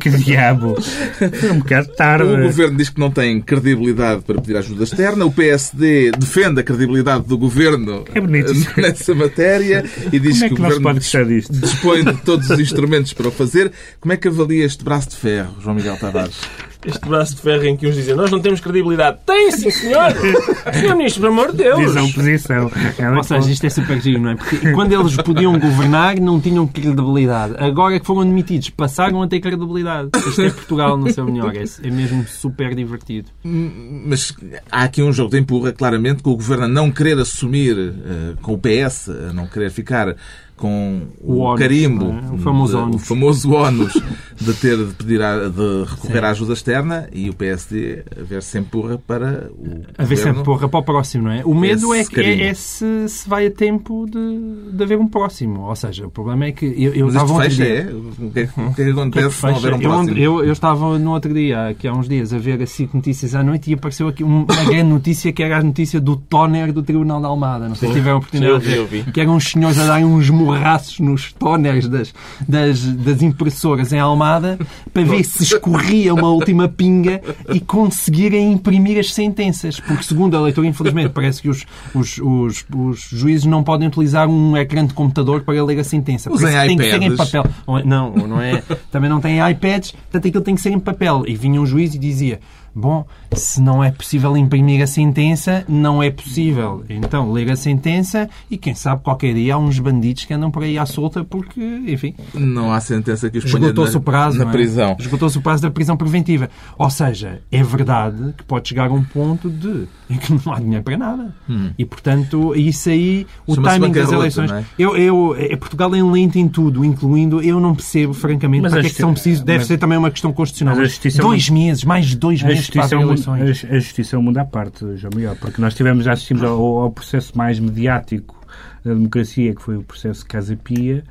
Que 0.00 0.10
diabo. 0.10 0.74
Foi 0.80 1.52
um 1.52 1.60
bocado 1.60 1.88
tarde. 1.94 2.24
O 2.32 2.42
Governo 2.42 2.76
diz 2.76 2.88
que 2.88 2.98
não 2.98 3.12
tem 3.12 3.40
credibilidade 3.40 4.22
para 4.22 4.40
pedir 4.40 4.56
ajuda 4.56 4.82
externa. 4.82 5.24
O 5.24 5.30
PSD 5.30 6.10
defende 6.18 6.60
a 6.60 6.62
credibilidade 6.64 7.24
do 7.28 7.38
Governo 7.38 8.04
É 8.12 8.50
isso. 8.50 8.68
nessa 8.76 9.14
matéria 9.14 9.84
e 10.12 10.18
diz 10.18 10.42
é 10.42 10.48
que 10.48 10.54
que 10.56 10.60
o 10.60 10.64
Governo 10.64 10.98
dispõe 10.98 12.02
de 12.02 12.16
todos 12.22 12.50
os 12.50 12.58
instrumentos 12.58 13.12
para 13.12 13.28
o 13.28 13.30
fazer. 13.30 13.70
Como 14.00 14.12
é 14.12 14.16
que 14.16 14.26
avalia 14.26 14.64
este 14.64 14.82
braço 14.82 15.10
de 15.10 15.16
ferro, 15.16 15.54
João 15.62 15.76
Miguel 15.76 15.96
Tavares? 15.96 16.40
Este 16.84 17.08
braço 17.08 17.36
de 17.36 17.42
ferro 17.42 17.64
em 17.64 17.76
que 17.76 17.86
uns 17.86 17.94
dizem 17.94 18.14
nós 18.14 18.30
não 18.30 18.40
temos 18.40 18.60
credibilidade. 18.60 19.18
Tem, 19.24 19.50
sim, 19.50 19.70
senhor! 19.70 20.12
Senhor 20.72 20.96
Ministro, 20.96 21.22
pelo 21.22 21.32
amor 21.32 21.52
de 21.52 21.58
Deus! 21.58 21.78
Diz 21.78 21.96
a 21.96 22.02
oposição. 22.02 22.70
É 22.98 23.10
Ou 23.10 23.22
seja, 23.22 23.40
bom. 23.40 23.48
isto 23.48 23.64
é 23.64 23.70
super 23.70 24.00
giro, 24.00 24.20
não 24.20 24.30
é? 24.30 24.34
Porque 24.36 24.72
quando 24.72 24.92
eles 24.92 25.16
podiam 25.16 25.58
governar, 25.58 26.18
não 26.20 26.40
tinham 26.40 26.66
credibilidade. 26.66 27.54
Agora 27.58 27.98
que 27.98 28.06
foram 28.06 28.22
admitidos, 28.22 28.70
passaram 28.70 29.22
a 29.22 29.28
ter 29.28 29.40
credibilidade. 29.40 30.10
Isto 30.26 30.42
é 30.42 30.50
Portugal 30.50 30.96
no 30.96 31.10
seu 31.12 31.24
melhor. 31.24 31.54
É, 31.54 31.62
é 31.62 31.90
mesmo 31.90 32.26
super 32.26 32.74
divertido. 32.74 33.30
Mas 33.42 34.34
há 34.70 34.84
aqui 34.84 35.02
um 35.02 35.12
jogo 35.12 35.30
de 35.30 35.38
empurra, 35.38 35.72
claramente, 35.72 36.22
com 36.22 36.30
o 36.30 36.36
Governo 36.36 36.64
a 36.64 36.68
não 36.68 36.90
querer 36.90 37.18
assumir, 37.18 37.76
eh, 37.78 38.34
com 38.42 38.54
o 38.54 38.58
PS, 38.58 39.08
a 39.08 39.32
não 39.32 39.46
querer 39.46 39.70
ficar 39.70 40.16
com 40.56 41.02
O 41.20 41.42
o, 41.52 41.54
carimbo, 41.56 42.04
é? 42.12 42.34
O 42.34 42.38
famoso 42.38 42.76
de- 42.76 42.82
ónus. 42.82 42.96
o 42.96 42.98
famoso 43.04 43.52
ónus 43.52 43.92
de 44.40 44.52
ter 44.54 44.76
de 44.76 44.94
pedir 44.94 45.20
a- 45.22 45.48
de 45.48 45.84
recorrer 45.84 46.24
à 46.24 46.30
ajuda 46.30 46.52
externa 46.52 47.08
e 47.12 47.28
o 47.28 47.34
PSD 47.34 48.04
a 48.20 48.22
ver 48.22 48.42
se 48.42 48.58
empurra 48.58 48.98
para 48.98 49.50
o 49.58 49.82
A 49.98 50.04
ver 50.04 50.16
se 50.16 50.28
empurra 50.28 50.68
para 50.68 50.78
o 50.80 50.82
próximo, 50.82 51.24
não 51.24 51.30
é? 51.32 51.42
O 51.44 51.54
medo 51.54 51.92
é, 51.92 52.04
que- 52.04 52.20
é, 52.20 52.46
é 52.48 52.54
se, 52.54 53.08
se 53.08 53.28
vai 53.28 53.46
a 53.46 53.50
tempo 53.50 54.06
de, 54.08 54.70
de 54.76 54.82
haver 54.82 54.98
um 54.98 55.08
próximo. 55.08 55.62
Ou 55.62 55.74
seja, 55.76 56.06
o 56.06 56.10
problema 56.10 56.44
é 56.46 56.52
que 56.52 56.66
eu, 56.66 56.94
eu 56.94 57.06
Mas 57.06 57.14
estava 57.16 57.42
fecha, 57.42 57.64
dia- 57.64 57.74
é? 57.74 57.92
O 58.24 58.30
que 58.30 58.40
é, 58.40 58.46
que- 58.46 58.60
o 58.60 58.90
acontece 59.00 59.30
se 59.36 59.42
não 59.46 59.54
houver 59.54 59.72
um 59.74 59.76
eu, 59.76 59.80
próximo? 59.90 60.18
eu, 60.18 60.44
eu 60.44 60.52
estava 60.52 60.98
no 60.98 61.10
outro 61.12 61.34
dia, 61.34 61.68
aqui 61.68 61.88
há 61.88 61.92
uns 61.92 62.08
dias, 62.08 62.32
a 62.32 62.38
ver 62.38 62.62
assim 62.62 62.88
notícias 62.94 63.34
à 63.34 63.42
noite 63.42 63.70
e 63.70 63.74
apareceu 63.74 64.08
aqui 64.08 64.22
uma 64.22 64.44
grande 64.46 64.84
notícia 64.84 65.32
que 65.32 65.42
era 65.42 65.58
a 65.58 65.62
notícia 65.62 66.00
do 66.00 66.16
tóner 66.16 66.72
do 66.72 66.82
Tribunal 66.82 67.20
de 67.20 67.26
Almada. 67.26 67.68
Não 67.68 67.74
sei 67.74 67.88
se 67.88 67.94
tiveram 67.96 68.16
a 68.16 68.18
oportunidade 68.18 68.64
de 68.64 68.74
Eu 68.76 68.86
vi, 68.86 68.90
ver. 68.90 68.98
eu 68.98 69.04
vi. 69.04 69.12
Que 69.12 69.20
eram 69.20 69.36
uns 69.36 69.44
senhores 69.50 69.78
a 69.78 69.86
darem 69.86 70.04
uns 70.04 70.30
morraços 70.44 71.00
nos 71.00 71.32
tóneres 71.32 71.88
das, 71.88 72.12
das, 72.46 72.80
das 72.84 73.22
impressoras 73.22 73.92
em 73.92 73.98
Almada 73.98 74.58
para 74.92 75.02
ver 75.04 75.24
se 75.24 75.42
escorria 75.42 76.12
uma 76.14 76.28
última 76.28 76.68
pinga 76.68 77.20
e 77.52 77.60
conseguirem 77.60 78.52
imprimir 78.52 78.98
as 78.98 79.12
sentenças. 79.12 79.80
Porque, 79.80 80.02
segundo 80.04 80.36
a 80.36 80.40
leitura, 80.40 80.66
infelizmente, 80.66 81.10
parece 81.10 81.40
que 81.42 81.48
os, 81.48 81.64
os, 81.94 82.18
os, 82.18 82.64
os 82.74 83.00
juízes 83.10 83.46
não 83.46 83.62
podem 83.64 83.88
utilizar 83.88 84.28
um 84.28 84.56
ecrã 84.56 84.84
de 84.86 84.94
computador 84.94 85.42
para 85.42 85.62
ler 85.64 85.78
a 85.80 85.84
sentença. 85.84 86.30
Usem 86.32 86.48
isso 86.48 86.66
tem 86.66 86.76
que 86.76 86.84
ser 86.84 87.02
em 87.02 87.06
iPads. 87.12 87.30
papel. 87.30 87.50
É- 87.78 87.84
Não, 87.84 88.10
não 88.14 88.40
é. 88.40 88.62
Também 88.90 89.08
não 89.10 89.20
tem 89.20 89.38
iPads, 89.50 89.92
portanto 89.92 90.28
aquilo 90.28 90.44
tem 90.44 90.54
que 90.54 90.60
ser 90.60 90.70
em 90.70 90.78
papel. 90.78 91.24
E 91.26 91.34
vinha 91.34 91.60
um 91.60 91.66
juiz 91.66 91.94
e 91.94 91.98
dizia: 91.98 92.40
Bom, 92.74 93.06
se 93.34 93.60
não 93.60 93.82
é 93.82 93.90
possível 93.90 94.36
imprimir 94.36 94.82
a 94.82 94.86
sentença, 94.86 95.64
não 95.68 96.02
é 96.02 96.10
possível. 96.10 96.84
Então, 96.88 97.32
ler 97.32 97.50
a 97.50 97.56
sentença 97.56 98.28
e 98.50 98.56
quem 98.56 98.74
sabe 98.74 99.02
qualquer 99.02 99.34
dia 99.34 99.54
há 99.54 99.58
uns 99.58 99.78
bandidos 99.78 100.24
que 100.24 100.34
andam 100.34 100.50
por 100.50 100.62
aí 100.62 100.78
à 100.78 100.86
solta 100.86 101.24
porque, 101.24 101.60
enfim, 101.86 102.14
Não 102.34 102.72
há 102.72 102.80
sentença 102.80 103.28
que 103.30 103.38
os 103.38 103.44
esgotou-se 103.44 103.92
na, 103.94 103.98
o 103.98 104.02
prazo. 104.02 104.38
na 104.38 104.48
é? 104.48 104.52
prisão. 104.52 104.96
Esgotou-se 104.98 105.38
o 105.38 105.40
prazo 105.40 105.62
da 105.62 105.70
prisão 105.70 105.96
preventiva. 105.96 106.48
Ou 106.78 106.90
seja, 106.90 107.40
é 107.50 107.62
verdade 107.62 108.34
que 108.36 108.44
pode 108.44 108.68
chegar 108.68 108.88
a 108.90 108.92
um 108.92 109.02
ponto 109.02 109.48
de 109.50 109.86
em 110.10 110.16
que 110.16 110.32
não 110.32 110.52
há 110.52 110.60
dinheiro 110.60 110.84
para 110.84 110.96
nada. 110.96 111.34
E, 111.78 111.84
portanto, 111.84 112.54
isso 112.54 112.88
aí, 112.90 113.26
o 113.46 113.56
timing 113.56 113.90
das 113.92 114.12
eleições. 114.12 114.50
é? 114.50 114.64
Eu, 114.78 114.96
eu, 114.96 115.34
é, 115.38 115.56
Portugal 115.56 115.94
é 115.94 116.02
lento 116.02 116.36
em 116.38 116.46
tudo, 116.48 116.84
incluindo, 116.84 117.40
eu 117.42 117.58
não 117.58 117.74
percebo, 117.74 118.12
francamente, 118.12 118.62
Mas 118.62 118.72
para 118.72 118.80
a 118.80 118.82
que 118.82 118.88
é 118.88 118.90
que 118.90 118.96
são 118.96 119.12
precisos. 119.12 119.42
Deve 119.42 119.58
mas- 119.60 119.66
ser 119.66 119.78
também 119.78 119.96
uma 119.98 120.10
questão 120.10 120.32
constitucional. 120.32 120.76
a 120.78 120.84
é 120.84 121.10
dois 121.22 121.48
meses, 121.48 121.84
mais 121.84 122.06
de 122.06 122.16
dois 122.16 122.42
A 122.42 122.46
meses 122.48 122.68
para 122.68 122.82
justiça, 122.82 122.94
é 122.94 122.98
eleições. 123.26 123.64
a, 123.70 123.74
a 123.74 123.78
justiça 123.78 124.16
é 124.16 124.18
um 124.18 124.22
mundo 124.22 124.38
à 124.38 124.44
parte, 124.44 124.96
João 124.96 125.12
Miguel, 125.14 125.36
porque 125.40 125.60
nós 125.60 125.74
tivemos, 125.74 126.04
já 126.04 126.12
assistimos 126.12 126.42
ao, 126.42 126.60
ao 126.60 126.90
processo 126.90 127.36
mais 127.36 127.58
mediático 127.58 128.38
da 128.84 128.92
democracia, 128.92 129.54
que 129.54 129.62
foi 129.62 129.76
o 129.76 129.82
processo 129.82 130.24
Casa 130.26 130.56
Pia, 130.56 131.04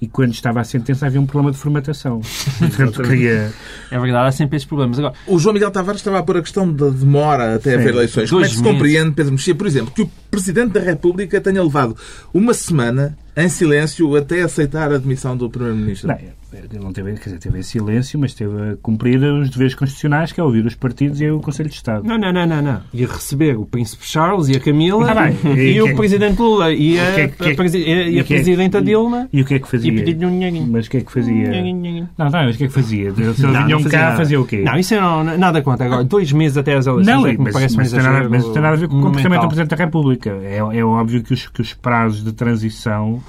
e 0.00 0.06
quando 0.06 0.32
estava 0.32 0.60
a 0.60 0.64
sentença 0.64 1.06
havia 1.06 1.20
um 1.20 1.26
problema 1.26 1.50
de 1.50 1.58
formatação. 1.58 2.20
Portanto, 2.58 3.02
queria... 3.02 3.52
É 3.90 3.98
verdade, 3.98 4.28
há 4.28 4.32
sempre 4.32 4.56
esses 4.56 4.66
problemas. 4.66 4.98
Agora, 4.98 5.14
O 5.26 5.38
João 5.38 5.52
Miguel 5.52 5.70
Tavares 5.70 6.00
estava 6.00 6.18
a 6.18 6.22
pôr 6.22 6.36
a 6.36 6.42
questão 6.42 6.72
da 6.72 6.88
demora 6.88 7.56
até 7.56 7.74
haver 7.74 7.94
eleições. 7.94 8.30
Como 8.30 8.44
é 8.44 8.48
que 8.48 8.54
se 8.54 8.62
meses. 8.62 8.72
compreende, 8.72 9.10
Pedro 9.12 9.32
Mexia, 9.32 9.54
por 9.54 9.66
exemplo, 9.66 9.92
que 9.92 10.02
o 10.02 10.10
Presidente 10.30 10.72
da 10.72 10.80
República 10.80 11.40
tenha 11.40 11.62
levado 11.62 11.96
uma 12.32 12.54
semana 12.54 13.16
em 13.44 13.48
silêncio 13.48 14.14
até 14.16 14.42
aceitar 14.42 14.90
a 14.92 14.96
admissão 14.96 15.36
do 15.36 15.48
Primeiro-Ministro? 15.48 16.08
Não, 16.08 16.16
ele 16.16 16.78
não 16.82 16.92
teve, 16.92 17.12
quer 17.12 17.24
dizer, 17.24 17.38
teve 17.38 17.58
em 17.58 17.62
silêncio, 17.62 18.18
mas 18.18 18.32
teve 18.34 18.50
a 18.72 18.76
cumprir 18.82 19.22
os 19.22 19.50
deveres 19.50 19.74
constitucionais, 19.74 20.32
que 20.32 20.40
é 20.40 20.42
ouvir 20.42 20.64
os 20.64 20.74
partidos 20.74 21.20
e 21.20 21.28
o 21.30 21.40
Conselho 21.40 21.68
de 21.68 21.74
Estado. 21.74 22.04
não, 22.06 22.16
não, 22.18 22.32
não, 22.32 22.46
não, 22.46 22.62
não. 22.62 22.80
Ia 22.92 23.06
receber 23.06 23.56
o 23.58 23.66
Príncipe 23.66 24.04
Charles 24.06 24.48
e 24.48 24.56
a 24.56 24.60
Camila 24.60 25.12
Ah, 25.12 25.30
e, 25.54 25.74
E 25.74 25.82
o 25.82 25.86
que- 25.88 25.94
Presidente 25.94 26.40
Lula 26.40 26.72
e 26.72 26.98
a, 26.98 27.12
que 27.14 27.20
é 27.20 27.28
que- 27.28 27.50
a 27.50 27.54
presi- 27.54 27.84
e 27.86 28.16
a 28.18 28.20
é 28.20 28.24
Presidenta 28.24 28.80
Dilma 28.80 29.28
E 29.32 29.42
o 29.42 29.44
que 29.44 29.54
é 29.54 29.58
que 29.58 29.68
fazia? 29.68 29.92
e 29.92 29.94
pedir-lhe 29.94 30.24
um 30.24 30.30
dinheirinho. 30.30 30.66
Mas 30.70 30.86
o 30.86 30.90
que 30.90 30.96
é 30.96 31.00
que 31.02 31.12
fazia? 31.12 31.34
Dinheirinho. 31.50 32.08
Não, 32.16 32.26
não, 32.30 32.44
mas 32.44 32.54
o 32.54 32.58
que 32.58 32.64
é 32.64 32.66
que 32.68 32.72
fazia? 32.74 33.12
Se 33.14 33.20
eles 33.22 33.38
Não, 33.40 33.52
não 33.52 33.64
vinham 33.66 33.82
cá, 33.84 33.98
nada. 33.98 34.16
fazia 34.16 34.40
o 34.40 34.46
quê? 34.46 34.62
Não, 34.64 34.76
isso 34.78 34.94
eu 34.94 35.00
não, 35.02 35.24
nada 35.38 35.60
contra. 35.62 35.84
Agora, 35.86 36.02
dois 36.04 36.32
meses 36.32 36.56
até 36.56 36.74
às 36.76 36.86
eleições 36.86 37.06
Não, 37.14 37.26
é 37.26 37.32
que 37.32 37.38
me 37.38 37.44
mas, 37.44 37.52
parece 37.52 37.76
mas, 37.76 37.92
um 37.92 37.96
tem 37.96 38.04
nada, 38.04 38.28
mas 38.30 38.44
tem 38.48 38.62
nada 38.62 38.68
a 38.74 38.76
ver 38.80 38.88
com 38.88 38.98
o 38.98 39.02
comportamento 39.02 39.40
do. 39.42 39.48
Presidente 39.48 39.70
da 39.70 39.84
República. 39.84 40.30
É, 40.42 40.56
é 40.78 40.84
óbvio 40.84 41.22
que 41.22 41.34
os, 41.34 41.46
que 41.46 41.60
os 41.60 41.74
prazos 41.74 42.24
de 42.24 42.32
transição 42.32 43.22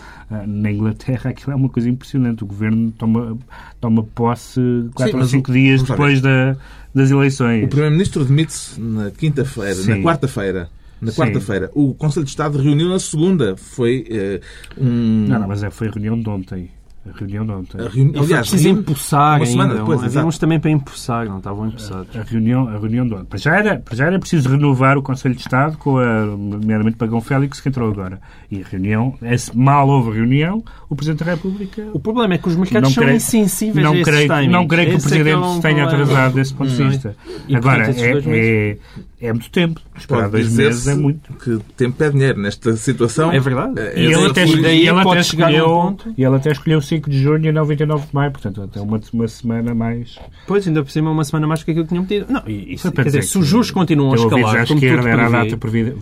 na 0.48 0.72
Inglaterra 0.72 1.30
aquilo 1.32 1.52
é 1.54 1.56
uma 1.56 1.70
coisa 1.70 1.90
impressionante. 1.90 2.44
O 2.44 2.48
governo 2.48 2.92
toma, 2.92 3.38
toma 3.82 4.04
posse 4.04 4.60
quatro 4.94 5.16
ou 5.16 5.20
mas 5.22 5.30
cinco 5.32 5.52
o- 5.52 5.54
dias 5.54 5.82
depois 5.84 6.22
da, 6.22 6.56
das 6.94 7.10
eleições. 7.12 7.66
O 7.66 7.68
Primeiro-Ministro 7.68 8.24
demite-se 8.26 8.80
na 8.80 9.12
quinta-feira, 9.12 9.74
Sim. 9.76 9.90
na 9.96 9.98
quarta-feira. 10.04 10.70
Na 11.02 11.12
Sim. 11.12 11.22
quarta-feira. 11.22 11.72
O 11.74 11.94
Conselho 11.94 12.26
de 12.26 12.30
Estado 12.32 12.58
reuniu 12.58 12.90
na 12.90 13.00
segunda. 13.00 13.56
Foi 13.56 14.06
eh, 14.10 14.42
um. 14.78 15.26
Não, 15.30 15.40
não, 15.40 15.48
mas 15.48 15.64
é, 15.64 15.70
foi 15.70 15.88
a 15.88 15.92
reunião 15.92 16.20
de 16.22 16.28
ontem. 16.30 16.70
A 17.08 17.18
reunião 17.18 17.46
de 17.46 17.52
ontem. 17.52 17.80
a 17.82 17.90
reuni- 17.90 18.18
Aliás, 18.20 18.42
preciso 18.50 18.64
reuniu- 18.66 18.82
empossar 18.82 19.42
ainda. 19.42 19.68
depois, 19.74 19.98
Havia 20.00 20.08
exato. 20.10 20.28
uns 20.28 20.38
também 20.38 20.60
para 20.60 20.70
empossar, 20.70 21.26
não 21.28 21.38
estavam 21.38 21.68
empossados. 21.68 22.16
A 22.16 22.22
reunião, 22.24 22.68
a 22.68 22.74
reunião 22.78 23.08
de 23.08 23.14
ontem. 23.14 23.26
Para 23.26 23.40
já, 23.40 23.56
era, 23.58 23.80
para 23.80 23.96
já 23.96 24.06
era 24.06 24.20
preciso 24.20 24.50
renovar 24.50 24.98
o 24.98 25.02
Conselho 25.02 25.34
de 25.34 25.42
Estado, 25.42 25.78
com 25.78 25.98
a, 25.98 26.26
nomeadamente 26.26 26.98
Pagão 26.98 27.22
Félix, 27.22 27.62
que 27.62 27.70
entrou 27.70 27.90
agora. 27.90 28.20
E 28.52 28.62
a 28.62 28.66
reunião, 28.68 29.16
esse, 29.22 29.58
mal 29.58 29.88
houve 29.88 30.12
reunião, 30.12 30.64
o 30.90 30.96
Presidente 30.96 31.24
da 31.24 31.32
República 31.32 31.88
O 31.94 32.00
problema 32.00 32.34
é 32.34 32.38
que 32.38 32.48
os 32.48 32.56
mercados 32.56 32.90
Não 32.90 32.94
são 32.94 33.04
creio- 33.04 33.18
insensíveis 33.18 33.84
não 33.84 33.94
a 33.94 33.98
esses 33.98 34.14
creio, 34.14 34.52
não 34.52 34.68
creio 34.68 34.90
que 34.90 34.96
o 34.96 34.98
Esse 34.98 35.08
é 35.08 35.10
que 35.10 35.16
é 35.16 35.24
Presidente 35.24 35.46
um 35.48 35.56
se 35.56 35.62
tenha 35.62 35.88
problema. 35.88 36.04
atrasado 36.04 36.34
desse 36.36 36.54
ponto 36.54 36.70
de 36.70 36.84
Hum. 36.84 36.90
vista. 36.90 37.16
Agora, 37.54 37.92
é, 37.92 38.12
é, 38.28 38.78
é 39.22 39.32
muito 39.34 39.50
tempo. 39.52 39.82
Esperar 39.98 40.22
Pode 40.30 40.32
dois 40.32 40.54
meses 40.54 40.88
é 40.88 40.96
muito. 40.96 41.34
que 41.34 41.60
tempo 41.76 42.04
é 42.04 42.10
dinheiro 42.10 42.40
nesta 42.40 42.76
situação. 42.78 43.32
É 43.32 43.40
verdade. 43.40 43.80
Eh, 43.80 43.94
E 43.98 44.06
ele, 44.06 44.14
essa 44.16 44.28
até, 44.32 44.46
e 44.46 44.88
ele 44.88 45.04
pode 45.04 45.08
até 45.10 45.10
a 45.10 45.14
um 45.14 45.20
escolheu, 45.22 45.98
e 46.18 46.24
ele 46.24 46.36
até 46.36 46.52
escolheu 46.52 46.82
5 46.82 47.10
de 47.10 47.22
junho 47.22 47.46
e 47.48 47.52
não 47.52 47.66
29 47.66 48.08
de 48.08 48.16
maio, 48.16 48.32
portanto, 48.32 48.62
até 48.62 48.80
uma, 48.82 49.00
uma 49.14 49.28
semana 49.28 49.74
mais. 49.76 50.18
Pois, 50.48 50.68
ainda 50.68 50.84
por 50.84 50.92
cima, 50.92 51.12
uma 51.12 51.24
semana 51.24 51.48
mais 51.48 51.60
do 51.60 51.66
que 51.66 51.72
aquilo 51.72 51.86
que 51.86 51.90
tinham 51.90 52.06
pedido. 52.06 52.32
Não, 52.32 52.44
e, 52.48 52.74
isso, 52.74 52.92
para 52.92 53.04
quer 53.04 53.10
dizer, 53.10 53.24
se 53.24 53.38
os 53.38 53.46
juros 53.48 53.72
continuam 53.72 54.12
a 54.14 54.16
dizer 54.16 54.28
escalar, 54.28 54.66
tudo 54.66 54.78
esquerda 54.78 55.10
era 55.10 55.26
a 55.26 55.30
data 55.30 55.58
preferida, 55.58 55.96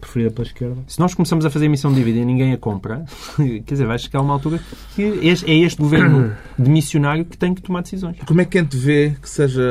preferida 0.00 0.30
pela 0.30 0.46
esquerda. 0.46 0.76
se 0.86 0.98
nós 1.00 1.14
começamos 1.14 1.44
a 1.44 1.50
fazer 1.50 1.66
emissão 1.66 1.90
de 1.92 1.98
dívida 1.98 2.18
e 2.20 2.24
ninguém 2.24 2.52
a 2.52 2.58
compra, 2.58 3.04
quer 3.36 3.74
dizer, 3.74 3.86
vai 3.86 3.98
chegar 3.98 4.20
uma 4.20 4.32
altura 4.34 4.58
que 4.94 5.02
este- 5.02 5.50
é 5.50 5.54
este 5.58 5.80
governo 5.80 6.32
demissionário 6.58 7.24
que 7.24 7.36
tem 7.36 7.54
que 7.54 7.60
tomar 7.62 7.82
decisões. 7.82 8.16
Como 8.26 8.40
é 8.40 8.44
que 8.44 8.58
antevê 8.58 9.14
que 9.20 9.28
seja 9.28 9.62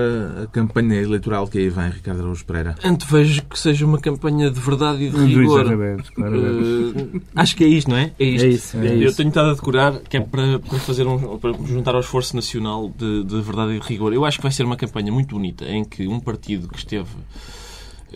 a 0.43 0.47
campanha 0.47 1.01
eleitoral 1.01 1.47
que 1.47 1.57
aí 1.57 1.69
vem, 1.69 1.89
Ricardo 1.89 2.19
Araújo 2.21 2.45
Pereira? 2.45 2.75
Antevejo 2.91 3.43
que 3.43 3.57
seja 3.57 3.85
uma 3.85 3.97
campanha 3.99 4.49
de 4.49 4.59
verdade 4.59 5.03
e 5.03 5.09
de 5.09 5.17
rigor. 5.17 5.61
Exatamente, 5.61 6.11
claramente. 6.11 7.15
Eh, 7.15 7.21
acho 7.35 7.55
que 7.55 7.63
é 7.63 7.67
isto, 7.67 7.89
não 7.89 7.97
é? 7.97 8.11
É 8.19 8.23
isto. 8.25 8.45
É 8.45 8.49
isso, 8.49 8.77
é 8.77 8.87
Eu 8.95 9.01
isso. 9.07 9.17
tenho 9.17 9.29
estado 9.29 9.49
a 9.49 9.53
decorar 9.53 9.99
que 9.99 10.17
é 10.17 10.19
para, 10.21 10.59
para 10.59 10.79
fazer 10.79 11.07
um, 11.07 11.37
para 11.37 11.53
juntar 11.65 11.95
ao 11.95 12.01
esforço 12.01 12.35
nacional 12.35 12.91
de, 12.97 13.23
de 13.23 13.41
verdade 13.41 13.73
e 13.73 13.79
de 13.79 13.87
rigor. 13.87 14.13
Eu 14.13 14.25
acho 14.25 14.37
que 14.37 14.43
vai 14.43 14.51
ser 14.51 14.63
uma 14.63 14.77
campanha 14.77 15.11
muito 15.11 15.35
bonita 15.35 15.65
em 15.65 15.83
que 15.83 16.07
um 16.07 16.19
partido 16.19 16.67
que 16.67 16.77
esteve 16.77 17.09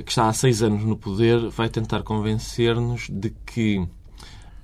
que 0.04 0.12
está 0.12 0.28
há 0.28 0.34
seis 0.34 0.62
anos 0.62 0.84
no 0.84 0.98
poder 0.98 1.50
vai 1.50 1.70
tentar 1.70 2.04
convencer-nos 2.04 3.08
de 3.10 3.34
que 3.46 3.86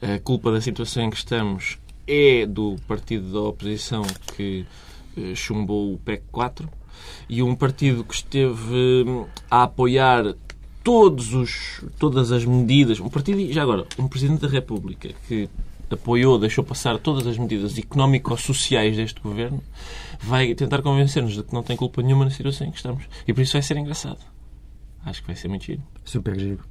a 0.02 0.20
culpa 0.20 0.52
da 0.52 0.60
situação 0.60 1.04
em 1.04 1.10
que 1.10 1.16
estamos 1.16 1.78
é 2.08 2.46
do 2.46 2.76
partido 2.88 3.32
da 3.32 3.40
oposição 3.40 4.02
que 4.36 4.66
eh, 5.16 5.34
chumbou 5.36 5.94
o 5.94 5.98
PEC 5.98 6.24
4 6.32 6.68
e 7.30 7.42
um 7.42 7.56
partido 7.56 8.04
que 8.04 8.14
esteve 8.14 9.06
hum, 9.08 9.26
a 9.50 9.64
apoiar 9.64 10.36
todos 10.84 11.34
os, 11.34 11.84
todas 12.00 12.32
as 12.32 12.46
medidas, 12.46 13.00
um 13.00 13.10
partido, 13.10 13.52
já 13.52 13.62
agora, 13.62 13.86
um 14.00 14.08
Presidente 14.08 14.42
da 14.42 14.48
República 14.48 15.10
que 15.28 15.50
apoiou, 15.92 16.40
deixou 16.40 16.64
passar 16.64 16.98
todas 16.98 17.28
as 17.28 17.38
medidas 17.38 17.78
económico-sociais 17.78 18.96
deste 18.96 19.20
governo, 19.22 19.62
vai 20.22 20.54
tentar 20.56 20.82
convencer-nos 20.82 21.34
de 21.34 21.44
que 21.44 21.54
não 21.54 21.64
tem 21.64 21.76
culpa 21.76 22.02
nenhuma 22.02 22.26
na 22.26 22.32
situação 22.32 22.68
em 22.68 22.72
que 22.72 22.78
estamos. 22.78 23.04
E 23.28 23.34
por 23.34 23.42
isso 23.42 23.54
vai 23.54 23.62
ser 23.62 23.78
engraçado. 23.78 24.20
Acho 25.06 25.22
que 25.22 25.28
vai 25.28 25.36
ser 25.36 25.48
muito 25.48 25.66
giro. 25.66 25.82
Super 26.06 26.40
giro. 26.40 26.64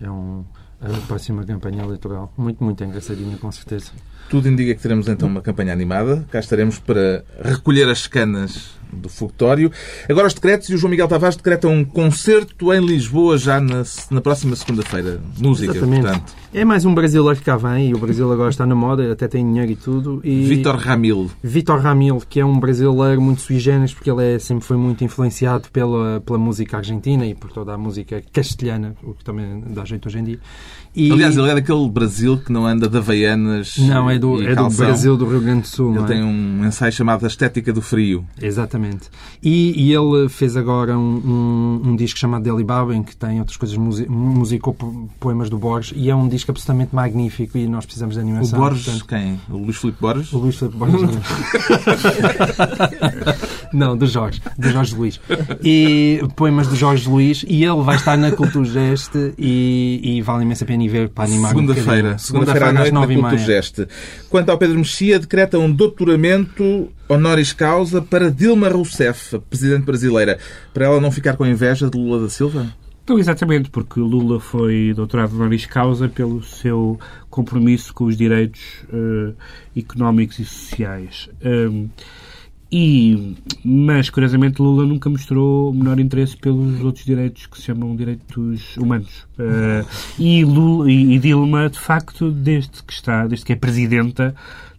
É 0.00 0.10
um, 0.10 0.44
a 0.80 1.06
próxima 1.06 1.44
campanha 1.44 1.82
eleitoral. 1.82 2.32
Muito, 2.36 2.62
muito 2.62 2.82
engraçadinha, 2.82 3.36
com 3.36 3.50
certeza. 3.52 3.92
Tudo 4.32 4.48
indica 4.48 4.74
que 4.74 4.80
teremos 4.80 5.08
então 5.08 5.28
uma 5.28 5.42
campanha 5.42 5.74
animada. 5.74 6.26
Cá 6.30 6.40
estaremos 6.40 6.78
para 6.78 7.22
recolher 7.44 7.86
as 7.90 8.06
canas 8.06 8.80
do 8.90 9.10
fogotório. 9.10 9.70
Agora 10.08 10.26
os 10.26 10.32
decretos 10.32 10.70
e 10.70 10.74
o 10.74 10.78
João 10.78 10.90
Miguel 10.90 11.06
Tavares 11.06 11.36
decretam 11.36 11.70
um 11.70 11.84
concerto 11.84 12.72
em 12.72 12.80
Lisboa 12.80 13.36
já 13.36 13.60
na, 13.60 13.82
na 14.10 14.20
próxima 14.22 14.56
segunda-feira. 14.56 15.20
Música, 15.38 15.72
Exatamente. 15.72 16.02
portanto. 16.02 16.32
É 16.54 16.64
mais 16.64 16.84
um 16.84 16.94
brasileiro 16.94 17.38
que 17.38 17.44
cá 17.44 17.56
vem 17.56 17.90
e 17.90 17.94
o 17.94 17.98
Brasil 17.98 18.30
agora 18.30 18.48
está 18.48 18.66
na 18.66 18.74
moda, 18.74 19.12
até 19.12 19.26
tem 19.26 19.44
dinheiro 19.44 19.72
e 19.72 19.76
tudo. 19.76 20.20
E... 20.24 20.44
Vítor 20.44 20.76
Ramil. 20.76 21.30
Vitor 21.42 21.80
Ramil, 21.80 22.22
que 22.28 22.40
é 22.40 22.44
um 22.44 22.58
brasileiro 22.58 23.20
muito 23.20 23.40
sui 23.40 23.58
generis, 23.58 23.94
porque 23.94 24.10
ele 24.10 24.34
é, 24.34 24.38
sempre 24.38 24.64
foi 24.64 24.76
muito 24.76 25.02
influenciado 25.04 25.68
pela, 25.70 26.20
pela 26.20 26.38
música 26.38 26.76
argentina 26.76 27.26
e 27.26 27.34
por 27.34 27.50
toda 27.50 27.72
a 27.72 27.78
música 27.78 28.22
castelhana, 28.32 28.94
o 29.02 29.14
que 29.14 29.24
também 29.24 29.62
dá 29.68 29.84
jeito 29.84 30.08
hoje 30.08 30.18
em 30.18 30.24
dia. 30.24 30.38
E- 30.94 31.10
Aliás, 31.10 31.36
ele 31.36 31.48
é 31.48 31.54
daquele 31.54 31.88
Brasil 31.88 32.38
que 32.38 32.52
não 32.52 32.66
anda 32.66 32.86
de 32.86 32.98
Havaianas 32.98 33.78
Não, 33.78 34.10
é 34.10 34.18
do, 34.18 34.42
e 34.42 34.46
é 34.46 34.54
do. 34.54 34.68
Brasil, 34.68 35.16
do 35.16 35.26
Rio 35.26 35.40
Grande 35.40 35.62
do 35.62 35.68
Sul. 35.68 35.90
Ele 35.90 35.98
não 35.98 36.04
é? 36.04 36.08
tem 36.08 36.22
um 36.22 36.66
ensaio 36.66 36.92
chamado 36.92 37.24
A 37.24 37.28
Estética 37.28 37.72
do 37.72 37.80
Frio. 37.80 38.26
Exatamente. 38.40 39.08
E, 39.42 39.88
e 39.88 39.94
ele 39.94 40.28
fez 40.28 40.54
agora 40.54 40.98
um, 40.98 41.80
um, 41.82 41.90
um 41.90 41.96
disco 41.96 42.18
chamado 42.18 42.42
Deli 42.42 42.62
Baba, 42.62 42.94
em 42.94 43.02
que 43.02 43.16
tem 43.16 43.38
outras 43.38 43.56
coisas, 43.56 43.76
musi 43.76 44.06
musicou 44.06 44.76
poemas 45.18 45.48
do 45.48 45.56
Borges, 45.56 45.94
e 45.96 46.10
é 46.10 46.14
um 46.14 46.28
disco 46.28 46.50
absolutamente 46.50 46.94
magnífico 46.94 47.56
e 47.56 47.66
nós 47.66 47.86
precisamos 47.86 48.16
de 48.16 48.20
animação. 48.20 48.58
O 48.58 48.62
Borges, 48.62 48.84
portanto, 48.84 49.06
quem? 49.06 49.40
O 49.48 49.56
Luís 49.56 49.76
Filipe 49.76 49.98
Borges? 50.00 50.32
O 50.32 50.38
Luís 50.38 50.56
Filipe 50.56 50.76
Borges. 50.76 51.00
não, 53.72 53.96
do 53.96 54.06
Jorge, 54.06 54.42
do 54.58 54.68
Jorge 54.68 54.94
Luís. 54.94 55.20
E 55.64 56.20
poemas 56.36 56.68
do 56.68 56.76
Jorge 56.76 57.08
Luís, 57.08 57.44
e 57.48 57.64
ele 57.64 57.82
vai 57.82 57.96
estar 57.96 58.18
na 58.18 58.30
Culturgeste 58.30 59.32
e, 59.38 60.00
e 60.02 60.22
vale 60.22 60.44
imensa 60.44 60.66
pena 60.66 60.81
ir 60.84 60.88
ver 60.88 61.08
para 61.08 61.24
animar 61.24 61.48
Segunda-feira, 61.48 62.14
um 62.14 62.18
segunda-feira 62.18 62.68
à 62.68 62.72
noite 62.72 62.92
na 62.92 63.06
Culturgeste. 63.06 63.86
Quanto 64.28 64.50
ao 64.50 64.58
Pedro 64.58 64.78
Mexia, 64.78 65.18
decreta 65.18 65.58
um 65.58 65.70
doutoramento 65.70 66.90
honoris 67.08 67.52
causa 67.52 68.00
para 68.02 68.30
Dilma 68.30 68.68
Rousseff, 68.68 69.36
a 69.36 69.38
presidente 69.38 69.84
brasileira, 69.84 70.38
para 70.72 70.86
ela 70.86 71.00
não 71.00 71.10
ficar 71.10 71.36
com 71.36 71.46
inveja 71.46 71.88
de 71.88 71.98
Lula 71.98 72.22
da 72.22 72.28
Silva? 72.28 72.72
Então, 73.04 73.18
exatamente, 73.18 73.68
porque 73.68 73.98
Lula 73.98 74.38
foi 74.38 74.92
doutorado 74.94 75.34
honoris 75.34 75.66
causa 75.66 76.08
pelo 76.08 76.42
seu 76.42 76.98
compromisso 77.28 77.92
com 77.92 78.04
os 78.04 78.16
direitos 78.16 78.62
uh, 78.92 79.34
económicos 79.76 80.38
e 80.38 80.44
sociais. 80.44 81.28
Um, 81.44 81.88
e, 82.72 83.36
mas, 83.62 84.08
curiosamente, 84.08 84.62
Lula 84.62 84.86
nunca 84.86 85.10
mostrou 85.10 85.70
o 85.70 85.74
menor 85.74 86.00
interesse 86.00 86.34
pelos 86.38 86.82
outros 86.82 87.04
direitos 87.04 87.44
que 87.44 87.58
se 87.58 87.64
chamam 87.64 87.94
direitos 87.94 88.78
humanos. 88.78 89.26
Uh, 89.38 89.86
e, 90.18 90.42
Lula, 90.42 90.90
e, 90.90 91.16
e 91.16 91.18
Dilma, 91.18 91.68
de 91.68 91.78
facto, 91.78 92.30
desde 92.30 92.82
que 92.82 92.94
está, 92.94 93.26
desde 93.26 93.44
que 93.44 93.52
é 93.52 93.56
presidenta, 93.56 94.34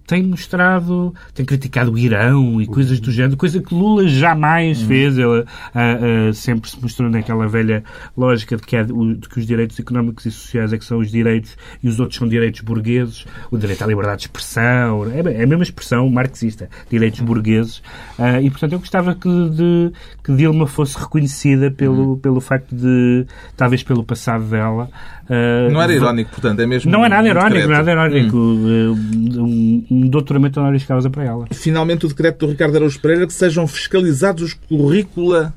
tem 0.05 0.23
mostrado, 0.23 1.13
tem 1.33 1.45
criticado 1.45 1.93
o 1.93 1.97
Irão 1.97 2.61
e 2.61 2.67
coisas 2.67 2.99
do 2.99 3.11
género, 3.11 3.37
coisa 3.37 3.61
que 3.61 3.73
Lula 3.73 4.07
jamais 4.07 4.81
uhum. 4.81 4.87
fez. 4.87 5.17
Ele 5.17 5.25
uh, 5.25 6.29
uh, 6.29 6.33
sempre 6.33 6.69
se 6.69 6.81
mostrou 6.81 7.09
naquela 7.09 7.47
velha 7.47 7.83
lógica 8.17 8.57
de 8.57 8.63
que, 8.63 8.75
é, 8.75 8.83
de 8.83 9.29
que 9.29 9.39
os 9.39 9.45
direitos 9.45 9.79
económicos 9.79 10.25
e 10.25 10.31
sociais 10.31 10.73
é 10.73 10.77
que 10.77 10.85
são 10.85 10.99
os 10.99 11.09
direitos 11.09 11.57
e 11.81 11.87
os 11.87 11.99
outros 11.99 12.17
são 12.17 12.27
direitos 12.27 12.61
burgueses. 12.61 13.25
O 13.49 13.57
direito 13.57 13.83
à 13.83 13.87
liberdade 13.87 14.17
de 14.17 14.23
expressão, 14.27 15.05
é, 15.09 15.19
é 15.19 15.43
a 15.43 15.47
mesma 15.47 15.63
expressão 15.63 16.09
marxista, 16.09 16.69
direitos 16.89 17.19
uhum. 17.21 17.25
burgueses. 17.25 17.77
Uh, 18.19 18.41
e, 18.41 18.49
portanto, 18.49 18.73
eu 18.73 18.79
gostava 18.79 19.15
que, 19.15 19.29
de, 19.29 19.91
que 20.23 20.35
Dilma 20.35 20.67
fosse 20.67 20.97
reconhecida 20.97 21.71
pelo, 21.71 22.11
uhum. 22.11 22.19
pelo 22.19 22.41
facto 22.41 22.75
de, 22.75 23.25
talvez 23.55 23.83
pelo 23.83 24.03
passado 24.03 24.43
dela. 24.43 24.89
não 25.71 25.81
era 25.81 25.93
irónico, 25.93 26.31
portanto, 26.31 26.59
é 26.59 26.65
mesmo. 26.65 26.91
Não 26.91 27.05
é 27.05 27.09
nada 27.09 27.27
irónico, 27.27 27.67
nada 27.69 27.91
irónico. 27.91 28.37
Hum. 28.37 28.93
Um, 29.33 29.85
um 29.93 30.02
doutoramento 30.09 30.59
honoris 30.59 30.83
causa 30.83 31.09
para 31.09 31.23
ela. 31.23 31.47
Finalmente, 31.51 32.05
o 32.05 32.09
decreto 32.09 32.45
do 32.45 32.51
Ricardo 32.51 32.75
Araújo 32.75 32.99
Pereira 32.99 33.27
que 33.27 33.33
sejam 33.33 33.67
fiscalizados 33.67 34.43
os 34.43 34.53
currícula 34.53 35.53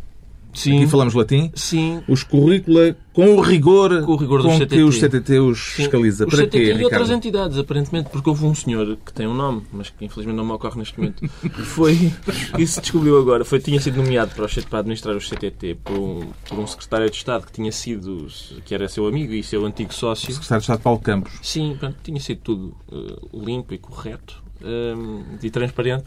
Sim. 0.57 0.79
Aqui 0.79 0.87
falamos 0.87 1.13
latim. 1.13 1.51
Sim. 1.55 2.03
Os 2.09 2.23
currícula 2.23 2.97
com 3.13 3.37
o 3.37 3.41
rigor, 3.41 4.03
com, 4.05 4.13
o 4.13 4.17
rigor 4.17 4.43
com 4.43 4.57
CTT. 4.57 4.77
que 4.77 4.83
o 4.83 4.91
CTT 4.91 5.39
os 5.39 5.59
Sim. 5.59 5.73
fiscaliza. 5.83 6.25
O 6.25 6.29
Para 6.29 6.39
CTT 6.39 6.51
quê, 6.51 6.59
e 6.59 6.67
Ricardo? 6.73 6.85
outras 6.85 7.11
entidades, 7.11 7.59
aparentemente, 7.59 8.11
porque 8.11 8.29
houve 8.29 8.45
um 8.47 8.55
senhor 8.55 8.97
que 9.05 9.13
tem 9.13 9.27
um 9.27 9.35
nome, 9.35 9.63
mas 9.71 9.91
que 9.91 10.05
infelizmente 10.05 10.37
não 10.37 10.45
me 10.45 10.53
ocorre 10.53 10.79
neste 10.79 10.99
momento, 10.99 11.21
que 11.21 11.51
foi, 11.63 12.13
isso 12.59 12.75
se 12.75 12.81
descobriu 12.81 13.19
agora, 13.19 13.45
foi, 13.45 13.61
tinha 13.61 13.81
sido 13.81 14.03
nomeado 14.03 14.35
para, 14.35 14.49
para 14.69 14.79
administrar 14.79 15.15
o 15.15 15.21
CTT 15.21 15.77
por 15.85 15.99
um, 15.99 16.29
por 16.49 16.59
um 16.59 16.67
secretário 16.67 17.11
de 17.11 17.17
Estado 17.17 17.47
que 17.47 17.53
tinha 17.53 17.73
sido, 17.73 18.27
que 18.65 18.75
era 18.75 18.89
seu 18.89 19.07
amigo 19.07 19.33
e 19.33 19.43
seu 19.43 19.65
antigo 19.65 19.93
sócio. 19.93 20.33
Secretário 20.33 20.61
de 20.61 20.65
Estado 20.65 20.81
Paulo 20.81 21.01
Campos. 21.01 21.39
Sim, 21.43 21.77
pronto, 21.79 21.97
tinha 22.03 22.21
sido 22.21 22.41
tudo 22.43 22.77
uh, 22.91 23.45
limpo 23.45 23.75
e 23.75 23.79
correto 23.79 24.43
um, 24.63 25.25
e 25.43 25.51
transparente. 25.51 26.07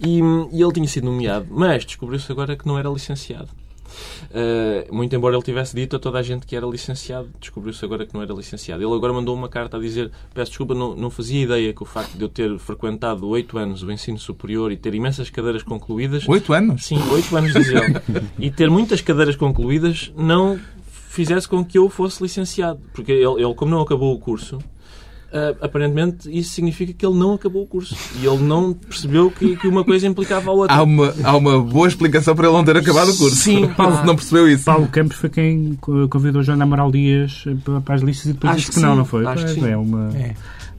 E, 0.00 0.20
e, 0.52 0.62
ele 0.62 0.72
tinha 0.72 0.88
sido 0.88 1.04
nomeado, 1.04 1.46
mas 1.50 1.84
descobriu-se 1.84 2.30
agora 2.30 2.56
que 2.56 2.66
não 2.66 2.78
era 2.78 2.88
licenciado. 2.88 3.48
Uh, 4.30 4.94
muito 4.94 5.14
embora 5.14 5.36
ele 5.36 5.42
tivesse 5.42 5.74
dito 5.74 5.96
a 5.96 5.98
toda 5.98 6.18
a 6.18 6.22
gente 6.22 6.46
que 6.46 6.56
era 6.56 6.66
licenciado, 6.66 7.28
descobriu-se 7.40 7.84
agora 7.84 8.06
que 8.06 8.14
não 8.14 8.22
era 8.22 8.32
licenciado. 8.32 8.82
Ele 8.82 8.94
agora 8.94 9.12
mandou 9.12 9.34
uma 9.34 9.48
carta 9.48 9.76
a 9.76 9.80
dizer: 9.80 10.10
Peço 10.32 10.50
desculpa, 10.50 10.74
não, 10.74 10.94
não 10.94 11.10
fazia 11.10 11.42
ideia 11.42 11.72
que 11.72 11.82
o 11.82 11.86
facto 11.86 12.16
de 12.16 12.22
eu 12.22 12.28
ter 12.28 12.58
frequentado 12.58 13.26
oito 13.28 13.58
anos 13.58 13.82
o 13.82 13.90
ensino 13.90 14.18
superior 14.18 14.72
e 14.72 14.76
ter 14.76 14.94
imensas 14.94 15.30
cadeiras 15.30 15.62
concluídas. 15.62 16.28
Oito 16.28 16.52
anos? 16.52 16.84
Sim, 16.84 17.00
oito 17.10 17.36
anos, 17.36 17.52
diz 17.52 17.68
ele. 17.68 18.00
e 18.38 18.50
ter 18.50 18.70
muitas 18.70 19.00
cadeiras 19.00 19.36
concluídas 19.36 20.12
não 20.16 20.58
fizesse 21.14 21.48
com 21.48 21.64
que 21.64 21.78
eu 21.78 21.88
fosse 21.88 22.22
licenciado. 22.22 22.80
Porque 22.92 23.12
ele, 23.12 23.42
ele 23.42 23.54
como 23.54 23.70
não 23.70 23.80
acabou 23.80 24.12
o 24.12 24.18
curso, 24.18 24.58
Uh, 25.34 25.56
aparentemente 25.60 26.30
isso 26.30 26.50
significa 26.54 26.92
que 26.92 27.04
ele 27.04 27.16
não 27.16 27.32
acabou 27.32 27.64
o 27.64 27.66
curso 27.66 27.96
e 28.22 28.24
ele 28.24 28.38
não 28.38 28.72
percebeu 28.72 29.32
que, 29.32 29.56
que 29.56 29.66
uma 29.66 29.82
coisa 29.82 30.06
implicava 30.06 30.48
a 30.48 30.54
outra. 30.54 30.76
Há 30.76 30.82
uma, 30.84 31.12
há 31.24 31.36
uma 31.36 31.60
boa 31.60 31.88
explicação 31.88 32.36
para 32.36 32.46
ele 32.46 32.56
não 32.56 32.64
ter 32.64 32.76
acabado 32.76 33.10
o 33.10 33.16
curso. 33.16 33.34
Sim, 33.34 33.66
Paulo 33.76 34.04
não 34.06 34.14
percebeu 34.14 34.48
isso. 34.48 34.64
Paulo 34.64 34.86
Campos 34.86 35.16
foi 35.16 35.28
quem 35.28 35.76
convidou 36.08 36.40
Joana 36.44 36.62
Amaral 36.62 36.92
Dias 36.92 37.44
para 37.84 37.96
as 37.96 38.02
listas 38.02 38.26
e 38.26 38.32
depois 38.32 38.52
Acho 38.52 38.60
disse 38.60 38.70
que, 38.70 38.76
que 38.76 38.82
não, 38.82 38.92
sim. 38.92 38.98
não 38.98 39.04
foi? 39.04 39.26
Acho 39.26 39.44
que 39.44 39.54
sim. 39.54 39.68
é 39.68 39.76
uma. 39.76 40.16
É. 40.16 40.34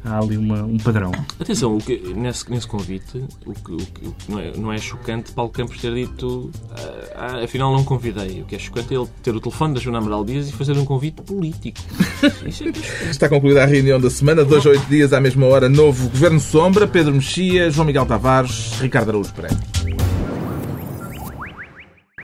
Há 0.06 0.20
ali 0.20 0.38
uma, 0.38 0.62
um 0.64 0.78
padrão. 0.78 1.12
Atenção, 1.40 1.76
o 1.76 1.80
que, 1.82 1.98
nesse, 2.16 2.50
nesse 2.52 2.68
convite, 2.68 3.24
o 3.46 3.54
que, 3.54 3.72
o 3.74 3.78
que- 3.78 4.08
o 4.08 4.12
que 4.14 4.32
não, 4.32 4.40
é, 4.40 4.52
não 4.56 4.72
é 4.74 4.78
chocante 4.78 5.32
Paulo 5.32 5.52
Campos 5.52 5.80
ter 5.82 5.94
dito 5.94 6.52
ah, 6.72 7.38
ah, 7.40 7.44
afinal 7.44 7.74
não 7.74 7.84
convidei. 7.84 8.42
O 8.42 8.46
que 8.46 8.56
é 8.56 8.60
chocante 8.60 8.94
é 8.94 8.98
ele 8.98 9.08
ter 9.24 9.36
o 9.36 9.40
telefone 9.40 9.74
da 9.74 9.80
Joana 9.80 9.98
Amaral 10.00 10.24
Dias 10.24 10.48
e 10.50 10.52
fazer 10.54 10.78
um 10.78 10.86
convite 10.86 11.22
político. 11.24 11.80
Isso 12.46 12.64
é 12.66 12.68
é. 12.68 13.10
Está 13.10 13.28
concluída 13.28 13.64
a 13.64 13.66
reunião 13.66 14.00
da 14.00 14.10
semana, 14.10 14.46
dois 14.46 14.66
a 14.66 14.70
oito 14.70 14.86
dias 14.86 15.12
à 15.12 15.20
mesma 15.20 15.46
hora, 15.48 15.68
novo 15.68 16.08
Governo 16.10 16.40
Sombra, 16.40 16.88
Pedro 16.88 17.14
Mexia, 17.14 17.72
João 17.72 17.86
Miguel 17.88 18.06
Tavares, 18.06 18.74
Ricardo 18.80 19.10
Araújo 19.10 19.34
Pereira. 19.34 19.58